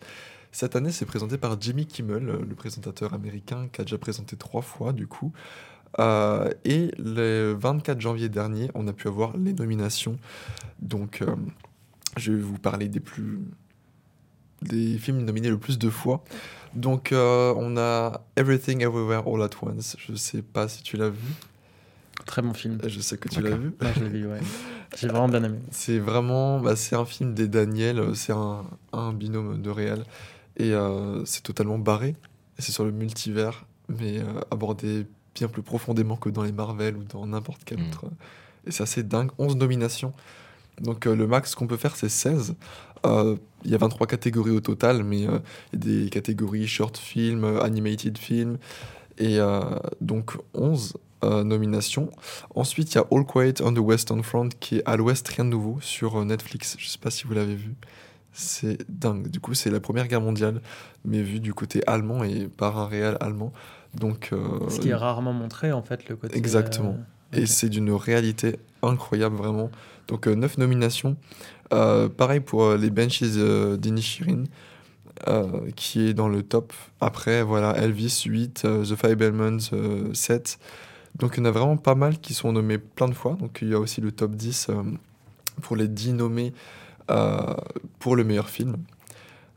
Cette 0.50 0.76
année, 0.76 0.92
c'est 0.92 1.06
présenté 1.06 1.36
par 1.36 1.60
Jimmy 1.60 1.86
Kimmel, 1.86 2.24
le 2.24 2.54
présentateur 2.54 3.12
américain 3.12 3.68
qui 3.72 3.80
a 3.80 3.84
déjà 3.84 3.98
présenté 3.98 4.36
trois 4.36 4.62
fois 4.62 4.92
du 4.92 5.06
coup. 5.06 5.32
Euh, 5.98 6.50
et 6.64 6.90
le 6.98 7.56
24 7.58 8.00
janvier 8.00 8.28
dernier, 8.28 8.70
on 8.74 8.88
a 8.88 8.92
pu 8.92 9.08
avoir 9.08 9.36
les 9.36 9.52
nominations. 9.52 10.18
Donc, 10.80 11.22
euh, 11.22 11.34
je 12.16 12.32
vais 12.32 12.40
vous 12.40 12.58
parler 12.58 12.88
des 12.88 13.00
plus 13.00 13.40
des 14.62 14.96
films 14.96 15.24
nominés 15.24 15.50
le 15.50 15.58
plus 15.58 15.78
de 15.78 15.90
fois. 15.90 16.24
Donc, 16.74 17.12
euh, 17.12 17.52
on 17.56 17.76
a 17.76 18.24
Everything 18.36 18.80
Everywhere 18.80 19.24
All 19.26 19.42
at 19.42 19.50
Once. 19.62 19.96
Je 19.98 20.14
sais 20.14 20.42
pas 20.42 20.68
si 20.68 20.82
tu 20.82 20.96
l'as 20.96 21.10
vu. 21.10 21.34
Très 22.24 22.40
bon 22.40 22.54
film. 22.54 22.78
Je 22.86 23.00
sais 23.00 23.18
que 23.18 23.28
tu 23.28 23.42
l'as 23.42 23.56
vu. 23.56 23.74
je 23.96 24.00
l'ai 24.04 24.08
vu, 24.08 24.26
ouais. 24.26 24.40
J'ai 24.96 25.08
vraiment 25.08 25.28
bien 25.28 25.44
aimé. 25.44 25.58
C'est 25.70 25.98
vraiment, 25.98 26.60
bah, 26.60 26.76
c'est 26.76 26.94
un 26.94 27.04
film 27.04 27.34
des 27.34 27.48
Daniel. 27.48 28.14
C'est 28.14 28.32
un, 28.32 28.64
un, 28.92 29.12
binôme 29.12 29.60
de 29.60 29.70
réel 29.70 30.04
et 30.56 30.72
c'est 31.24 31.42
totalement 31.42 31.78
barré. 31.78 32.14
C'est 32.58 32.70
sur 32.70 32.84
le 32.84 32.92
multivers, 32.92 33.66
mais 33.88 34.20
abordé 34.52 35.06
bien 35.34 35.48
plus 35.48 35.62
profondément 35.62 36.16
que 36.16 36.28
dans 36.28 36.42
les 36.42 36.52
Marvel 36.52 36.96
ou 36.96 37.04
dans 37.04 37.26
n'importe 37.26 37.62
quel 37.64 37.78
mm. 37.78 37.88
autre. 37.88 38.04
Et 38.66 38.70
c'est 38.70 38.82
assez 38.82 39.02
dingue. 39.02 39.30
11 39.38 39.56
nominations. 39.56 40.12
Donc 40.80 41.04
le 41.04 41.26
max 41.26 41.54
qu'on 41.54 41.66
peut 41.66 41.76
faire, 41.76 41.96
c'est 41.96 42.08
16. 42.08 42.56
Euh, 43.04 43.36
il 43.64 43.70
y 43.70 43.74
a 43.74 43.78
23 43.78 44.06
catégories 44.06 44.50
au 44.50 44.60
total, 44.60 45.04
mais 45.04 45.26
euh, 45.26 45.38
il 45.72 45.88
y 45.88 46.02
a 46.02 46.04
des 46.04 46.10
catégories 46.10 46.66
short 46.66 46.96
film, 46.96 47.44
euh, 47.44 47.62
animated 47.62 48.18
film, 48.18 48.58
et 49.18 49.38
donc 50.00 50.32
11 50.54 50.94
nominations. 51.22 52.10
Ensuite, 52.54 52.92
il 52.92 52.96
y 52.96 52.98
a 52.98 53.06
All 53.12 53.24
Quiet 53.24 53.62
on 53.62 53.72
the 53.72 53.78
Western 53.78 54.22
Front, 54.24 54.48
qui 54.58 54.78
est 54.78 54.82
à 54.86 54.96
l'ouest, 54.96 55.26
rien 55.28 55.44
de 55.44 55.50
nouveau, 55.50 55.78
sur 55.80 56.22
Netflix. 56.24 56.76
Je 56.78 56.88
sais 56.88 56.98
pas 56.98 57.10
si 57.10 57.24
vous 57.24 57.32
l'avez 57.32 57.54
vu. 57.54 57.74
C'est 58.32 58.78
dingue. 58.90 59.28
Du 59.28 59.38
coup, 59.38 59.54
c'est 59.54 59.70
la 59.70 59.78
Première 59.78 60.08
Guerre 60.08 60.20
mondiale, 60.20 60.60
mais 61.04 61.22
vu 61.22 61.38
du 61.38 61.54
côté 61.54 61.80
allemand 61.86 62.24
et 62.24 62.48
par 62.48 62.76
un 62.76 62.88
réel 62.88 63.16
allemand. 63.20 63.52
Donc, 63.98 64.30
Ce 64.68 64.80
qui 64.80 64.88
est 64.88 64.94
rarement 64.94 65.32
montré, 65.32 65.72
en 65.72 65.82
fait, 65.82 66.08
le 66.08 66.16
côté... 66.16 66.36
Exactement. 66.36 66.96
Et 67.32 67.46
c'est 67.46 67.68
d'une 67.68 67.90
réalité 67.92 68.58
incroyable, 68.82 69.36
vraiment. 69.36 69.70
Donc, 70.08 70.26
9 70.26 70.58
nominations. 70.58 71.16
Euh, 71.72 72.08
pareil 72.08 72.40
pour 72.40 72.62
euh, 72.64 72.76
les 72.76 72.90
Benches 72.90 73.22
euh, 73.22 73.76
d'Inishirin, 73.76 74.44
qui 75.76 76.08
est 76.08 76.14
dans 76.14 76.28
le 76.28 76.42
top. 76.42 76.72
Après, 77.00 77.42
voilà, 77.42 77.76
Elvis 77.78 78.24
8, 78.26 78.62
The 78.62 78.94
Five 78.94 79.22
Elements 79.22 79.70
7. 80.12 80.58
Donc 81.16 81.34
il 81.36 81.38
y 81.38 81.42
en 81.42 81.44
a 81.44 81.50
vraiment 81.52 81.76
pas 81.76 81.94
mal 81.94 82.18
qui 82.18 82.34
sont 82.34 82.52
nommés 82.52 82.78
plein 82.78 83.08
de 83.08 83.14
fois. 83.14 83.36
Donc 83.40 83.60
il 83.62 83.68
y 83.68 83.74
a 83.74 83.78
aussi 83.78 84.00
le 84.00 84.10
top 84.12 84.32
10 84.32 84.70
pour 85.62 85.76
les 85.76 85.88
10 85.88 86.14
nommés 86.14 86.52
pour 88.00 88.16
le 88.16 88.24
meilleur 88.24 88.50
film. 88.50 88.76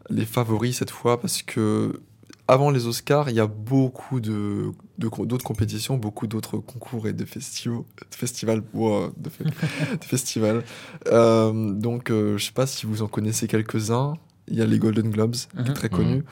les 0.10 0.26
favoris 0.26 0.78
cette 0.78 0.92
fois 0.92 1.20
parce 1.20 1.42
que 1.42 2.00
avant 2.48 2.70
les 2.72 2.88
Oscars, 2.88 3.30
il 3.30 3.36
y 3.36 3.40
a 3.40 3.48
beaucoup 3.48 4.20
de 4.20 4.72
d'autres 4.98 5.44
compétitions, 5.46 5.98
beaucoup 5.98 6.28
d'autres 6.28 6.58
concours 6.58 7.08
et 7.08 7.14
de 7.14 7.26
festivals, 7.26 7.84
de 8.12 8.16
festivals, 8.16 8.64
wow, 8.74 9.12
de, 9.18 9.30
fe- 9.30 9.44
de 10.00 10.04
festivals. 10.06 10.64
Euh, 11.12 11.72
donc, 11.74 12.10
euh, 12.10 12.38
je 12.38 12.46
sais 12.46 12.52
pas 12.54 12.66
si 12.66 12.86
vous 12.86 13.02
en 13.04 13.08
connaissez 13.08 13.48
quelques-uns. 13.48 14.16
Il 14.48 14.56
y 14.58 14.62
a 14.62 14.66
les 14.66 14.80
Golden 14.80 15.10
Globes, 15.12 15.36
qui 15.36 15.58
est 15.58 15.68
Mhm. 15.68 15.74
très 15.74 15.90
connu, 15.90 16.24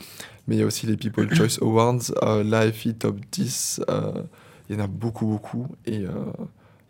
mais 0.48 0.56
il 0.56 0.60
y 0.60 0.64
a 0.64 0.66
aussi 0.66 0.88
les 0.88 0.96
People 0.98 1.30
Choice 1.36 1.60
Awards, 1.62 2.00
euh, 2.24 2.44
l'AFI 2.44 2.96
Top 2.96 3.18
10. 3.32 3.82
euh, 3.90 4.12
il 4.70 4.76
y 4.78 4.80
en 4.82 4.84
a 4.84 4.88
beaucoup, 4.88 5.26
beaucoup. 5.28 5.68
Et 5.86 5.96
il 5.98 6.02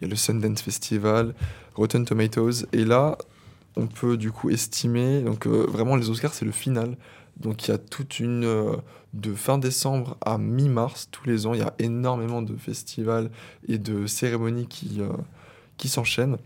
y 0.01 0.05
a 0.05 0.07
le 0.07 0.15
Sundance 0.15 0.61
Festival, 0.61 1.33
Rotten 1.73 2.05
Tomatoes. 2.05 2.67
Et 2.73 2.85
là, 2.85 3.17
on 3.75 3.87
peut 3.87 4.15
du 4.17 4.31
coup 4.31 4.49
estimer. 4.49 5.21
Donc, 5.23 5.45
vraiment, 5.47 5.95
les 5.97 6.09
Oscars, 6.09 6.33
c'est 6.33 6.45
le 6.45 6.51
final. 6.53 6.95
Donc, 7.37 7.67
il 7.67 7.71
y 7.71 7.73
a 7.73 7.77
toute 7.77 8.19
une. 8.19 8.43
euh, 8.43 8.75
de 9.15 9.33
fin 9.33 9.57
décembre 9.57 10.17
à 10.21 10.37
mi-mars, 10.37 11.07
tous 11.09 11.25
les 11.25 11.47
ans, 11.47 11.53
il 11.53 11.61
y 11.61 11.63
a 11.63 11.73
énormément 11.79 12.41
de 12.41 12.55
festivals 12.57 13.31
et 13.67 13.77
de 13.77 14.07
cérémonies 14.07 14.67
qui, 14.67 14.97
euh, 14.99 15.07
qui 15.77 15.87
s'enchaînent. 15.87 16.37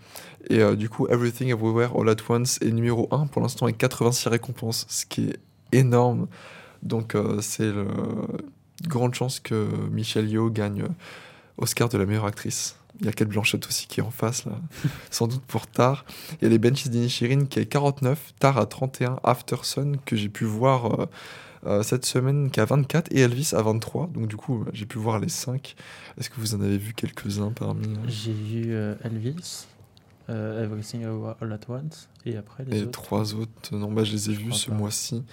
Et 0.50 0.62
euh, 0.62 0.76
du 0.76 0.88
coup, 0.88 1.08
Everything 1.08 1.50
Everywhere 1.50 1.92
All 2.00 2.08
at 2.10 2.18
Once 2.30 2.60
est 2.62 2.72
numéro 2.72 3.08
1 3.12 3.28
pour 3.28 3.42
l'instant 3.42 3.66
avec 3.66 3.78
86 3.80 4.30
récompenses, 4.30 4.86
ce 4.88 5.06
qui 5.06 5.30
est 5.30 5.40
énorme. 5.72 6.28
Donc, 6.84 7.18
c'est 7.42 7.72
le... 7.72 7.88
grande 8.88 9.14
chance 9.14 9.40
que 9.42 9.68
Michelle 9.92 10.30
Yeoh 10.30 10.50
gagne 10.50 10.86
Oscar 11.58 11.90
de 11.90 11.98
la 11.98 12.06
meilleure 12.06 12.26
actrice. 12.26 12.79
Il 13.00 13.06
y 13.06 13.10
a 13.10 13.14
Kate 13.14 13.30
Blanchett 13.30 13.66
aussi 13.66 13.88
qui 13.88 14.00
est 14.00 14.04
en 14.04 14.12
face, 14.12 14.46
là. 14.46 14.54
sans 15.12 15.28
doute 15.28 15.44
pour 15.44 15.68
Tar. 15.68 16.06
Il 16.34 16.44
y 16.44 16.48
a 16.48 16.50
les 16.50 16.60
Benches 16.60 16.88
d'Inishirin 16.88 17.46
qui 17.46 17.60
est 17.60 17.66
49, 17.66 18.34
Tar 18.40 18.58
à 18.58 18.66
31, 18.66 19.20
After 19.24 19.58
Sun 19.64 19.98
que 20.06 20.16
j'ai 20.16 20.30
pu 20.30 20.46
voir 20.46 21.00
euh, 21.02 21.06
euh, 21.66 21.84
cette 21.84 22.06
semaine 22.06 22.52
qui 22.52 22.60
a 22.62 22.66
24 22.66 23.12
et 23.12 23.22
Elvis 23.22 23.52
à 23.54 23.62
23. 23.62 24.10
Donc 24.14 24.28
du 24.28 24.38
coup, 24.38 24.66
j'ai 24.74 24.86
pu 24.86 24.98
voir 24.98 25.20
les 25.20 25.30
5. 25.30 25.76
Est-ce 26.18 26.30
que 26.30 26.40
vous 26.40 26.56
en 26.56 26.62
avez 26.62 26.78
vu 26.78 26.94
quelques-uns 26.94 27.52
parmi 27.52 27.88
J'ai 28.08 28.32
vu 28.32 28.74
euh, 28.74 28.96
Elvis, 29.04 29.68
euh, 30.30 30.64
Everything 30.64 31.04
All 31.04 31.52
at 31.52 31.60
Once, 31.68 32.08
et 32.26 32.38
après 32.38 32.64
les 32.64 32.72
les 32.72 32.82
autres. 32.84 32.92
trois 32.92 33.34
autres 33.34 33.76
Non, 33.76 33.92
bah, 33.92 34.04
je 34.04 34.14
les 34.14 34.30
ai 34.30 34.34
vus 34.34 34.54
ce 34.54 34.72
mois-ci. 34.72 35.24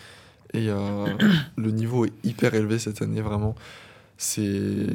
Et 0.52 0.68
le 0.68 1.70
niveau 1.70 2.06
est 2.06 2.12
hyper 2.24 2.54
élevé 2.54 2.78
cette 2.78 3.02
année, 3.02 3.20
vraiment. 3.20 3.54
C'est 4.16 4.86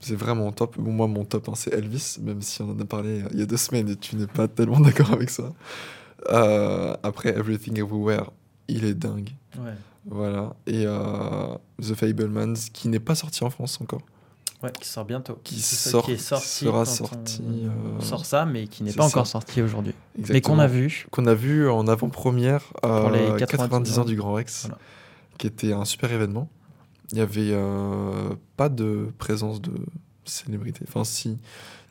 c'est 0.00 0.14
vraiment 0.16 0.52
top. 0.52 0.78
Bon, 0.78 0.92
moi, 0.92 1.06
mon 1.06 1.24
top, 1.24 1.48
hein, 1.48 1.52
c'est 1.56 1.72
Elvis, 1.72 2.16
même 2.22 2.42
si 2.42 2.62
on 2.62 2.70
en 2.70 2.78
a 2.80 2.84
parlé 2.84 3.22
il 3.32 3.38
y 3.38 3.42
a 3.42 3.46
deux 3.46 3.56
semaines 3.56 3.88
et 3.88 3.96
tu 3.96 4.16
n'es 4.16 4.26
pas 4.26 4.46
tellement 4.48 4.80
d'accord 4.80 5.12
avec 5.12 5.30
ça. 5.30 5.52
Euh, 6.30 6.96
après, 7.02 7.30
Everything 7.30 7.78
Everywhere, 7.78 8.30
il 8.68 8.84
est 8.84 8.94
dingue. 8.94 9.30
Ouais. 9.58 9.72
Voilà. 10.08 10.54
Et 10.66 10.84
euh, 10.86 11.54
The 11.80 11.94
Fablemans, 11.94 12.54
qui 12.72 12.88
n'est 12.88 13.00
pas 13.00 13.14
sorti 13.14 13.42
en 13.44 13.50
France 13.50 13.78
encore. 13.80 14.02
Ouais, 14.62 14.72
qui 14.72 14.88
sort 14.88 15.04
bientôt. 15.04 15.38
Qui 15.44 15.60
sort- 15.60 16.04
qui 16.06 16.12
est 16.12 16.16
qui 16.16 16.22
sorti 16.22 16.46
sera 16.64 16.84
sorti, 16.86 17.42
on 17.42 17.98
euh, 17.98 18.00
sort 18.00 18.24
ça, 18.24 18.46
mais 18.46 18.66
qui 18.68 18.82
n'est 18.84 18.92
pas 18.92 19.04
encore 19.04 19.26
sorti 19.26 19.60
aujourd'hui. 19.60 19.92
Mais 20.30 20.40
qu'on 20.40 20.58
a 20.58 20.66
vu. 20.66 21.06
Qu'on 21.10 21.26
a 21.26 21.34
vu 21.34 21.68
en 21.68 21.86
avant-première 21.88 22.62
Pour 22.82 23.10
les 23.10 23.18
euh, 23.20 23.36
90 23.36 23.46
90 23.68 23.98
ans 23.98 24.02
ans. 24.02 24.04
du 24.06 24.16
Grand 24.16 24.32
Rex, 24.32 24.62
Voilà. 24.62 24.78
qui 25.38 25.46
était 25.46 25.72
un 25.74 25.84
super 25.84 26.10
événement. 26.10 26.48
Il 27.12 27.18
y 27.18 27.20
avait 27.20 27.50
euh, 27.52 28.30
pas 28.56 28.68
de 28.68 29.08
présence 29.18 29.60
de 29.60 29.72
célébrité. 30.24 30.84
Enfin, 30.88 31.04
si. 31.04 31.38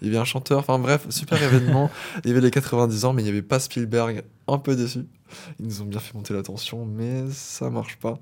Il 0.02 0.08
y 0.08 0.12
avait 0.12 0.20
un 0.20 0.26
chanteur. 0.26 0.60
Enfin, 0.60 0.78
bref, 0.78 1.08
super 1.10 1.42
événement. 1.44 1.90
il 2.24 2.30
y 2.30 2.32
avait 2.32 2.42
les 2.42 2.52
90 2.52 3.06
ans, 3.06 3.14
mais 3.14 3.22
il 3.22 3.26
n'y 3.26 3.32
avait 3.32 3.42
pas 3.42 3.60
Spielberg. 3.60 4.24
Un 4.48 4.58
peu 4.58 4.76
déçu. 4.76 5.06
Ils 5.60 5.68
nous 5.68 5.82
ont 5.82 5.86
bien 5.86 6.00
fait 6.00 6.14
monter 6.14 6.34
la 6.34 6.44
tension, 6.44 6.86
mais 6.86 7.24
ça 7.32 7.70
marche 7.70 7.98
pas. 7.98 8.20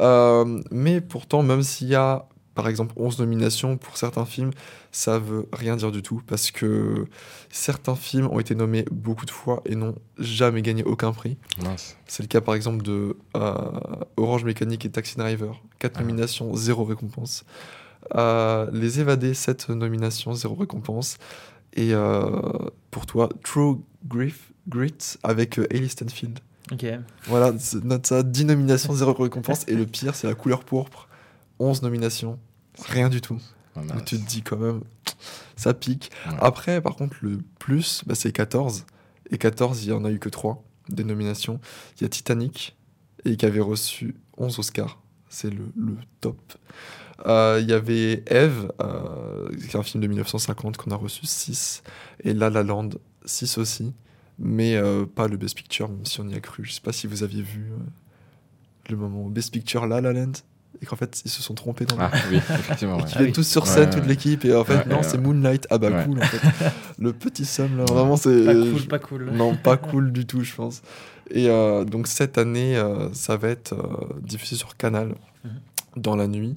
Euh, 0.00 0.60
mais 0.70 1.00
pourtant, 1.00 1.42
même 1.42 1.62
s'il 1.62 1.88
y 1.88 1.94
a, 1.94 2.26
par 2.54 2.68
exemple, 2.68 2.92
11 2.96 3.18
nominations 3.18 3.76
pour 3.78 3.96
certains 3.96 4.24
films, 4.26 4.50
ça 4.90 5.18
veut 5.18 5.46
rien 5.52 5.76
dire 5.76 5.90
du 5.90 6.02
tout 6.02 6.20
parce 6.26 6.50
que 6.50 7.06
certains 7.50 7.94
films 7.96 8.26
ont 8.26 8.38
été 8.40 8.54
nommés 8.54 8.84
beaucoup 8.90 9.24
de 9.24 9.30
fois 9.30 9.62
et 9.64 9.74
n'ont 9.74 9.94
jamais 10.18 10.60
gagné 10.62 10.84
aucun 10.84 11.12
prix. 11.12 11.38
C'est 12.06 12.22
le 12.22 12.28
cas 12.28 12.40
par 12.40 12.54
exemple 12.54 12.82
de 12.84 13.16
euh, 13.36 13.54
Orange 14.16 14.44
Mécanique 14.44 14.84
et 14.84 14.90
Taxi 14.90 15.16
Driver. 15.16 15.60
4 15.78 15.92
Ah. 15.96 16.00
nominations, 16.00 16.54
0 16.54 16.84
récompense. 16.84 17.44
Euh, 18.14 18.68
Les 18.72 19.00
Évadés, 19.00 19.34
7 19.34 19.70
nominations, 19.70 20.34
0 20.34 20.54
récompense. 20.54 21.16
Et 21.74 21.94
euh, 21.94 22.28
pour 22.90 23.06
toi, 23.06 23.28
True 23.42 23.78
Grief, 24.06 24.52
Grit 24.68 25.16
avec 25.22 25.58
euh, 25.58 25.66
Hailey 25.70 25.88
Stenfield. 25.88 26.38
Ok. 26.70 26.84
Voilà, 27.26 27.52
note 27.82 28.06
ça, 28.06 28.22
10 28.22 28.44
nominations, 28.44 28.92
0 28.92 29.12
récompense. 29.14 29.64
et 29.68 29.74
le 29.74 29.86
pire, 29.86 30.14
c'est 30.14 30.26
la 30.26 30.34
couleur 30.34 30.64
pourpre. 30.64 31.08
11 31.62 31.82
nominations, 31.82 32.38
rien 32.86 33.08
du 33.08 33.20
tout. 33.20 33.40
Ah, 33.76 33.80
tu 34.04 34.18
te 34.18 34.28
dis 34.28 34.42
quand 34.42 34.58
même, 34.58 34.82
ça 35.56 35.72
pique. 35.72 36.10
Ouais. 36.26 36.36
Après, 36.40 36.80
par 36.82 36.96
contre, 36.96 37.16
le 37.22 37.38
plus, 37.58 38.02
bah, 38.06 38.14
c'est 38.14 38.32
14. 38.32 38.84
Et 39.30 39.38
14, 39.38 39.84
il 39.84 39.88
y 39.90 39.92
en 39.92 40.04
a 40.04 40.10
eu 40.10 40.18
que 40.18 40.28
3 40.28 40.62
des 40.90 41.04
nominations. 41.04 41.58
Il 41.96 42.02
y 42.02 42.04
a 42.04 42.08
Titanic, 42.08 42.76
et 43.24 43.36
qui 43.36 43.46
avait 43.46 43.60
reçu 43.60 44.16
11 44.36 44.58
Oscars. 44.58 45.00
C'est 45.28 45.50
le, 45.50 45.72
le 45.76 45.96
top. 46.20 46.38
Euh, 47.26 47.58
Il 47.62 47.68
y 47.68 47.72
avait 47.72 48.22
Eve, 48.26 48.70
euh, 48.82 49.48
qui 49.56 49.64
est 49.68 49.76
un 49.76 49.82
film 49.82 50.02
de 50.02 50.08
1950 50.08 50.76
qu'on 50.76 50.90
a 50.90 50.96
reçu 50.96 51.24
6. 51.24 51.82
Et 52.24 52.34
La 52.34 52.50
La 52.50 52.62
Land, 52.62 52.90
6 53.24 53.58
aussi. 53.58 53.94
Mais 54.38 54.76
euh, 54.76 55.06
pas 55.06 55.28
le 55.28 55.36
Best 55.36 55.56
Picture, 55.56 55.88
même 55.88 56.04
si 56.04 56.20
on 56.20 56.28
y 56.28 56.34
a 56.34 56.40
cru. 56.40 56.64
Je 56.64 56.72
sais 56.72 56.80
pas 56.80 56.92
si 56.92 57.06
vous 57.06 57.22
aviez 57.22 57.42
vu 57.42 57.70
le 58.90 58.96
moment 58.96 59.28
Best 59.28 59.52
Picture 59.52 59.86
La 59.86 60.00
La 60.00 60.12
Land. 60.12 60.32
Et 60.82 60.84
qu'en 60.86 60.96
fait, 60.96 61.22
ils 61.24 61.30
se 61.30 61.42
sont 61.42 61.54
trompés 61.54 61.84
dans 61.84 61.96
le 61.96 62.02
Ah 62.02 62.10
oui, 62.28 62.36
effectivement. 62.38 62.98
et 62.98 63.02
ouais. 63.02 63.08
Ah 63.12 63.16
viennent 63.18 63.26
oui. 63.28 63.32
tous 63.32 63.46
sur 63.46 63.66
scène, 63.68 63.84
ouais, 63.84 63.90
toute 63.90 64.02
ouais. 64.02 64.08
l'équipe, 64.08 64.44
et 64.44 64.52
en 64.54 64.64
fait, 64.64 64.78
Ouais, 64.78 64.84
non, 64.88 64.96
ouais, 64.96 65.02
c'est. 65.04 65.16
Moonlight. 65.18 65.66
Ah 65.70 65.78
bah 65.78 65.90
Ouais. 65.90 66.04
cool, 66.04 66.18
en 66.18 66.22
fait. 66.22 66.40
Le 66.98 67.12
petit 67.12 67.44
Sam, 67.44 67.76
là, 67.78 67.84
vraiment, 67.84 68.16
c'est. 68.16 68.44
Pas 68.44 68.52
cool, 68.54 68.78
je- 68.78 68.86
pas 68.88 68.98
cool. 68.98 69.30
Non, 69.32 69.54
pas 69.54 69.76
cool 69.76 70.12
du 70.12 70.26
tout, 70.26 70.42
je 70.42 70.52
pense. 70.54 70.82
Et 71.30 71.48
euh, 71.48 71.84
donc, 71.84 72.08
cette 72.08 72.36
année, 72.36 72.76
euh, 72.76 73.08
ça 73.12 73.36
va 73.36 73.48
être 73.48 73.74
euh, 73.74 74.06
diffusé 74.22 74.56
sur 74.56 74.76
Canal 74.76 75.14
Mhm. 75.44 75.50
dans 75.96 76.16
la 76.16 76.26
nuit. 76.26 76.56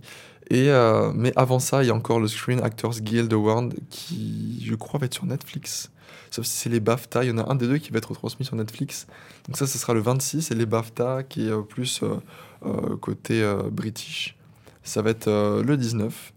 Euh, 0.53 1.11
mais 1.15 1.33
avant 1.35 1.59
ça, 1.59 1.83
il 1.83 1.87
y 1.87 1.89
a 1.89 1.95
encore 1.95 2.19
le 2.19 2.27
Screen 2.27 2.61
Actors 2.61 2.99
Guild 2.99 3.31
Award 3.33 3.73
qui, 3.89 4.63
je 4.65 4.75
crois, 4.75 4.99
va 4.99 5.05
être 5.07 5.13
sur 5.13 5.25
Netflix. 5.25 5.91
Sauf 6.31 6.45
si 6.45 6.57
c'est 6.57 6.69
les 6.69 6.79
BAFTA. 6.79 7.23
Il 7.23 7.29
y 7.29 7.31
en 7.31 7.37
a 7.37 7.49
un 7.49 7.55
des 7.55 7.67
deux 7.67 7.77
qui 7.77 7.91
va 7.91 7.97
être 7.97 8.09
retransmis 8.09 8.45
sur 8.45 8.55
Netflix. 8.55 9.07
Donc, 9.47 9.57
ça, 9.57 9.67
ce 9.67 9.77
sera 9.77 9.93
le 9.93 10.01
26. 10.01 10.51
Et 10.51 10.55
les 10.55 10.65
BAFTA 10.65 11.23
qui 11.23 11.47
est 11.47 11.51
euh, 11.51 11.61
plus 11.61 12.01
euh, 12.03 12.97
côté 12.97 13.43
british. 13.71 14.35
Ça 14.83 15.01
va 15.01 15.11
être 15.11 15.29
le 15.29 15.77
19. 15.77 16.33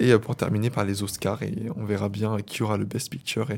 Et 0.00 0.18
pour 0.18 0.36
terminer 0.36 0.70
par 0.70 0.84
les 0.84 1.02
Oscars. 1.02 1.42
Et 1.42 1.68
on 1.76 1.84
verra 1.84 2.08
bien 2.08 2.38
qui 2.38 2.62
aura 2.62 2.76
le 2.76 2.84
Best 2.84 3.10
Picture 3.10 3.48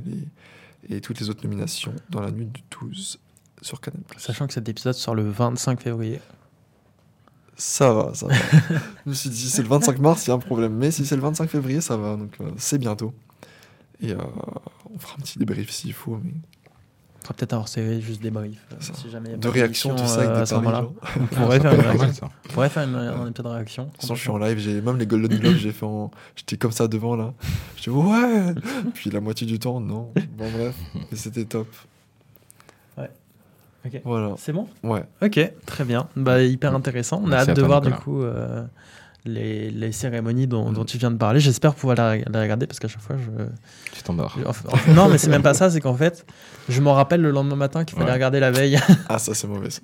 et 0.89 1.01
toutes 1.01 1.21
les 1.21 1.31
autres 1.31 1.45
nominations 1.45 1.95
dans 2.11 2.21
la 2.21 2.31
nuit 2.31 2.47
du 2.47 2.63
12 2.81 3.19
sur 3.63 3.81
Canal+. 3.81 4.03
Sachant 4.19 4.47
que 4.47 4.53
cet 4.53 4.69
épisode 4.69 4.95
sort 4.95 5.15
le 5.15 5.29
25 5.29 5.81
février. 5.81 6.21
Ça 7.57 7.93
va, 7.93 8.13
ça 8.15 8.27
va. 8.27 8.35
je 9.07 9.11
me 9.11 9.15
suis 9.15 9.31
dit, 9.31 9.37
si 9.37 9.49
c'est 9.51 9.63
le 9.63 9.69
25 9.69 9.99
mars, 9.99 10.27
il 10.27 10.29
y 10.29 10.31
a 10.31 10.35
un 10.35 10.39
problème. 10.39 10.75
Mais 10.75 10.91
si 10.91 11.07
c'est 11.07 11.17
le 11.17 11.23
25 11.23 11.49
février, 11.49 11.81
ça 11.81 11.97
va. 11.97 12.17
Donc, 12.17 12.35
euh, 12.41 12.51
c'est 12.59 12.79
bientôt. 12.79 13.15
Et 14.01 14.13
euh, 14.13 14.19
on 14.95 14.99
fera 14.99 15.15
un 15.19 15.23
petit 15.23 15.39
débrief 15.39 15.71
s'il 15.71 15.93
faut. 15.95 16.21
Mais... 16.23 16.33
On 16.35 17.23
fera 17.23 17.35
peut-être 17.35 17.55
hors 17.55 17.67
série 17.67 18.01
juste 18.03 18.21
des 18.23 18.31
briefs. 18.31 18.63
euh, 18.73 18.77
Ça. 18.79 18.93
si 18.95 19.11
jamais 19.11 19.31
il 19.31 19.33
y 19.33 19.35
a 19.35 19.39
De 19.39 19.49
réaction, 19.49 19.97
tout 19.97 20.07
ça, 20.07 20.21
euh, 20.21 20.25
avec 20.25 20.31
à 20.37 20.41
des 20.41 20.47
ce 20.47 20.55
paris. 20.55 20.65
moment-là. 20.67 20.89
On 21.19 21.27
pourrait 21.27 21.61
faire 21.61 21.73
une 21.75 21.81
réaction. 21.99 22.31
On 22.45 22.53
pourrait 22.53 22.69
faire 22.69 22.83
une- 22.85 22.95
un 22.95 23.27
épisode 23.29 23.47
de 23.47 23.51
réaction. 23.53 23.85
De 23.87 23.91
toute 23.91 24.01
façon, 24.03 24.15
je 24.15 24.21
suis 24.21 24.31
en 24.31 24.39
live. 24.39 24.59
J'ai 24.59 24.81
même 24.83 24.99
les 24.99 25.07
Golden 25.07 25.39
Globes, 25.39 25.57
j'ai 25.57 25.73
fait 25.73 25.87
en... 25.87 26.11
J'étais 26.37 26.57
comme 26.59 26.73
ça 26.73 26.87
devant 26.89 27.17
là. 27.17 27.33
J'étais 27.77 27.91
ouais. 27.91 28.55
Puis 28.95 29.11
la 29.11 29.21
moitié 29.21 29.47
du 29.47 29.59
temps, 29.59 29.81
non. 29.81 30.13
Bon 30.37 30.51
bref, 30.53 30.75
mais 30.95 31.17
c'était 31.17 31.47
top. 31.47 31.67
Voilà. 34.05 34.35
C'est 34.39 34.53
bon? 34.53 34.67
Ouais. 34.83 35.05
Ok, 35.23 35.39
très 35.67 35.85
bien. 35.85 36.09
Bah, 36.17 36.43
hyper 36.43 36.75
intéressant. 36.75 37.21
On 37.25 37.33
a 37.33 37.37
hâte 37.39 37.57
de 37.57 37.63
voir 37.63 37.81
du 37.81 37.91
coup 37.91 38.23
euh, 38.23 38.65
les, 39.25 39.71
les 39.71 39.93
cérémonies 39.93 40.47
dont, 40.47 40.71
Mm. 40.71 40.75
dont 40.75 40.85
tu 40.85 40.99
viens 40.99 41.11
de 41.11 41.17
parler. 41.17 41.41
J'espère 41.41 41.75
pouvoir 41.75 41.97
la, 41.97 42.17
la 42.19 42.41
regarder 42.43 42.67
parce 42.67 42.79
qu'à 42.79 42.89
chaque 42.89 43.01
fois, 43.03 43.17
je. 43.17 43.45
Tu 43.93 44.03
t'endors. 44.03 44.35
je- 44.39 44.45
enfin, 44.47 44.69
enfin, 44.73 44.93
non, 44.93 45.09
mais 45.09 45.19
c'est 45.19 45.31
même 45.31 45.43
pas 45.43 45.55
ça. 45.55 45.71
C'est 45.71 45.81
qu'en 45.81 45.95
fait, 45.95 46.25
je 46.69 46.81
m'en 46.81 46.95
rappelle 46.95 47.21
le 47.23 47.31
lendemain 47.31 47.57
matin 47.57 47.85
qu'il 47.85 47.97
fallait 47.97 48.09
Ouais. 48.11 48.15
regarder 48.15 48.41
la 48.41 48.51
veille. 48.51 48.79
Ah 49.09 49.19
ça 49.19 49.35
c'est 49.35 49.47
mauvais 49.49 49.71
ça. 49.71 49.81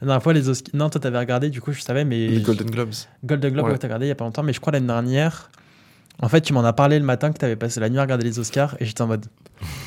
la 0.00 0.06
dernière 0.06 0.22
fois, 0.22 0.32
les 0.32 0.48
Oscars. 0.48 0.70
Non, 0.74 0.88
toi, 0.90 1.00
t'avais 1.00 1.18
regardé, 1.18 1.50
du 1.50 1.60
coup, 1.60 1.72
je 1.72 1.80
savais, 1.80 2.04
mais. 2.04 2.28
Les 2.28 2.40
Golden 2.40 2.70
Globes. 2.70 2.94
Golden 3.24 3.52
Globe, 3.52 3.66
Ouais. 3.66 3.72
ouais. 3.72 3.78
t'as 3.78 3.86
regardé 3.88 4.06
il 4.06 4.08
y 4.08 4.12
a 4.12 4.14
pas 4.16 4.24
longtemps, 4.24 4.42
mais 4.42 4.52
je 4.52 4.60
crois 4.60 4.72
l'année 4.72 4.86
dernière. 4.86 5.50
En 6.20 6.28
fait, 6.28 6.40
tu 6.42 6.52
m'en 6.52 6.62
as 6.64 6.72
parlé 6.72 6.98
le 6.98 7.04
matin 7.04 7.32
que 7.32 7.38
t'avais 7.38 7.56
passé 7.56 7.80
la 7.80 7.88
nuit 7.88 7.98
à 7.98 8.02
regarder 8.02 8.24
les 8.24 8.38
Oscars 8.38 8.76
et 8.80 8.84
j'étais 8.84 9.02
en 9.02 9.06
mode. 9.06 9.26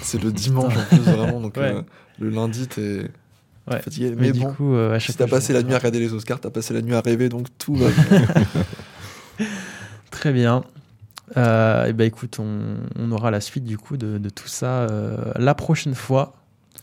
C'est 0.01 0.21
le 0.21 0.31
dimanche 0.33 0.73
en 0.75 0.81
plus 0.83 0.97
vraiment. 0.99 1.39
Donc 1.39 1.55
Ouais. 1.57 1.73
euh, 1.75 1.81
le 2.19 2.29
lundi 2.29 2.67
t'es 2.67 3.07
Ouais. 3.69 3.81
fatigué. 3.81 4.11
Mais, 4.11 4.27
Mais, 4.27 4.31
du 4.31 4.41
bon. 4.41 4.53
coup, 4.53 4.73
euh, 4.75 4.95
à 4.95 4.99
chaque 4.99 5.11
Si 5.13 5.17
t'as 5.17 5.27
passé 5.27 5.51
la 5.53 5.63
nuit 5.63 5.73
à 5.73 5.77
regarder 5.77 5.99
les 5.99 6.13
Oscars, 6.13 6.39
t'as 6.39 6.51
passé 6.51 6.73
la 6.73 6.81
nuit 6.81 6.93
à 6.93 7.01
rêver, 7.01 7.29
donc 7.29 7.47
tout 7.57 7.75
va 7.75 7.87
bien. 8.09 8.27
Très 10.11 10.31
bien. 10.33 10.63
Euh, 11.37 11.85
et 11.85 11.93
ben 11.93 12.05
écoute, 12.05 12.37
on, 12.39 12.77
on 12.97 13.11
aura 13.11 13.31
la 13.31 13.41
suite 13.41 13.63
du 13.65 13.77
coup 13.77 13.97
de, 13.97 14.17
de 14.19 14.29
tout 14.29 14.47
ça 14.47 14.81
euh, 14.81 15.17
la 15.37 15.55
prochaine 15.55 15.95
fois. 15.95 16.33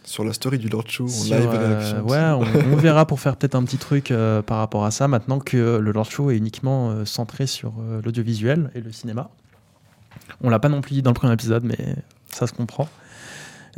Sur 0.04 0.24
la 0.24 0.32
story 0.32 0.58
du 0.58 0.68
Lord 0.68 0.88
Show, 0.88 1.04
en 1.04 1.08
Sur, 1.08 1.36
live 1.36 1.48
euh, 1.52 2.00
ouais, 2.02 2.18
on, 2.18 2.72
on 2.72 2.76
verra 2.76 3.06
pour 3.06 3.20
faire 3.20 3.36
peut-être 3.36 3.54
un 3.54 3.62
petit 3.62 3.76
truc 3.78 4.10
euh, 4.10 4.42
par 4.42 4.58
rapport 4.58 4.84
à 4.84 4.90
ça, 4.90 5.06
maintenant 5.06 5.38
que 5.38 5.78
le 5.78 5.92
Lord 5.92 6.10
Show 6.10 6.32
est 6.32 6.36
uniquement 6.36 6.90
euh, 6.90 7.04
centré 7.04 7.46
sur 7.46 7.74
euh, 7.78 8.00
l'audiovisuel 8.04 8.70
et 8.74 8.80
le 8.80 8.90
cinéma. 8.90 9.30
On 10.42 10.50
l'a 10.50 10.58
pas 10.58 10.68
non 10.68 10.80
plus 10.80 10.94
dit 10.94 11.02
dans 11.02 11.10
le 11.10 11.14
premier 11.14 11.32
épisode, 11.34 11.62
mais 11.62 11.78
ça 12.32 12.48
se 12.48 12.52
comprend. 12.52 12.88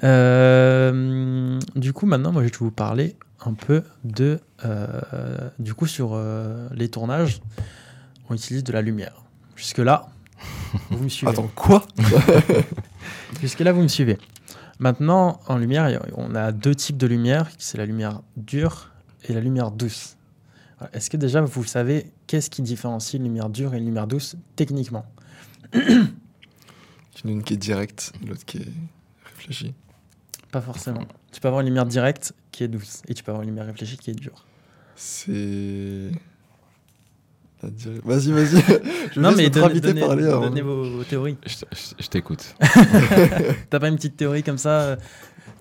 Euh, 0.03 1.59
du 1.76 1.92
coup, 1.92 2.07
maintenant, 2.07 2.32
moi, 2.32 2.42
je 2.42 2.49
vais 2.49 2.57
vous 2.59 2.70
parler 2.70 3.16
un 3.45 3.55
peu 3.55 3.82
de. 4.05 4.40
euh, 4.64 5.51
du 5.59 5.74
coup, 5.74 5.86
sur 5.86 6.12
euh, 6.14 6.68
les 6.72 6.88
tournages, 6.88 7.40
on 8.28 8.34
utilise 8.34 8.64
de 8.64 8.72
la 8.72 8.82
lumière. 8.82 9.22
Jusque-là, 9.57 10.09
vous 10.90 11.05
me 11.05 11.09
suivez. 11.09 11.32
Attends, 11.32 11.51
quoi? 11.55 11.86
Jusque-là, 13.40 13.72
vous 13.72 13.82
me 13.82 13.88
suivez. 13.88 14.18
Maintenant, 14.80 15.40
en 15.47 15.57
lumière, 15.57 16.03
on 16.16 16.34
a 16.34 16.51
deux 16.51 16.74
types 16.74 16.97
de 16.97 17.07
lumière. 17.07 17.49
C'est 17.59 17.78
la 17.78 17.86
lumière 17.86 18.20
dure 18.36 18.90
et 19.28 19.32
la 19.32 19.40
lumière 19.40 19.70
douce. 19.70 20.16
Est-ce 20.92 21.09
que 21.09 21.16
déjà, 21.16 21.40
vous 21.40 21.64
savez 21.64 22.11
qu'est-ce 22.26 22.51
qui 22.51 22.61
différencie 22.61 23.14
une 23.14 23.24
lumière 23.24 23.49
dure 23.49 23.74
et 23.74 23.78
une 23.78 23.84
lumière 23.86 24.07
douce 24.07 24.36
techniquement? 24.57 25.07
Une 27.24 27.42
qui 27.42 27.55
est 27.55 27.57
directe, 27.57 28.12
l'autre 28.26 28.45
qui 28.45 28.59
est 28.59 28.72
réfléchie. 29.24 29.72
Pas 30.55 30.61
forcément. 30.61 31.00
Tu 31.32 31.40
peux 31.40 31.48
avoir 31.48 31.62
une 31.62 31.66
lumière 31.66 31.84
directe 31.84 32.32
qui 32.52 32.62
est 32.62 32.68
douce 32.68 33.02
et 33.09 33.14
tu 33.14 33.24
peux 33.24 33.32
avoir 33.32 33.42
une 33.42 33.48
lumière 33.48 33.66
réfléchie 33.66 33.96
qui 33.96 34.12
est 34.12 34.14
dure. 34.14 34.44
C'est. 34.94 36.12
Vas-y, 38.05 38.30
vas-y. 38.30 38.62
Je 39.14 39.20
non, 39.20 39.32
mais 39.36 39.48
notre 39.50 39.80
donnez, 39.80 40.00
parler. 40.00 40.22
donnez 40.22 40.61
vos, 40.61 40.84
vos 40.98 41.02
théories. 41.02 41.36
Je, 41.44 41.55
je- 41.72 41.94
je 42.05 42.07
t'écoute. 42.09 42.55
T'as 43.70 43.80
pas 43.80 43.88
une 43.88 43.96
petite 43.96 44.16
théorie 44.16 44.44
comme 44.44 44.59
ça 44.59 44.80
euh, 44.82 44.96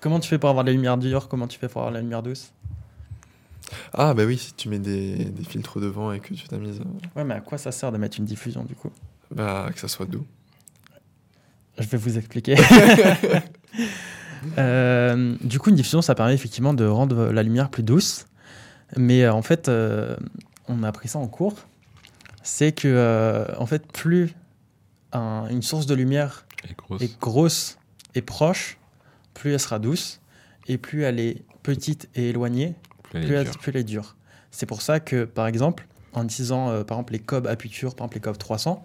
Comment 0.00 0.20
tu 0.20 0.28
fais 0.28 0.38
pour 0.38 0.48
avoir 0.50 0.64
de 0.64 0.70
la 0.70 0.74
lumière 0.76 0.96
dure 0.96 1.26
Comment 1.26 1.48
tu 1.48 1.58
fais 1.58 1.66
pour 1.66 1.80
avoir 1.80 1.92
la 1.92 2.00
lumière 2.00 2.22
douce? 2.22 2.52
Ah, 3.94 4.14
bah 4.14 4.24
oui, 4.26 4.38
si 4.38 4.52
tu 4.54 4.68
mets 4.68 4.78
des, 4.78 5.24
des 5.24 5.42
filtres 5.44 5.80
devant 5.80 6.12
et 6.12 6.20
que 6.20 6.34
tu 6.34 6.46
tamises, 6.46 6.80
euh, 6.80 7.18
Ouais, 7.18 7.24
mais 7.24 7.34
à 7.34 7.40
quoi 7.40 7.58
ça 7.58 7.72
sert 7.72 7.90
de 7.90 7.98
mettre 7.98 8.20
une 8.20 8.26
diffusion 8.26 8.62
du 8.62 8.76
coup? 8.76 8.92
Bah, 9.32 9.70
que 9.74 9.80
ça 9.80 9.88
soit 9.88 10.06
doux. 10.06 10.24
Je 11.80 11.88
vais 11.88 11.98
vous 11.98 12.16
expliquer. 12.16 12.54
Euh, 14.58 15.34
du 15.42 15.58
coup, 15.58 15.70
une 15.70 15.76
diffusion, 15.76 16.02
ça 16.02 16.14
permet 16.14 16.34
effectivement 16.34 16.74
de 16.74 16.84
rendre 16.86 17.26
la 17.32 17.42
lumière 17.42 17.70
plus 17.70 17.82
douce. 17.82 18.26
Mais 18.96 19.24
euh, 19.24 19.32
en 19.32 19.42
fait, 19.42 19.68
euh, 19.68 20.16
on 20.68 20.82
a 20.82 20.88
appris 20.88 21.08
ça 21.08 21.18
en 21.18 21.26
cours. 21.26 21.54
C'est 22.42 22.72
que, 22.72 23.46
en 23.58 23.66
fait, 23.66 23.90
plus 23.90 24.34
un- 25.12 25.46
une 25.50 25.62
source 25.62 25.86
de 25.86 25.94
lumière 25.94 26.46
grosse. 26.76 27.02
est 27.02 27.18
grosse 27.20 27.78
et 28.14 28.22
proche, 28.22 28.78
plus 29.32 29.52
elle 29.52 29.60
sera 29.60 29.78
douce. 29.78 30.20
Et 30.66 30.78
plus 30.78 31.02
elle 31.02 31.20
est 31.20 31.42
petite 31.62 32.08
et 32.14 32.30
éloignée, 32.30 32.74
plus 33.02 33.18
elle 33.18 33.24
est 33.24 33.26
plus 33.26 33.36
elle, 33.36 33.44
dure. 33.44 33.58
plus 33.58 33.70
elle 33.70 33.76
est 33.78 33.84
dure. 33.84 34.16
C'est 34.50 34.66
pour 34.66 34.80
ça 34.82 35.00
que, 35.00 35.24
par 35.24 35.46
exemple, 35.46 35.86
en 36.14 36.24
utilisant 36.24 36.70
euh, 36.70 36.84
par 36.84 36.96
exemple 36.98 37.12
les 37.14 37.18
Cobb 37.18 37.46
Aputure, 37.46 37.94
par 37.94 38.04
exemple 38.06 38.14
les 38.16 38.20
Cobb 38.20 38.38
300, 38.38 38.84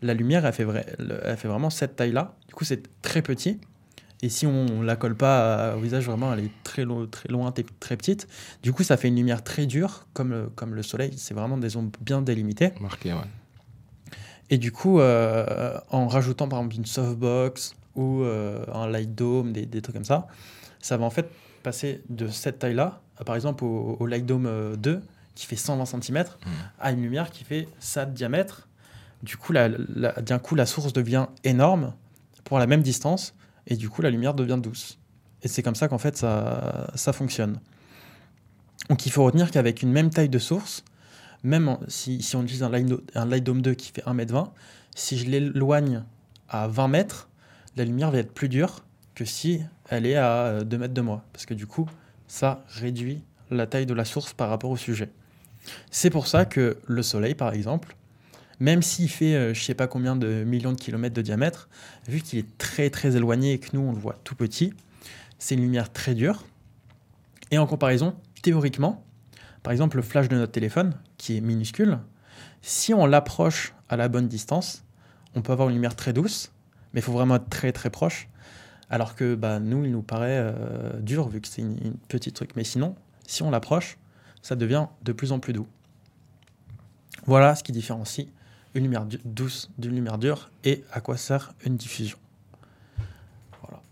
la 0.00 0.14
lumière, 0.14 0.46
elle 0.46 0.52
fait, 0.52 0.64
vrai- 0.64 0.86
le- 0.98 1.20
elle 1.24 1.36
fait 1.36 1.48
vraiment 1.48 1.70
cette 1.70 1.96
taille-là. 1.96 2.34
Du 2.46 2.54
coup, 2.54 2.64
c'est 2.64 2.82
très 3.02 3.20
petit. 3.20 3.58
Et 4.22 4.28
si 4.28 4.46
on 4.46 4.64
ne 4.64 4.84
la 4.84 4.96
colle 4.96 5.14
pas 5.14 5.76
au 5.76 5.80
visage, 5.80 6.04
vraiment, 6.06 6.32
elle 6.32 6.40
est 6.40 6.50
très, 6.64 6.84
lo- 6.84 7.06
très 7.06 7.28
loin, 7.28 7.52
très 7.78 7.96
petite. 7.96 8.26
Du 8.64 8.72
coup, 8.72 8.82
ça 8.82 8.96
fait 8.96 9.08
une 9.08 9.16
lumière 9.16 9.44
très 9.44 9.66
dure, 9.66 10.06
comme 10.12 10.30
le, 10.30 10.46
comme 10.54 10.74
le 10.74 10.82
soleil. 10.82 11.12
C'est 11.16 11.34
vraiment 11.34 11.56
des 11.56 11.76
ombres 11.76 11.92
bien 12.00 12.20
délimitées. 12.20 12.72
Marqué, 12.80 13.12
ouais. 13.12 13.20
Et 14.50 14.58
du 14.58 14.72
coup, 14.72 14.98
euh, 15.00 15.78
en 15.90 16.08
rajoutant 16.08 16.48
par 16.48 16.58
exemple 16.60 16.76
une 16.76 16.86
softbox 16.86 17.74
ou 17.94 18.22
euh, 18.22 18.64
un 18.72 18.88
light 18.88 19.14
dome, 19.14 19.52
des, 19.52 19.66
des 19.66 19.82
trucs 19.82 19.94
comme 19.94 20.04
ça, 20.04 20.26
ça 20.80 20.96
va 20.96 21.04
en 21.04 21.10
fait 21.10 21.28
passer 21.62 22.02
de 22.08 22.28
cette 22.28 22.58
taille-là, 22.60 23.00
par 23.26 23.34
exemple 23.36 23.64
au, 23.64 23.96
au 24.00 24.06
light 24.06 24.24
dome 24.24 24.46
euh, 24.46 24.74
2, 24.76 25.02
qui 25.34 25.46
fait 25.46 25.56
120 25.56 25.84
cm, 26.02 26.16
Mhm. 26.18 26.52
à 26.80 26.92
une 26.92 27.02
lumière 27.02 27.30
qui 27.30 27.44
fait 27.44 27.68
ça 27.78 28.04
de 28.06 28.12
diamètre. 28.14 28.68
Du 29.22 29.36
coup, 29.36 29.52
la, 29.52 29.68
la- 29.94 30.12
d'un 30.22 30.38
coup, 30.38 30.54
la 30.54 30.64
source 30.66 30.92
devient 30.92 31.26
énorme 31.44 31.92
pour 32.44 32.58
la 32.58 32.66
même 32.66 32.82
distance, 32.82 33.34
et 33.68 33.76
du 33.76 33.88
coup, 33.88 34.02
la 34.02 34.10
lumière 34.10 34.34
devient 34.34 34.58
douce. 34.60 34.98
Et 35.42 35.48
c'est 35.48 35.62
comme 35.62 35.76
ça 35.76 35.86
qu'en 35.86 35.98
fait, 35.98 36.16
ça, 36.16 36.90
ça 36.94 37.12
fonctionne. 37.12 37.60
Donc, 38.88 39.06
il 39.06 39.12
faut 39.12 39.22
retenir 39.22 39.50
qu'avec 39.50 39.82
une 39.82 39.92
même 39.92 40.10
taille 40.10 40.30
de 40.30 40.38
source, 40.38 40.84
même 41.44 41.78
si, 41.86 42.20
on 42.34 42.42
utilise 42.42 42.62
un 42.62 42.70
light, 42.70 42.92
un 43.14 43.26
light 43.26 43.44
dome 43.44 43.62
2 43.62 43.74
qui 43.74 43.92
fait 43.92 44.02
1m20, 44.02 44.48
si 44.96 45.18
je 45.18 45.26
l'éloigne 45.26 46.02
à 46.48 46.66
20 46.66 46.88
mètres, 46.88 47.28
la 47.76 47.84
lumière 47.84 48.10
va 48.10 48.18
être 48.18 48.32
plus 48.32 48.48
dure 48.48 48.84
que 49.14 49.24
si 49.24 49.60
elle 49.88 50.06
est 50.06 50.16
à 50.16 50.46
euh, 50.46 50.64
2 50.64 50.78
mètres 50.78 50.94
de 50.94 51.00
moi. 51.02 51.22
Parce 51.32 51.46
que 51.46 51.54
du 51.54 51.66
coup, 51.66 51.86
ça 52.26 52.64
réduit 52.68 53.22
la 53.50 53.66
taille 53.66 53.86
de 53.86 53.94
la 53.94 54.04
source 54.04 54.32
par 54.32 54.48
rapport 54.48 54.70
au 54.70 54.76
sujet. 54.76 55.10
C'est 55.90 56.10
pour 56.10 56.26
ça 56.26 56.46
que 56.46 56.78
le 56.86 57.02
Soleil, 57.02 57.34
par 57.34 57.52
exemple, 57.52 57.96
même 58.60 58.82
s'il 58.82 59.08
fait 59.08 59.34
euh, 59.34 59.54
je 59.54 59.62
sais 59.62 59.74
pas 59.74 59.86
combien 59.86 60.16
de 60.16 60.44
millions 60.44 60.72
de 60.72 60.80
kilomètres 60.80 61.14
de 61.14 61.22
diamètre, 61.22 61.68
vu 62.08 62.20
qu'il 62.20 62.38
est 62.38 62.58
très 62.58 62.90
très 62.90 63.16
éloigné 63.16 63.52
et 63.52 63.58
que 63.58 63.68
nous 63.72 63.80
on 63.80 63.92
le 63.92 63.98
voit 63.98 64.18
tout 64.24 64.34
petit, 64.34 64.72
c'est 65.38 65.54
une 65.54 65.62
lumière 65.62 65.92
très 65.92 66.14
dure. 66.14 66.44
Et 67.50 67.58
en 67.58 67.66
comparaison, 67.66 68.14
théoriquement, 68.42 69.04
par 69.62 69.72
exemple 69.72 69.96
le 69.96 70.02
flash 70.02 70.28
de 70.28 70.36
notre 70.36 70.52
téléphone, 70.52 70.94
qui 71.16 71.36
est 71.36 71.40
minuscule, 71.40 71.98
si 72.62 72.92
on 72.92 73.06
l'approche 73.06 73.74
à 73.88 73.96
la 73.96 74.08
bonne 74.08 74.28
distance, 74.28 74.84
on 75.34 75.42
peut 75.42 75.52
avoir 75.52 75.68
une 75.68 75.74
lumière 75.74 75.96
très 75.96 76.12
douce, 76.12 76.52
mais 76.92 77.00
il 77.00 77.02
faut 77.02 77.12
vraiment 77.12 77.36
être 77.36 77.48
très 77.48 77.72
très 77.72 77.90
proche. 77.90 78.28
Alors 78.90 79.14
que 79.14 79.34
bah, 79.34 79.60
nous, 79.60 79.84
il 79.84 79.92
nous 79.92 80.02
paraît 80.02 80.38
euh, 80.40 80.98
dur 81.00 81.28
vu 81.28 81.42
que 81.42 81.48
c'est 81.48 81.60
une, 81.60 81.76
une 81.84 81.96
petite 82.08 82.34
truc. 82.34 82.56
Mais 82.56 82.64
sinon, 82.64 82.94
si 83.26 83.42
on 83.42 83.50
l'approche, 83.50 83.98
ça 84.40 84.56
devient 84.56 84.86
de 85.02 85.12
plus 85.12 85.30
en 85.30 85.40
plus 85.40 85.52
doux. 85.52 85.66
Voilà 87.26 87.54
ce 87.54 87.62
qui 87.62 87.72
différencie 87.72 88.28
une 88.74 88.84
lumière 88.84 89.06
douce 89.24 89.70
d'une 89.78 89.94
lumière 89.94 90.18
dure 90.18 90.50
et 90.64 90.84
à 90.92 91.00
quoi 91.00 91.16
sert 91.16 91.52
une 91.64 91.76
diffusion. 91.76 92.18
Voilà. 93.62 93.82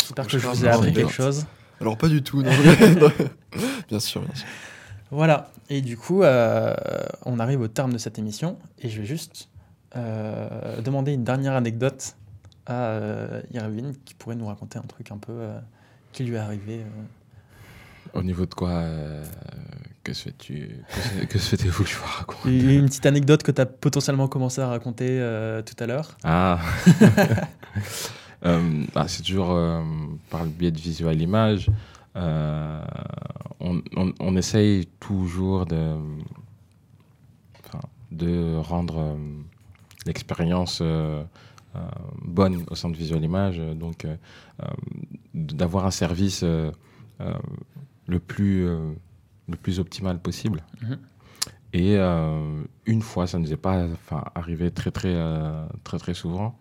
J'espère 0.00 0.26
que 0.26 0.38
je 0.38 0.46
vous 0.46 0.64
ai 0.64 0.68
appris 0.68 0.92
quelque 0.92 1.12
chose. 1.12 1.46
Alors, 1.80 1.98
pas 1.98 2.08
du 2.08 2.22
tout, 2.22 2.42
non. 2.42 2.50
bien 3.88 4.00
sûr, 4.00 4.22
bien 4.22 4.34
sûr. 4.34 4.46
Voilà. 5.10 5.50
Et 5.68 5.82
du 5.82 5.96
coup, 5.96 6.22
euh, 6.22 6.74
on 7.24 7.38
arrive 7.38 7.60
au 7.60 7.68
terme 7.68 7.92
de 7.92 7.98
cette 7.98 8.18
émission 8.18 8.58
et 8.78 8.88
je 8.88 9.00
vais 9.00 9.06
juste 9.06 9.48
euh, 9.96 10.80
demander 10.82 11.12
une 11.12 11.24
dernière 11.24 11.54
anecdote 11.54 12.16
à 12.66 12.86
euh, 12.86 13.42
Irvine 13.52 13.94
qui 14.04 14.14
pourrait 14.14 14.34
nous 14.34 14.46
raconter 14.46 14.78
un 14.78 14.82
truc 14.82 15.10
un 15.10 15.18
peu 15.18 15.32
euh, 15.32 15.58
qui 16.12 16.24
lui 16.24 16.34
est 16.34 16.38
arrivé. 16.38 16.84
Au 18.16 18.22
niveau 18.22 18.46
de 18.46 18.54
quoi 18.54 18.70
euh, 18.70 19.24
Que 20.04 20.12
se 20.12 20.24
fais-tu 20.24 20.70
Que 21.28 21.38
se- 21.38 21.56
fait-vous 21.56 21.84
que 21.84 21.90
je 21.90 21.96
vous 21.96 22.04
raconte 22.06 22.44
Une 22.46 22.86
petite 22.86 23.06
anecdote 23.06 23.42
que 23.42 23.50
tu 23.52 23.60
as 23.60 23.66
potentiellement 23.66 24.28
commencé 24.28 24.60
à 24.60 24.68
raconter 24.68 25.06
euh, 25.08 25.62
tout 25.62 25.74
à 25.82 25.86
l'heure. 25.86 26.16
Ah 26.24 26.60
Euh, 28.44 28.84
bah, 28.94 29.06
C'est 29.08 29.22
toujours 29.22 29.58
par 30.30 30.44
le 30.44 30.50
biais 30.50 30.70
de 30.70 30.78
visual 30.78 31.20
image. 31.20 31.68
On, 32.14 33.82
on- 33.96 34.12
on 34.20 34.36
essaye 34.36 34.86
toujours 35.00 35.64
de, 35.66 35.96
de 38.12 38.56
rendre 38.58 39.16
l'expérience 40.06 40.82
bonne 42.22 42.64
au 42.70 42.74
sein 42.74 42.90
de 42.90 42.96
visual 42.96 43.22
image. 43.24 43.58
Donc, 43.58 44.06
d'avoir 45.34 45.86
un 45.86 45.90
service 45.90 46.42
euh, 46.44 46.70
le, 48.06 48.20
plus, 48.20 48.66
euh, 48.66 48.92
le 49.48 49.56
plus 49.56 49.78
optimal 49.78 50.20
possible. 50.20 50.62
Mhm. 50.82 50.98
Et 51.72 51.96
euh, 51.96 52.62
une 52.86 53.02
fois, 53.02 53.26
ça 53.26 53.38
ne 53.38 53.44
nous 53.44 53.52
est 53.52 53.58
pas 53.58 53.86
arrivé 54.34 54.70
très, 54.70 54.90
très, 54.90 55.14
euh, 55.14 55.66
très, 55.84 55.98
très 55.98 56.14
souvent. 56.14 56.58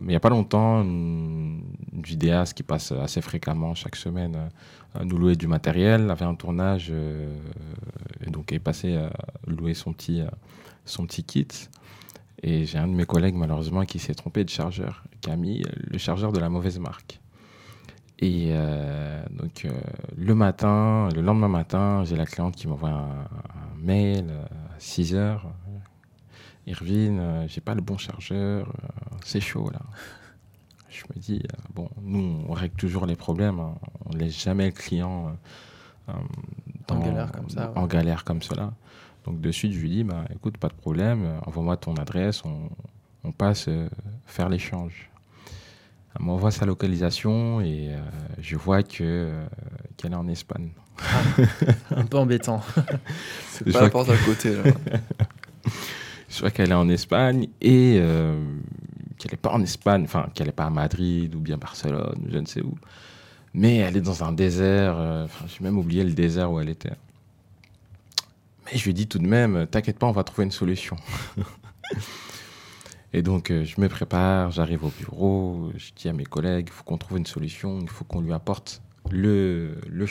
Mais 0.00 0.06
il 0.06 0.08
n'y 0.08 0.16
a 0.16 0.20
pas 0.20 0.30
longtemps, 0.30 0.80
une, 0.80 1.62
vidéaste 1.92 2.54
qui 2.54 2.62
passe 2.62 2.90
assez 2.90 3.20
fréquemment 3.20 3.74
chaque 3.74 3.96
semaine 3.96 4.48
nous 5.04 5.18
louer 5.18 5.36
du 5.36 5.46
matériel, 5.46 6.10
avait 6.10 6.24
un 6.24 6.34
tournage 6.34 6.90
et 8.26 8.30
donc 8.30 8.50
est 8.50 8.58
passé 8.58 8.96
à 8.96 9.10
louer 9.46 9.74
son 9.74 9.92
petit, 9.92 10.22
son 10.86 11.06
petit 11.06 11.22
kit. 11.22 11.48
Et 12.42 12.64
j'ai 12.64 12.78
un 12.78 12.88
de 12.88 12.94
mes 12.94 13.04
collègues 13.04 13.34
malheureusement 13.34 13.84
qui 13.84 13.98
s'est 13.98 14.14
trompé 14.14 14.42
de 14.42 14.48
chargeur, 14.48 15.04
qui 15.20 15.30
a 15.30 15.36
mis 15.36 15.62
le 15.76 15.98
chargeur 15.98 16.32
de 16.32 16.40
la 16.40 16.48
mauvaise 16.48 16.78
marque. 16.78 17.20
Et 18.22 18.50
euh, 18.52 19.20
donc 19.30 19.64
euh, 19.64 19.72
le 20.16 20.34
matin, 20.36 21.08
le 21.12 21.20
lendemain 21.22 21.48
matin, 21.48 22.04
j'ai 22.04 22.14
la 22.14 22.24
cliente 22.24 22.54
qui 22.54 22.68
m'envoie 22.68 22.90
un, 22.90 23.22
un 23.22 23.76
mail 23.82 24.26
euh, 24.30 24.44
à 24.44 24.78
6 24.78 25.16
heures. 25.16 25.52
Irvine, 26.68 27.18
euh, 27.18 27.48
j'ai 27.48 27.60
pas 27.60 27.74
le 27.74 27.80
bon 27.80 27.98
chargeur, 27.98 28.72
c'est 29.24 29.40
chaud 29.40 29.68
là. 29.72 29.80
Je 30.88 31.02
me 31.12 31.20
dis, 31.20 31.42
bon, 31.74 31.88
nous 32.00 32.44
on 32.48 32.52
règle 32.52 32.76
toujours 32.76 33.06
les 33.06 33.16
problèmes, 33.16 33.58
hein. 33.58 33.74
on 34.06 34.16
laisse 34.16 34.40
jamais 34.40 34.66
le 34.66 34.72
client 34.72 35.36
euh, 36.08 36.12
En 36.90 37.00
galère 37.00 37.32
comme 37.32 37.50
ça, 37.50 37.70
ouais. 37.72 37.78
En 37.78 37.86
galère 37.88 38.22
comme 38.22 38.42
cela. 38.42 38.72
Donc 39.24 39.40
de 39.40 39.50
suite, 39.50 39.72
je 39.72 39.80
lui 39.80 39.90
dis, 39.90 40.04
bah, 40.04 40.26
écoute, 40.32 40.58
pas 40.58 40.68
de 40.68 40.74
problème, 40.74 41.40
envoie-moi 41.44 41.76
ton 41.76 41.94
adresse, 41.96 42.44
on, 42.44 42.68
on 43.24 43.32
passe 43.32 43.68
faire 44.26 44.48
l'échange. 44.48 45.10
Elle 46.18 46.26
m'envoie 46.26 46.50
sa 46.50 46.66
localisation 46.66 47.60
et 47.60 47.88
euh, 47.90 48.00
je 48.40 48.56
vois 48.56 48.82
que 48.82 49.02
euh, 49.02 49.46
qu'elle 49.96 50.12
est 50.12 50.16
en 50.16 50.28
Espagne. 50.28 50.70
Un 51.90 52.04
peu 52.04 52.18
embêtant. 52.18 52.62
C'est 53.48 53.66
Je 53.66 53.72
pas 53.72 53.78
vois 53.78 53.82
la 53.82 53.90
porte 53.90 54.10
à 54.10 54.16
côté, 54.18 54.54
là. 54.54 54.62
Je 56.28 56.40
vois 56.40 56.50
qu'elle 56.50 56.70
est 56.70 56.74
en 56.74 56.88
Espagne 56.88 57.48
et 57.60 57.98
euh, 58.00 58.42
qu'elle 59.18 59.32
n'est 59.32 59.36
pas 59.36 59.50
en 59.50 59.60
Espagne, 59.62 60.04
enfin 60.04 60.28
qu'elle 60.34 60.46
n'est 60.46 60.52
pas 60.52 60.64
à 60.64 60.70
Madrid 60.70 61.34
ou 61.34 61.40
bien 61.40 61.58
Barcelone 61.58 62.26
je 62.30 62.38
ne 62.38 62.46
sais 62.46 62.62
où. 62.62 62.74
Mais 63.52 63.76
elle 63.76 63.98
est 63.98 64.00
dans 64.02 64.24
un 64.24 64.32
désert, 64.32 64.94
euh, 64.96 65.24
enfin 65.26 65.44
j'ai 65.46 65.62
même 65.62 65.78
oublié 65.78 66.04
le 66.04 66.12
désert 66.12 66.50
où 66.50 66.58
elle 66.58 66.70
était. 66.70 66.94
Mais 68.64 68.78
je 68.78 68.84
lui 68.84 68.94
dis 68.94 69.06
tout 69.06 69.18
de 69.18 69.26
même, 69.26 69.66
t'inquiète 69.66 69.98
pas, 69.98 70.06
on 70.06 70.12
va 70.12 70.24
trouver 70.24 70.44
une 70.44 70.52
solution. 70.52 70.96
et 73.12 73.22
donc 73.22 73.50
euh, 73.50 73.64
je 73.64 73.80
me 73.80 73.88
prépare, 73.88 74.50
j'arrive 74.50 74.84
au 74.84 74.90
bureau, 74.90 75.70
je 75.76 75.90
dis 75.94 76.08
à 76.08 76.12
mes 76.12 76.24
collègues, 76.24 76.66
il 76.68 76.72
faut 76.72 76.84
qu'on 76.84 76.98
trouve 76.98 77.18
une 77.18 77.26
solution, 77.26 77.80
il 77.80 77.88
faut 77.88 78.04
qu'on 78.04 78.20
lui 78.20 78.32
apporte 78.32 78.82
le, 79.10 79.78
le 79.88 80.06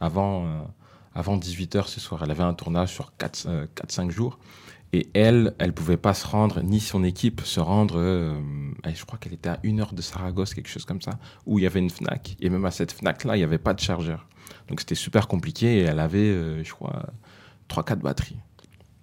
avant, 0.00 0.46
euh, 0.46 0.60
avant 1.14 1.36
18h 1.38 1.86
ce 1.86 2.00
soir. 2.00 2.22
Elle 2.24 2.30
avait 2.30 2.42
un 2.42 2.54
tournage 2.54 2.92
sur 2.92 3.12
4-5 3.18 4.10
jours. 4.10 4.38
Et 4.92 5.08
elle, 5.12 5.54
elle 5.58 5.72
pouvait 5.72 5.96
pas 5.96 6.14
se 6.14 6.24
rendre, 6.24 6.62
ni 6.62 6.78
son 6.78 7.02
équipe 7.02 7.40
se 7.40 7.58
rendre. 7.58 7.96
euh, 7.98 8.40
je 8.86 9.04
crois 9.04 9.18
qu'elle 9.18 9.32
était 9.32 9.48
à 9.48 9.58
une 9.64 9.80
heure 9.80 9.92
de 9.92 10.00
Saragosse, 10.00 10.54
quelque 10.54 10.68
chose 10.68 10.84
comme 10.84 11.00
ça, 11.02 11.18
où 11.46 11.58
il 11.58 11.62
y 11.62 11.66
avait 11.66 11.80
une 11.80 11.90
Fnac. 11.90 12.36
Et 12.40 12.48
même 12.48 12.64
à 12.64 12.70
cette 12.70 12.92
Fnac-là, 12.92 13.34
il 13.34 13.40
n'y 13.40 13.44
avait 13.44 13.58
pas 13.58 13.74
de 13.74 13.80
chargeur. 13.80 14.28
Donc 14.68 14.78
c'était 14.80 14.94
super 14.94 15.26
compliqué. 15.26 15.78
Et 15.78 15.82
elle 15.82 15.98
avait, 15.98 16.18
euh, 16.18 16.62
je 16.62 16.72
crois, 16.72 17.06
3-4 17.68 17.96
batteries. 17.96 18.38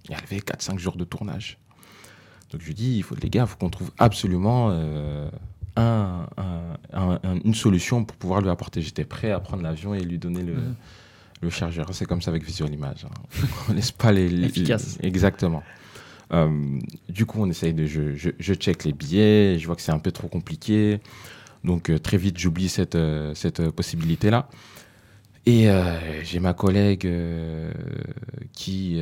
Et 0.10 0.14
elle 0.14 0.24
avait 0.24 0.38
4-5 0.40 0.78
jours 0.78 0.96
de 0.96 1.04
tournage. 1.04 1.60
Donc 2.52 2.62
je 2.62 2.68
lui 2.68 2.74
dis, 2.74 2.98
il 2.98 3.04
faut, 3.04 3.16
les 3.22 3.30
gars, 3.30 3.44
il 3.44 3.48
faut 3.48 3.58
qu'on 3.58 3.70
trouve 3.70 3.92
absolument 3.98 4.70
euh, 4.72 5.30
un- 5.78 6.28
un- 6.38 6.78
un- 6.94 7.20
un- 7.24 7.40
une 7.46 7.54
solution 7.54 8.04
pour 8.04 8.18
pouvoir 8.18 8.42
lui 8.42 8.50
apporter. 8.50 8.82
J'étais 8.82 9.06
prêt 9.06 9.32
à 9.32 9.40
prendre 9.40 9.64
l'avion 9.64 9.94
et 9.94 10.02
lui 10.02 10.18
donner 10.18 10.44
le, 10.44 10.54
Mhm. 10.56 10.76
le 11.42 11.50
chargeur. 11.50 11.88
C'est 11.94 12.06
comme 12.06 12.22
ça 12.22 12.30
avec 12.32 12.44
Visual 12.44 12.74
Image. 12.74 13.06
hein. 13.06 13.10
On 13.70 13.74
laisse 13.74 13.92
pas 13.92 14.12
les. 14.12 14.28
les- 14.30 14.48
Efficace. 14.48 14.98
Exactement. 15.02 15.64
Euh, 16.34 16.80
du 17.10 17.26
coup, 17.26 17.42
on 17.42 17.50
essaye 17.50 17.74
de. 17.74 17.86
Je, 17.86 18.16
je, 18.16 18.30
je 18.38 18.54
check 18.54 18.84
les 18.84 18.94
billets, 18.94 19.58
je 19.60 19.66
vois 19.66 19.76
que 19.76 19.82
c'est 19.82 19.92
un 19.94 20.00
peu 20.00 20.12
trop 20.12 20.28
compliqué. 20.28 21.00
Donc, 21.64 21.90
euh, 21.90 22.00
très 22.00 22.18
vite, 22.18 22.38
j'oublie 22.38 22.70
cette, 22.70 22.98
cette 23.36 23.70
possibilité-là. 23.72 24.50
Et 25.46 25.68
j'ai 26.24 26.40
ma 26.40 26.54
collègue 26.54 27.08
qui 28.54 29.02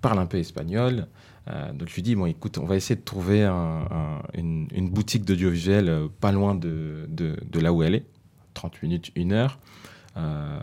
parle 0.00 0.18
un 0.20 0.26
peu 0.26 0.38
espagnol. 0.38 1.06
Euh, 1.48 1.72
donc, 1.72 1.88
je 1.88 1.94
lui 1.94 2.02
dis 2.02 2.14
bon, 2.14 2.26
écoute, 2.26 2.58
on 2.58 2.64
va 2.66 2.76
essayer 2.76 2.96
de 2.96 3.04
trouver 3.04 3.44
un- 3.44 3.86
un- 3.90 4.22
une, 4.34 4.68
boutique 4.90 5.24
d'audiovisuel 5.24 5.88
euh, 5.88 6.08
pas 6.20 6.32
loin 6.32 6.54
de, 6.54 7.06
là 7.60 7.72
où 7.72 7.82
elle 7.82 7.94
est, 7.94 8.04
30 8.54 8.82
minutes, 8.82 9.10
une 9.16 9.32
heure, 9.32 9.58
euh, 10.16 10.60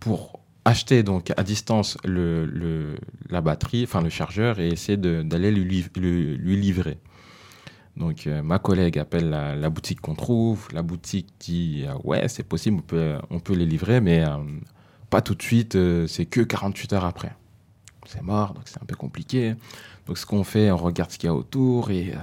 pour 0.00 0.40
acheter 0.64 1.02
donc 1.04 1.32
à 1.36 1.42
distance 1.44 1.96
le, 2.04 2.96
la 3.30 3.40
batterie, 3.40 3.84
enfin 3.84 4.00
le 4.02 4.08
chargeur, 4.08 4.58
et 4.58 4.68
essayer 4.68 4.96
d'aller 4.98 5.52
lui, 5.52 5.84
lui- 5.96 6.56
livrer. 6.56 6.98
Donc 7.96 8.26
ma 8.26 8.58
collègue 8.58 8.98
appelle 8.98 9.30
la, 9.30 9.54
la 9.56 9.70
boutique 9.70 10.00
qu'on 10.02 10.14
trouve, 10.14 10.68
la 10.72 10.82
boutique 10.82 11.28
dit 11.40 11.84
euh, 11.86 11.94
ouais 12.04 12.28
c'est 12.28 12.42
possible, 12.42 12.78
on 12.78 12.82
peut, 12.82 13.14
on 13.30 13.38
peut 13.40 13.54
les 13.54 13.64
livrer, 13.66 14.00
mais 14.00 14.24
pas 15.08 15.22
tout 15.22 15.34
de 15.34 15.42
suite, 15.42 15.78
c'est 16.08 16.26
que 16.26 16.40
48 16.40 16.92
heures 16.94 17.04
après. 17.04 17.34
C'est 18.06 18.22
mort, 18.22 18.54
donc 18.54 18.64
c'est 18.66 18.82
un 18.82 18.86
peu 18.86 18.96
compliqué. 18.96 19.54
Donc 20.06 20.18
ce 20.18 20.26
qu'on 20.26 20.44
fait, 20.44 20.70
on 20.70 20.76
regarde 20.76 21.10
ce 21.10 21.18
qu'il 21.18 21.26
y 21.26 21.30
a 21.30 21.34
autour, 21.34 21.90
et, 21.90 22.12
euh, 22.12 22.18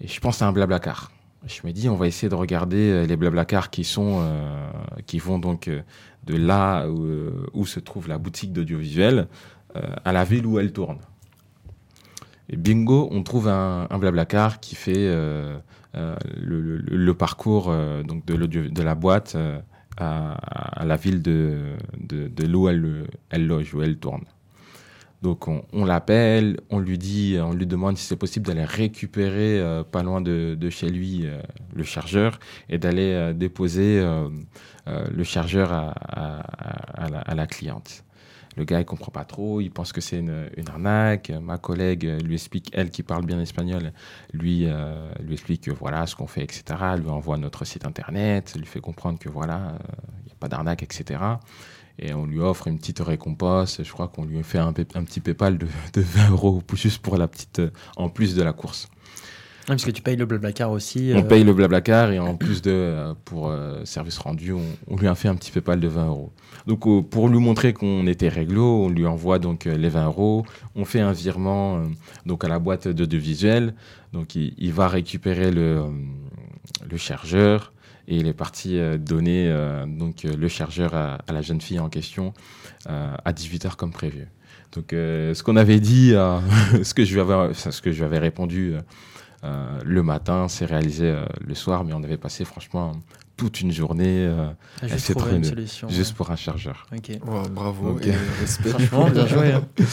et 0.00 0.08
je 0.08 0.20
pense 0.20 0.38
c'est 0.38 0.44
un 0.44 0.52
blablacar. 0.52 1.10
Je 1.46 1.60
me 1.64 1.72
dis, 1.72 1.88
on 1.88 1.96
va 1.96 2.06
essayer 2.06 2.28
de 2.28 2.34
regarder 2.34 2.90
euh, 2.90 3.06
les 3.06 3.16
blablacars 3.16 3.70
qui 3.70 3.84
sont, 3.84 4.20
euh, 4.22 4.70
qui 5.06 5.18
vont 5.18 5.38
donc 5.38 5.70
de 6.26 6.36
là 6.36 6.86
où, 6.88 7.06
où 7.54 7.66
se 7.66 7.80
trouve 7.80 8.08
la 8.08 8.18
boutique 8.18 8.52
d'audiovisuel 8.52 9.28
à 10.04 10.12
la 10.12 10.24
ville 10.24 10.46
où 10.46 10.58
elle 10.58 10.72
tourne. 10.72 10.98
Et 12.48 12.56
bingo, 12.56 13.08
on 13.12 13.22
trouve 13.22 13.48
un, 13.48 13.86
un 13.88 13.98
blablacar 13.98 14.60
qui 14.60 14.74
fait 14.74 15.06
le, 15.94 17.12
parcours 17.12 17.72
donc 18.04 18.26
de, 18.26 18.36
de 18.36 18.82
la 18.82 18.94
boîte 18.94 19.36
à, 19.96 20.32
à 20.80 20.84
la 20.84 20.96
ville 20.96 21.22
de, 21.22 21.74
de, 22.00 22.28
de 22.28 22.68
elle, 22.68 23.06
elle 23.30 23.46
loge, 23.46 23.74
où 23.74 23.82
elle 23.82 23.98
tourne. 23.98 24.24
Donc 25.22 25.48
on, 25.48 25.84
l'appelle, 25.84 26.58
on 26.70 26.78
lui 26.78 26.96
dit, 26.96 27.36
on 27.40 27.52
lui 27.52 27.66
demande 27.66 27.98
si 27.98 28.04
c'est 28.04 28.16
possible 28.16 28.46
d'aller 28.46 28.64
récupérer 28.64 29.58
euh, 29.58 29.82
pas 29.82 30.04
loin 30.04 30.20
de, 30.20 30.56
chez 30.70 30.88
lui 30.90 31.22
euh, 31.24 31.40
le 31.74 31.82
chargeur 31.82 32.38
et 32.68 32.78
d'aller 32.78 33.12
euh, 33.12 33.32
déposer 33.32 34.00
le 34.86 35.24
chargeur 35.24 35.72
à, 35.72 37.34
la, 37.34 37.46
cliente. 37.46 38.04
Le 38.56 38.64
gars, 38.64 38.80
il 38.80 38.84
comprend 38.84 39.12
pas 39.12 39.24
trop, 39.24 39.60
il 39.60 39.70
pense 39.70 39.92
que 39.92 40.00
c'est 40.00 40.18
une, 40.18 40.48
arnaque. 40.68 41.30
Ma 41.30 41.58
collègue 41.58 42.04
lui 42.24 42.34
explique, 42.34 42.70
elle 42.72 42.90
qui 42.90 43.02
parle 43.02 43.26
bien 43.26 43.40
espagnol, 43.40 43.92
lui, 44.32 44.66
lui 45.20 45.32
explique 45.32 45.64
que 45.64 45.70
voilà 45.72 46.06
ce 46.06 46.16
qu'on 46.16 46.26
fait, 46.26 46.42
etc. 46.42 46.62
Elle 46.94 47.00
lui 47.00 47.10
envoie 47.10 47.36
notre 47.36 47.64
site 47.64 47.84
internet, 47.84 48.54
lui 48.56 48.66
fait 48.66 48.80
comprendre 48.80 49.18
que 49.18 49.28
voilà, 49.28 49.74
il 50.20 50.26
n'y 50.26 50.32
a 50.32 50.36
pas 50.38 50.48
d'arnaque, 50.48 50.82
etc. 50.82 51.18
Et 51.98 52.14
on 52.14 52.26
lui 52.26 52.40
offre 52.40 52.68
une 52.68 52.78
petite 52.78 53.00
récompense. 53.00 53.80
Je 53.82 53.92
crois 53.92 54.08
qu'on 54.08 54.24
lui 54.24 54.42
fait 54.42 54.58
un, 54.58 54.72
petit 54.72 55.20
PayPal 55.20 55.58
de, 55.58 55.66
de 55.92 56.00
20 56.00 56.30
euros, 56.30 56.62
juste 56.74 57.02
pour 57.02 57.16
la 57.16 57.28
petite, 57.28 57.58
euh, 57.58 57.70
en 57.96 58.08
plus 58.08 58.34
de 58.34 58.42
la 58.42 58.52
course. 58.52 58.88
Ouais, 59.68 59.74
parce 59.74 59.84
que 59.84 59.90
tu 59.90 60.00
payes 60.00 60.16
le 60.16 60.24
Blablacar 60.24 60.70
aussi. 60.70 61.12
On 61.14 61.18
euh, 61.18 61.22
paye 61.22 61.44
le 61.44 61.52
blablacar 61.52 62.10
et 62.10 62.18
en 62.18 62.36
plus 62.36 62.62
de 62.62 62.70
euh, 62.70 63.14
pour 63.26 63.48
euh, 63.48 63.84
service 63.84 64.16
rendu, 64.16 64.54
on, 64.54 64.62
on 64.86 64.96
lui 64.96 65.06
a 65.08 65.14
fait 65.14 65.28
un 65.28 65.34
petit 65.34 65.50
PayPal 65.50 65.78
de 65.78 65.88
20 65.88 66.06
euros. 66.06 66.32
Donc 66.66 66.86
euh, 66.86 67.02
pour 67.02 67.28
lui 67.28 67.38
montrer 67.38 67.74
qu'on 67.74 68.06
était 68.06 68.30
réglo, 68.30 68.84
on 68.84 68.88
lui 68.88 69.04
envoie 69.04 69.38
donc 69.38 69.66
les 69.66 69.88
20 69.90 70.06
euros. 70.06 70.46
On 70.74 70.86
fait 70.86 71.00
un 71.00 71.12
virement 71.12 71.82
donc 72.24 72.44
à 72.44 72.48
la 72.48 72.58
boîte 72.58 72.88
de, 72.88 73.16
visuel. 73.18 73.74
Donc 74.14 74.34
il, 74.36 74.54
il 74.56 74.72
va 74.72 74.88
récupérer 74.88 75.50
le, 75.50 75.82
le 76.90 76.96
chargeur 76.96 77.74
et 78.08 78.16
il 78.16 78.26
est 78.26 78.34
parti 78.34 78.78
euh, 78.78 78.96
donner 78.96 79.48
euh, 79.48 79.84
donc 79.86 80.24
euh, 80.24 80.34
le 80.34 80.48
chargeur 80.48 80.94
à, 80.94 81.18
la 81.28 81.42
jeune 81.42 81.60
fille 81.60 81.78
en 81.78 81.88
question 81.88 82.32
à 82.86 83.32
18h 83.32 83.76
comme 83.76 83.92
prévu. 83.92 84.28
Donc 84.72 84.86
ce 84.92 85.42
qu'on 85.42 85.56
avait 85.56 85.80
dit, 85.80 86.12
ce 86.82 86.94
que 86.94 87.04
je 87.04 87.12
lui 87.12 87.20
avais, 87.20 87.52
ce 87.52 87.82
que 87.82 87.92
je 87.92 87.98
lui 87.98 88.04
avais 88.04 88.18
répondu. 88.18 88.76
le 89.42 90.02
matin, 90.02 90.48
c'est 90.48 90.64
réalisé 90.64 91.14
le 91.46 91.54
soir, 91.54 91.84
mais 91.84 91.92
on 91.92 92.02
avait 92.02 92.16
passé 92.16 92.46
franchement 92.46 92.92
toute 93.38 93.62
une 93.62 93.72
journée 93.72 94.26
euh, 94.26 94.50
elle 94.82 94.90
juste 94.90 95.06
s'est 95.06 95.12
trouvé 95.14 95.30
trouvé 95.30 95.36
une 95.38 95.44
une- 95.44 95.48
solution. 95.50 95.88
juste 95.88 96.10
ouais. 96.10 96.16
pour 96.16 96.30
un 96.30 96.36
chargeur. 96.36 96.86
Ok. 96.94 97.08
Ouais, 97.08 97.48
bravo 97.50 97.98
et 98.00 98.12
respect. 98.40 98.68
Franchement, 98.70 99.08
bien 99.08 99.26
joué. 99.26 99.52
hein. 99.52 99.64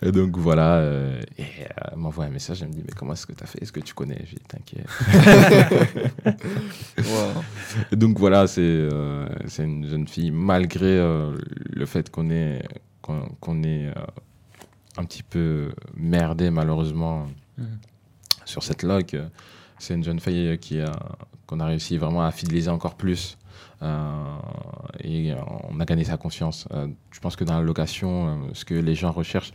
Et 0.00 0.12
donc 0.12 0.36
voilà, 0.36 0.76
euh, 0.76 1.20
et 1.38 1.42
euh, 1.42 1.64
elle 1.90 1.98
m'envoie 1.98 2.26
un 2.26 2.30
message, 2.30 2.62
elle 2.62 2.68
me 2.68 2.72
dit 2.72 2.84
mais 2.86 2.92
comment 2.96 3.14
est-ce 3.14 3.26
que 3.26 3.32
tu 3.32 3.42
as 3.42 3.46
fait? 3.48 3.60
Est-ce 3.60 3.72
que 3.72 3.80
tu 3.80 3.94
connais? 3.94 4.24
J'ai 4.30 4.36
dit 4.36 4.44
t'inquiète. 4.46 4.86
Wow. 6.98 7.42
Et 7.92 7.96
donc 7.96 8.16
voilà, 8.18 8.46
c'est 8.46 8.60
euh, 8.62 9.28
c'est 9.46 9.64
une 9.64 9.88
jeune 9.88 10.06
fille, 10.06 10.30
malgré 10.30 10.86
euh, 10.86 11.36
le 11.70 11.86
fait 11.86 12.10
qu'on 12.10 12.30
est, 12.30 12.62
qu'on 13.02 13.62
est 13.64 13.86
euh, 13.88 13.92
un 14.98 15.04
petit 15.04 15.22
peu 15.24 15.70
merdé 15.96 16.50
malheureusement 16.50 17.26
Mhm. 17.56 17.78
sur 18.44 18.62
cette 18.62 18.84
euh, 19.14 19.26
c'est 19.78 19.94
une 19.94 20.04
jeune 20.04 20.20
fille 20.20 20.58
qui 20.58 20.80
qu'on 21.46 21.60
a 21.60 21.66
réussi 21.66 21.96
vraiment 21.96 22.22
à 22.22 22.30
fidéliser 22.30 22.70
encore 22.70 22.94
plus. 22.94 23.38
euh, 23.82 24.12
et 25.04 25.32
on 25.70 25.78
a 25.80 25.84
gagné 25.84 26.04
sa 26.04 26.16
confiance. 26.16 26.66
Euh, 26.72 26.88
je 27.12 27.20
pense 27.20 27.36
que 27.36 27.44
dans 27.44 27.54
la 27.54 27.62
location, 27.62 28.28
euh, 28.28 28.50
ce 28.52 28.64
que 28.64 28.74
les 28.74 28.94
gens 28.94 29.12
recherchent, 29.12 29.52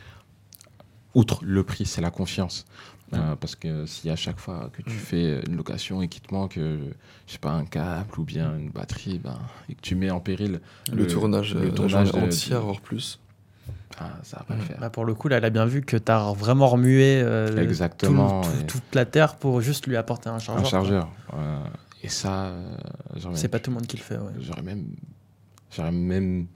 outre 1.14 1.40
le 1.44 1.64
prix, 1.64 1.86
c'est 1.86 2.02
la 2.02 2.10
confiance. 2.12 2.66
Euh, 3.14 3.36
parce 3.36 3.56
que 3.56 3.86
si 3.86 4.10
à 4.10 4.16
chaque 4.16 4.40
fois 4.40 4.72
que 4.74 4.82
tu 4.82 4.90
Mm. 4.96 5.00
fais 5.00 5.40
une 5.48 5.56
location 5.56 6.02
et 6.02 6.08
qu'il 6.08 6.22
te 6.24 6.34
manque, 6.34 6.56
je 6.58 6.92
sais 7.28 7.38
pas, 7.38 7.52
un 7.52 7.66
câble 7.66 8.18
ou 8.18 8.24
bien 8.24 8.58
une 8.58 8.72
batterie, 8.72 9.20
ben, 9.20 9.38
et 9.70 9.76
que 9.76 9.82
tu 9.82 9.94
mets 9.94 10.10
en 10.10 10.20
péril 10.20 10.62
Le, 10.92 11.06
tournage, 11.06 11.54
le 11.54 11.72
tournage 11.72 12.12
de- 12.12 12.18
entière, 12.18 12.62
voire 12.62 12.82
plus. 12.82 13.20
Ah, 14.00 14.10
ça 14.24 14.38
va 14.38 14.44
pas 14.44 14.56
le 14.56 14.62
Mm. 14.62 14.66
faire. 14.66 14.78
Bah, 14.80 14.90
pour 14.90 15.06
le 15.06 15.14
coup, 15.14 15.28
là, 15.28 15.38
elle 15.38 15.46
a 15.46 15.50
bien 15.50 15.66
vu 15.66 15.82
que 15.82 15.98
tu 15.98 16.12
as 16.12 16.32
vraiment 16.34 16.68
remué 16.68 17.22
euh, 17.24 17.58
Exactement, 17.58 18.42
tout- 18.42 18.50
tout- 18.52 18.58
et- 18.62 18.66
toute 18.68 18.96
la 18.96 19.06
terre 19.06 19.36
pour 19.36 19.62
juste 19.62 19.88
lui 19.88 19.96
apporter 19.98 20.30
un 20.30 20.36
un 20.36 20.40
chargeur. 20.40 20.62
quoi. 20.64 20.70
chargeur. 20.70 21.10
euh, 21.36 21.64
et 22.04 22.10
ça, 22.10 22.46
euh, 22.46 22.76
C'est 23.34 23.48
pas 23.48 23.60
tout 23.60 23.70
le 23.72 23.76
monde 23.76 23.88
qui 23.88 23.98
le 23.98 24.04
fait. 24.04 24.18
Ouais. 24.18 24.32
J'aurais 24.40 24.62
même, 24.64 24.88
j'aurais 25.72 25.92
même 25.92 26.48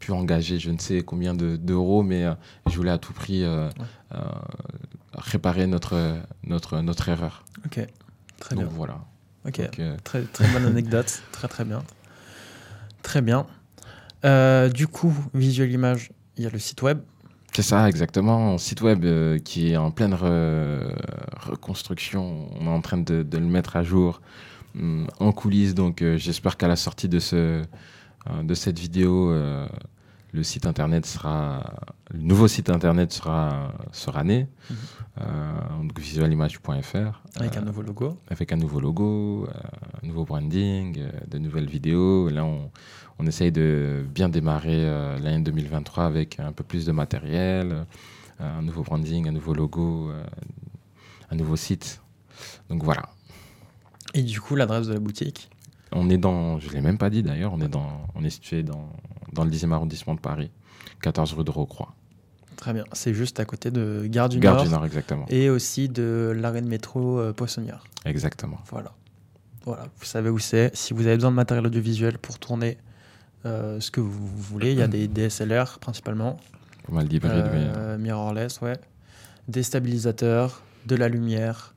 pu 0.00 0.12
engager 0.12 0.58
je 0.58 0.70
ne 0.70 0.78
sais 0.78 1.02
combien 1.02 1.34
de- 1.34 1.56
d'euros, 1.56 2.02
mais 2.02 2.24
euh, 2.24 2.34
je 2.68 2.76
voulais 2.76 2.90
à 2.90 2.98
tout 2.98 3.12
prix 3.12 3.42
euh, 3.44 3.68
réparer 5.14 5.66
notre, 5.66 6.18
notre, 6.44 6.80
notre 6.80 7.08
erreur. 7.08 7.44
Ok, 7.64 7.80
très 8.38 8.54
Donc 8.54 8.64
bien. 8.64 8.72
voilà. 8.76 9.00
Ok, 9.46 9.60
Donc, 9.60 10.02
très, 10.04 10.22
très 10.22 10.48
bonne 10.52 10.66
anecdote. 10.66 11.22
très 11.32 11.48
très 11.48 11.64
bien. 11.64 11.82
Très 13.02 13.20
bien. 13.22 13.46
Euh, 14.24 14.68
du 14.68 14.86
coup, 14.86 15.14
Visual 15.34 15.70
Image, 15.70 16.10
il 16.36 16.44
y 16.44 16.46
a 16.46 16.50
le 16.50 16.58
site 16.58 16.82
web. 16.82 16.98
C'est 17.52 17.62
ça, 17.62 17.88
exactement. 17.88 18.54
Un 18.54 18.58
site 18.58 18.80
web 18.82 19.04
euh, 19.04 19.38
qui 19.38 19.70
est 19.72 19.76
en 19.76 19.90
pleine 19.90 20.14
re- 20.14 20.92
reconstruction. 21.50 22.48
On 22.58 22.66
est 22.66 22.68
en 22.68 22.80
train 22.80 22.98
de, 22.98 23.22
de 23.22 23.38
le 23.38 23.46
mettre 23.46 23.76
à 23.76 23.82
jour 23.82 24.20
hum, 24.78 25.06
en 25.20 25.32
coulisses. 25.32 25.74
Donc, 25.74 26.02
euh, 26.02 26.16
j'espère 26.16 26.56
qu'à 26.56 26.68
la 26.68 26.76
sortie 26.76 27.08
de, 27.08 27.18
ce, 27.20 27.62
de 28.42 28.54
cette 28.54 28.78
vidéo, 28.78 29.32
le 30.32 30.42
site 30.42 30.66
internet 30.66 31.06
sera, 31.06 31.62
le 32.10 32.18
nouveau 32.20 32.48
site 32.48 32.70
internet 32.70 33.12
sera, 33.12 33.72
sera 33.92 34.24
né. 34.24 34.48
Mhm. 34.70 34.76
Donc, 35.82 36.00
visualimage.fr. 36.00 37.22
Avec 37.36 37.56
un 37.56 37.60
nouveau 37.60 37.82
logo. 37.82 38.18
avec 38.28 38.50
un 38.52 38.56
nouveau 38.56 38.80
logo, 38.80 39.46
un 40.02 40.06
nouveau 40.06 40.24
branding, 40.24 40.98
de 41.28 41.38
nouvelles 41.38 41.68
vidéos. 41.68 42.28
Là, 42.30 42.44
on, 42.44 42.72
on 43.18 43.26
essaye 43.26 43.52
de 43.52 44.04
bien 44.08 44.28
démarrer 44.28 44.84
euh, 44.84 45.18
l'année 45.18 45.42
2023 45.42 46.04
avec 46.04 46.40
un 46.40 46.52
peu 46.52 46.64
plus 46.64 46.86
de 46.86 46.92
matériel, 46.92 47.86
euh, 48.40 48.58
un 48.58 48.62
nouveau 48.62 48.82
branding, 48.82 49.28
un 49.28 49.32
nouveau 49.32 49.54
logo, 49.54 50.10
euh, 50.10 50.24
un 51.30 51.36
nouveau 51.36 51.56
site. 51.56 52.00
Donc 52.68 52.82
voilà. 52.82 53.02
Et 54.14 54.22
du 54.22 54.40
coup, 54.40 54.56
l'adresse 54.56 54.88
de 54.88 54.94
la 54.94 55.00
boutique? 55.00 55.48
On 55.92 56.10
est 56.10 56.18
dans, 56.18 56.58
je 56.58 56.68
ne 56.68 56.72
l'ai 56.74 56.80
même 56.80 56.98
pas 56.98 57.10
dit 57.10 57.22
d'ailleurs, 57.22 57.52
on 57.52 57.60
est, 57.60 57.68
dans, 57.68 58.06
on 58.14 58.24
est 58.24 58.30
situé 58.30 58.62
dans, 58.62 58.90
dans 59.32 59.44
le 59.44 59.50
10e 59.50 59.72
arrondissement 59.72 60.14
de 60.14 60.20
Paris, 60.20 60.50
14 61.02 61.34
rue 61.34 61.44
de 61.44 61.50
Rocroi. 61.50 61.94
Très 62.56 62.72
bien. 62.72 62.84
C'est 62.92 63.14
juste 63.14 63.40
à 63.40 63.44
côté 63.44 63.70
de 63.70 64.06
Gare 64.06 64.28
du 64.28 64.38
Gare 64.38 64.56
Nord. 64.56 64.64
du 64.64 64.70
Nord, 64.70 64.84
exactement. 64.84 65.26
Et 65.28 65.50
aussi 65.50 65.88
de 65.88 66.32
l'arrêt 66.36 66.62
de 66.62 66.68
métro 66.68 67.18
euh, 67.18 67.32
Poissonnière. 67.32 67.84
Exactement. 68.04 68.58
Voilà. 68.70 68.92
Voilà, 69.64 69.86
vous 69.98 70.04
savez 70.04 70.28
où 70.28 70.38
c'est. 70.38 70.70
Si 70.74 70.92
vous 70.92 71.06
avez 71.06 71.16
besoin 71.16 71.30
de 71.30 71.36
matériel 71.36 71.66
audiovisuel 71.66 72.18
pour 72.18 72.38
tourner 72.38 72.76
euh, 73.46 73.80
ce 73.80 73.90
que 73.90 74.00
vous 74.00 74.26
voulez, 74.26 74.72
il 74.72 74.78
y 74.78 74.82
a 74.82 74.88
des 74.88 75.08
DSLR 75.08 75.78
principalement, 75.80 76.38
Pas 76.86 76.92
mal 76.92 77.08
d'hybrides, 77.08 77.32
oui. 77.52 77.58
euh, 77.76 77.98
mirrorless, 77.98 78.60
ouais, 78.60 78.78
des 79.48 79.62
stabilisateurs, 79.62 80.62
de 80.86 80.96
la 80.96 81.08
lumière, 81.08 81.74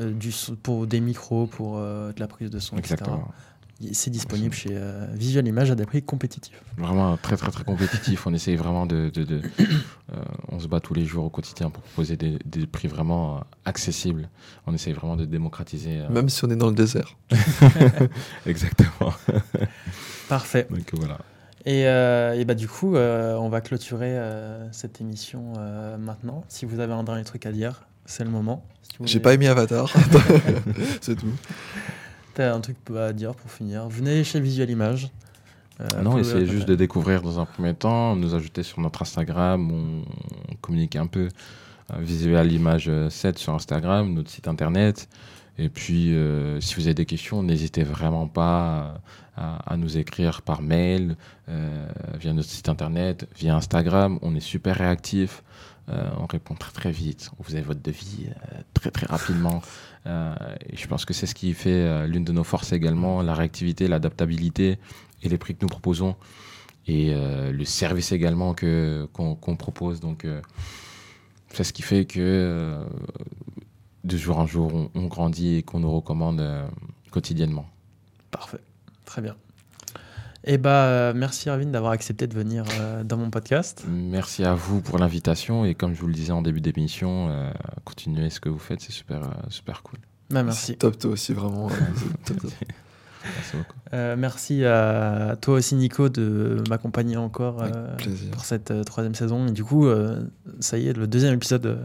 euh, 0.00 0.12
du 0.12 0.32
son- 0.32 0.54
pour 0.56 0.86
des 0.86 1.00
micros, 1.00 1.46
pour 1.46 1.78
de 1.78 2.12
la 2.18 2.26
prise 2.26 2.50
de 2.50 2.58
son, 2.58 2.76
etc. 2.76 2.94
Exactement. 2.94 3.28
Y- 3.28 3.47
C'est 3.92 4.10
disponible 4.10 4.52
chez 4.54 4.70
euh, 4.72 5.06
Visual 5.14 5.46
Image 5.46 5.70
à 5.70 5.76
des 5.76 5.86
prix 5.86 6.02
compétitifs. 6.02 6.60
Vraiment 6.76 7.16
très 7.16 7.36
très 7.36 7.52
très 7.52 7.62
compétitif. 7.62 8.26
on 8.26 8.34
essaye 8.34 8.56
vraiment 8.56 8.86
de. 8.86 9.08
de- 9.10 9.22
de- 9.22 9.40
euh, 10.12 10.16
on 10.48 10.58
se 10.58 10.66
bat 10.66 10.80
tous 10.80 10.94
les 10.94 11.04
jours 11.06 11.24
au 11.24 11.30
quotidien 11.30 11.70
pour 11.70 11.82
proposer 11.84 12.16
des, 12.16 12.38
des 12.44 12.66
prix 12.66 12.88
vraiment 12.88 13.36
euh, 13.36 13.40
accessibles. 13.66 14.28
On 14.66 14.74
essaye 14.74 14.94
vraiment 14.94 15.14
de 15.14 15.24
démocratiser. 15.24 15.98
euh, 16.00 16.08
Même 16.08 16.28
si 16.28 16.44
on 16.44 16.50
est 16.50 16.56
dans 16.56 16.66
le 16.68 16.74
désert. 16.74 17.16
Exactement. 18.46 19.12
Parfait. 20.28 20.66
Donc 20.70 20.90
voilà. 20.94 21.18
Et, 21.64 21.86
euh, 21.86 22.34
et 22.38 22.44
bah 22.44 22.54
du 22.54 22.66
coup, 22.66 22.96
euh, 22.96 23.36
on 23.36 23.48
va 23.48 23.60
clôturer 23.60 24.16
euh, 24.18 24.66
cette 24.72 25.00
émission 25.00 25.52
euh, 25.58 25.96
maintenant. 25.98 26.44
Si 26.48 26.64
vous 26.64 26.80
avez 26.80 26.92
un 26.94 27.04
dernier 27.04 27.24
truc 27.24 27.46
à 27.46 27.52
dire, 27.52 27.82
c'est 28.06 28.24
le 28.24 28.30
moment. 28.30 28.64
Si 28.82 28.90
J'ai 29.00 29.04
voulez- 29.18 29.20
pas 29.22 29.34
aimé 29.34 29.46
Avatar. 29.48 29.92
c'est 31.00 31.14
tout. 31.16 31.26
T'as 32.38 32.54
un 32.54 32.60
truc 32.60 32.76
à 32.96 33.12
dire 33.12 33.34
pour 33.34 33.50
finir 33.50 33.88
Venez 33.88 34.22
chez 34.22 34.38
Visual 34.38 34.70
Image. 34.70 35.10
Euh, 35.80 35.88
non, 36.02 36.10
vous- 36.12 36.18
essayez 36.20 36.46
juste 36.46 36.68
de 36.68 36.76
découvrir 36.76 37.20
dans 37.20 37.40
un 37.40 37.44
premier 37.44 37.74
temps, 37.74 38.14
nous 38.14 38.32
ajouter 38.36 38.62
sur 38.62 38.80
notre 38.80 39.02
Instagram, 39.02 39.68
on, 39.72 40.02
on 40.52 40.54
communique 40.60 40.94
un 40.94 41.08
peu 41.08 41.26
euh, 41.92 41.96
visual 41.98 42.52
image 42.52 42.88
7 43.08 43.38
sur 43.40 43.54
Instagram, 43.54 44.14
notre 44.14 44.30
site 44.30 44.46
internet. 44.46 45.08
Et 45.58 45.68
puis, 45.68 46.14
euh, 46.14 46.60
si 46.60 46.76
vous 46.76 46.82
avez 46.82 46.94
des 46.94 47.06
questions, 47.06 47.42
n'hésitez 47.42 47.82
vraiment 47.82 48.28
pas 48.28 49.00
à, 49.36 49.72
à 49.72 49.76
nous 49.76 49.98
écrire 49.98 50.42
par 50.42 50.62
mail, 50.62 51.16
euh, 51.48 51.88
via 52.20 52.32
notre 52.34 52.48
site 52.48 52.68
internet, 52.68 53.28
via 53.36 53.56
Instagram. 53.56 54.20
On 54.22 54.36
est 54.36 54.40
super 54.40 54.76
réactif. 54.76 55.42
Euh, 55.90 56.08
on 56.20 56.26
répond 56.26 56.54
très 56.54 56.70
très 56.70 56.90
vite. 56.92 57.30
Vous 57.40 57.54
avez 57.54 57.64
votre 57.64 57.80
devis 57.82 58.26
euh, 58.28 58.60
très 58.74 58.92
très 58.92 59.06
rapidement. 59.06 59.60
Euh, 60.08 60.34
et 60.68 60.76
je 60.76 60.86
pense 60.88 61.04
que 61.04 61.12
c'est 61.12 61.26
ce 61.26 61.34
qui 61.34 61.52
fait 61.54 61.70
euh, 61.70 62.06
l'une 62.06 62.24
de 62.24 62.32
nos 62.32 62.44
forces 62.44 62.72
également, 62.72 63.22
la 63.22 63.34
réactivité, 63.34 63.88
l'adaptabilité 63.88 64.78
et 65.22 65.28
les 65.28 65.38
prix 65.38 65.54
que 65.54 65.60
nous 65.62 65.68
proposons 65.68 66.16
et 66.86 67.12
euh, 67.12 67.52
le 67.52 67.64
service 67.64 68.12
également 68.12 68.54
que 68.54 69.06
qu'on 69.12 69.56
propose. 69.56 70.00
Donc 70.00 70.26
c'est 71.52 71.64
ce 71.64 71.72
qui 71.72 71.82
fait 71.82 72.06
que 72.06 72.82
de 74.04 74.16
jour 74.16 74.38
en 74.38 74.46
jour 74.46 74.90
on, 74.94 75.06
grandit 75.06 75.56
et 75.56 75.62
qu'on 75.62 75.80
nous 75.80 75.92
recommande 75.92 76.42
quotidiennement. 77.10 77.68
Parfait. 78.30 78.60
Très 79.04 79.20
bien. 79.20 79.36
Bah, 80.60 80.84
euh, 80.86 81.12
merci 81.14 81.50
Arvin 81.50 81.66
d'avoir 81.66 81.92
accepté 81.92 82.26
de 82.26 82.34
venir 82.34 82.64
euh, 82.80 83.04
dans 83.04 83.16
mon 83.16 83.30
podcast. 83.30 83.84
Merci 83.88 84.44
à 84.44 84.54
vous 84.54 84.80
pour 84.80 84.98
l'invitation 84.98 85.64
et 85.64 85.74
comme 85.74 85.94
je 85.94 86.00
vous 86.00 86.06
le 86.06 86.14
disais 86.14 86.32
en 86.32 86.42
début 86.42 86.60
d'émission, 86.60 87.28
euh, 87.30 87.50
continuez 87.84 88.30
ce 88.30 88.40
que 88.40 88.48
vous 88.48 88.58
faites, 88.58 88.80
c'est 88.80 88.92
super 88.92 89.24
euh, 89.24 89.30
super 89.48 89.82
cool. 89.82 89.98
Bah, 90.30 90.42
merci. 90.42 90.76
Top 90.76 90.98
toi 90.98 91.10
aussi, 91.12 91.32
vraiment. 91.32 91.68
euh, 91.68 91.72
c'est 91.96 92.34
top, 92.34 92.42
top. 92.42 92.52
Merci 93.24 93.56
beaucoup. 93.56 93.76
Euh, 93.94 94.14
merci 94.16 94.64
à 94.64 95.36
toi 95.40 95.54
aussi, 95.54 95.74
Nico, 95.74 96.08
de 96.08 96.62
m'accompagner 96.70 97.16
encore 97.16 97.60
euh, 97.62 97.96
pour 98.30 98.44
cette 98.44 98.70
euh, 98.70 98.84
troisième 98.84 99.14
saison. 99.16 99.48
Et 99.48 99.50
du 99.50 99.64
coup, 99.64 99.86
euh, 99.86 100.22
ça 100.60 100.78
y 100.78 100.86
est, 100.88 100.92
le 100.96 101.08
deuxième 101.08 101.34
épisode 101.34 101.66
euh, 101.66 101.84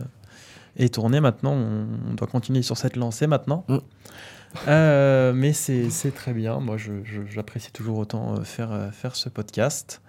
est 0.77 0.93
tourné 0.93 1.19
maintenant. 1.19 1.53
On, 1.53 1.87
on 2.11 2.13
doit 2.13 2.27
continuer 2.27 2.61
sur 2.61 2.77
cette 2.77 2.95
lancée 2.95 3.25
maintenant. 3.25 3.65
Mm. 3.67 3.77
Euh, 4.67 5.33
mais 5.33 5.53
c'est 5.53 6.13
très 6.13 6.33
bien. 6.33 6.59
Moi, 6.59 6.77
j'apprécie 7.29 7.71
toujours 7.71 7.97
autant 7.97 8.35
euh, 8.35 8.43
faire, 8.43 8.71
euh, 8.71 8.91
faire 8.91 9.15
ce 9.15 9.29
podcast. 9.29 10.01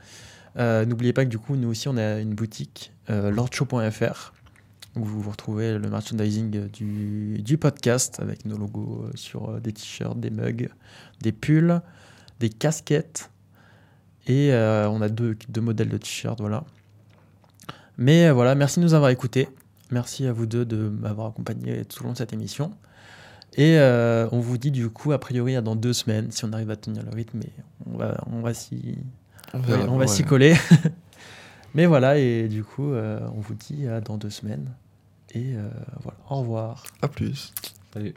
N'oubliez 0.56 1.12
pas 1.12 1.24
que 1.24 1.30
du 1.30 1.38
coup, 1.38 1.56
nous 1.56 1.68
aussi, 1.68 1.88
on 1.88 1.96
a 1.96 2.20
une 2.20 2.34
boutique, 2.34 2.92
euh, 3.10 3.30
lordshow.fr, 3.30 4.32
où 4.96 5.04
vous 5.04 5.28
retrouvez 5.28 5.76
le 5.76 5.90
merchandising 5.90 6.68
du, 6.68 7.58
podcast 7.58 8.20
avec 8.20 8.44
nos 8.44 8.56
logos 8.56 9.06
sur 9.16 9.60
des 9.60 9.72
t-shirts, 9.72 10.18
des 10.20 10.30
mugs, 10.30 10.68
des 11.20 11.32
pulls, 11.32 11.80
des 12.38 12.50
casquettes. 12.50 13.30
Et 14.26 14.52
on 14.52 15.02
a 15.02 15.08
deux, 15.08 15.36
deux 15.48 15.60
modèles 15.60 15.88
de 15.88 15.98
t-shirts, 15.98 16.40
voilà. 16.40 16.64
Mais 17.98 18.30
voilà, 18.30 18.54
merci 18.54 18.78
de 18.78 18.84
nous 18.84 18.94
avoir 18.94 19.10
écoutés. 19.10 19.48
Merci 19.90 20.26
à 20.26 20.32
vous 20.32 20.46
deux 20.46 20.64
de 20.64 20.88
m'avoir 20.88 21.28
accompagné 21.28 21.84
tout 21.84 22.02
au 22.02 22.06
long 22.06 22.12
de 22.12 22.18
cette 22.18 22.32
émission. 22.32 22.72
Et 23.56 23.78
euh, 23.78 24.28
on 24.32 24.40
vous 24.40 24.58
dit 24.58 24.70
du 24.70 24.88
coup, 24.90 25.12
a 25.12 25.18
priori, 25.18 25.54
à 25.56 25.60
dans 25.62 25.76
deux 25.76 25.92
semaines, 25.92 26.30
si 26.30 26.44
on 26.44 26.52
arrive 26.52 26.70
à 26.70 26.76
tenir 26.76 27.02
le 27.04 27.10
rythme, 27.14 27.38
mais 27.38 27.50
on 27.86 27.96
va, 27.96 28.16
on 28.32 28.40
va 28.40 28.52
s'y 28.54 28.98
On 29.52 29.58
Ouais, 29.60 29.64
verra, 29.66 29.84
on 29.88 29.92
va 29.96 29.98
ouais. 29.98 30.06
s'y 30.08 30.24
coller. 30.24 30.54
Mais 31.74 31.86
voilà, 31.86 32.18
et 32.18 32.46
du 32.48 32.62
coup, 32.62 32.92
euh, 32.92 33.18
on 33.36 33.40
vous 33.40 33.54
dit 33.54 33.88
à 33.88 34.00
dans 34.00 34.16
deux 34.16 34.30
semaines. 34.30 34.70
Et 35.34 35.54
euh, 35.56 35.68
voilà, 36.02 36.18
au 36.30 36.36
revoir. 36.36 36.84
À 37.02 37.08
plus. 37.08 37.52
Salut. 37.92 38.14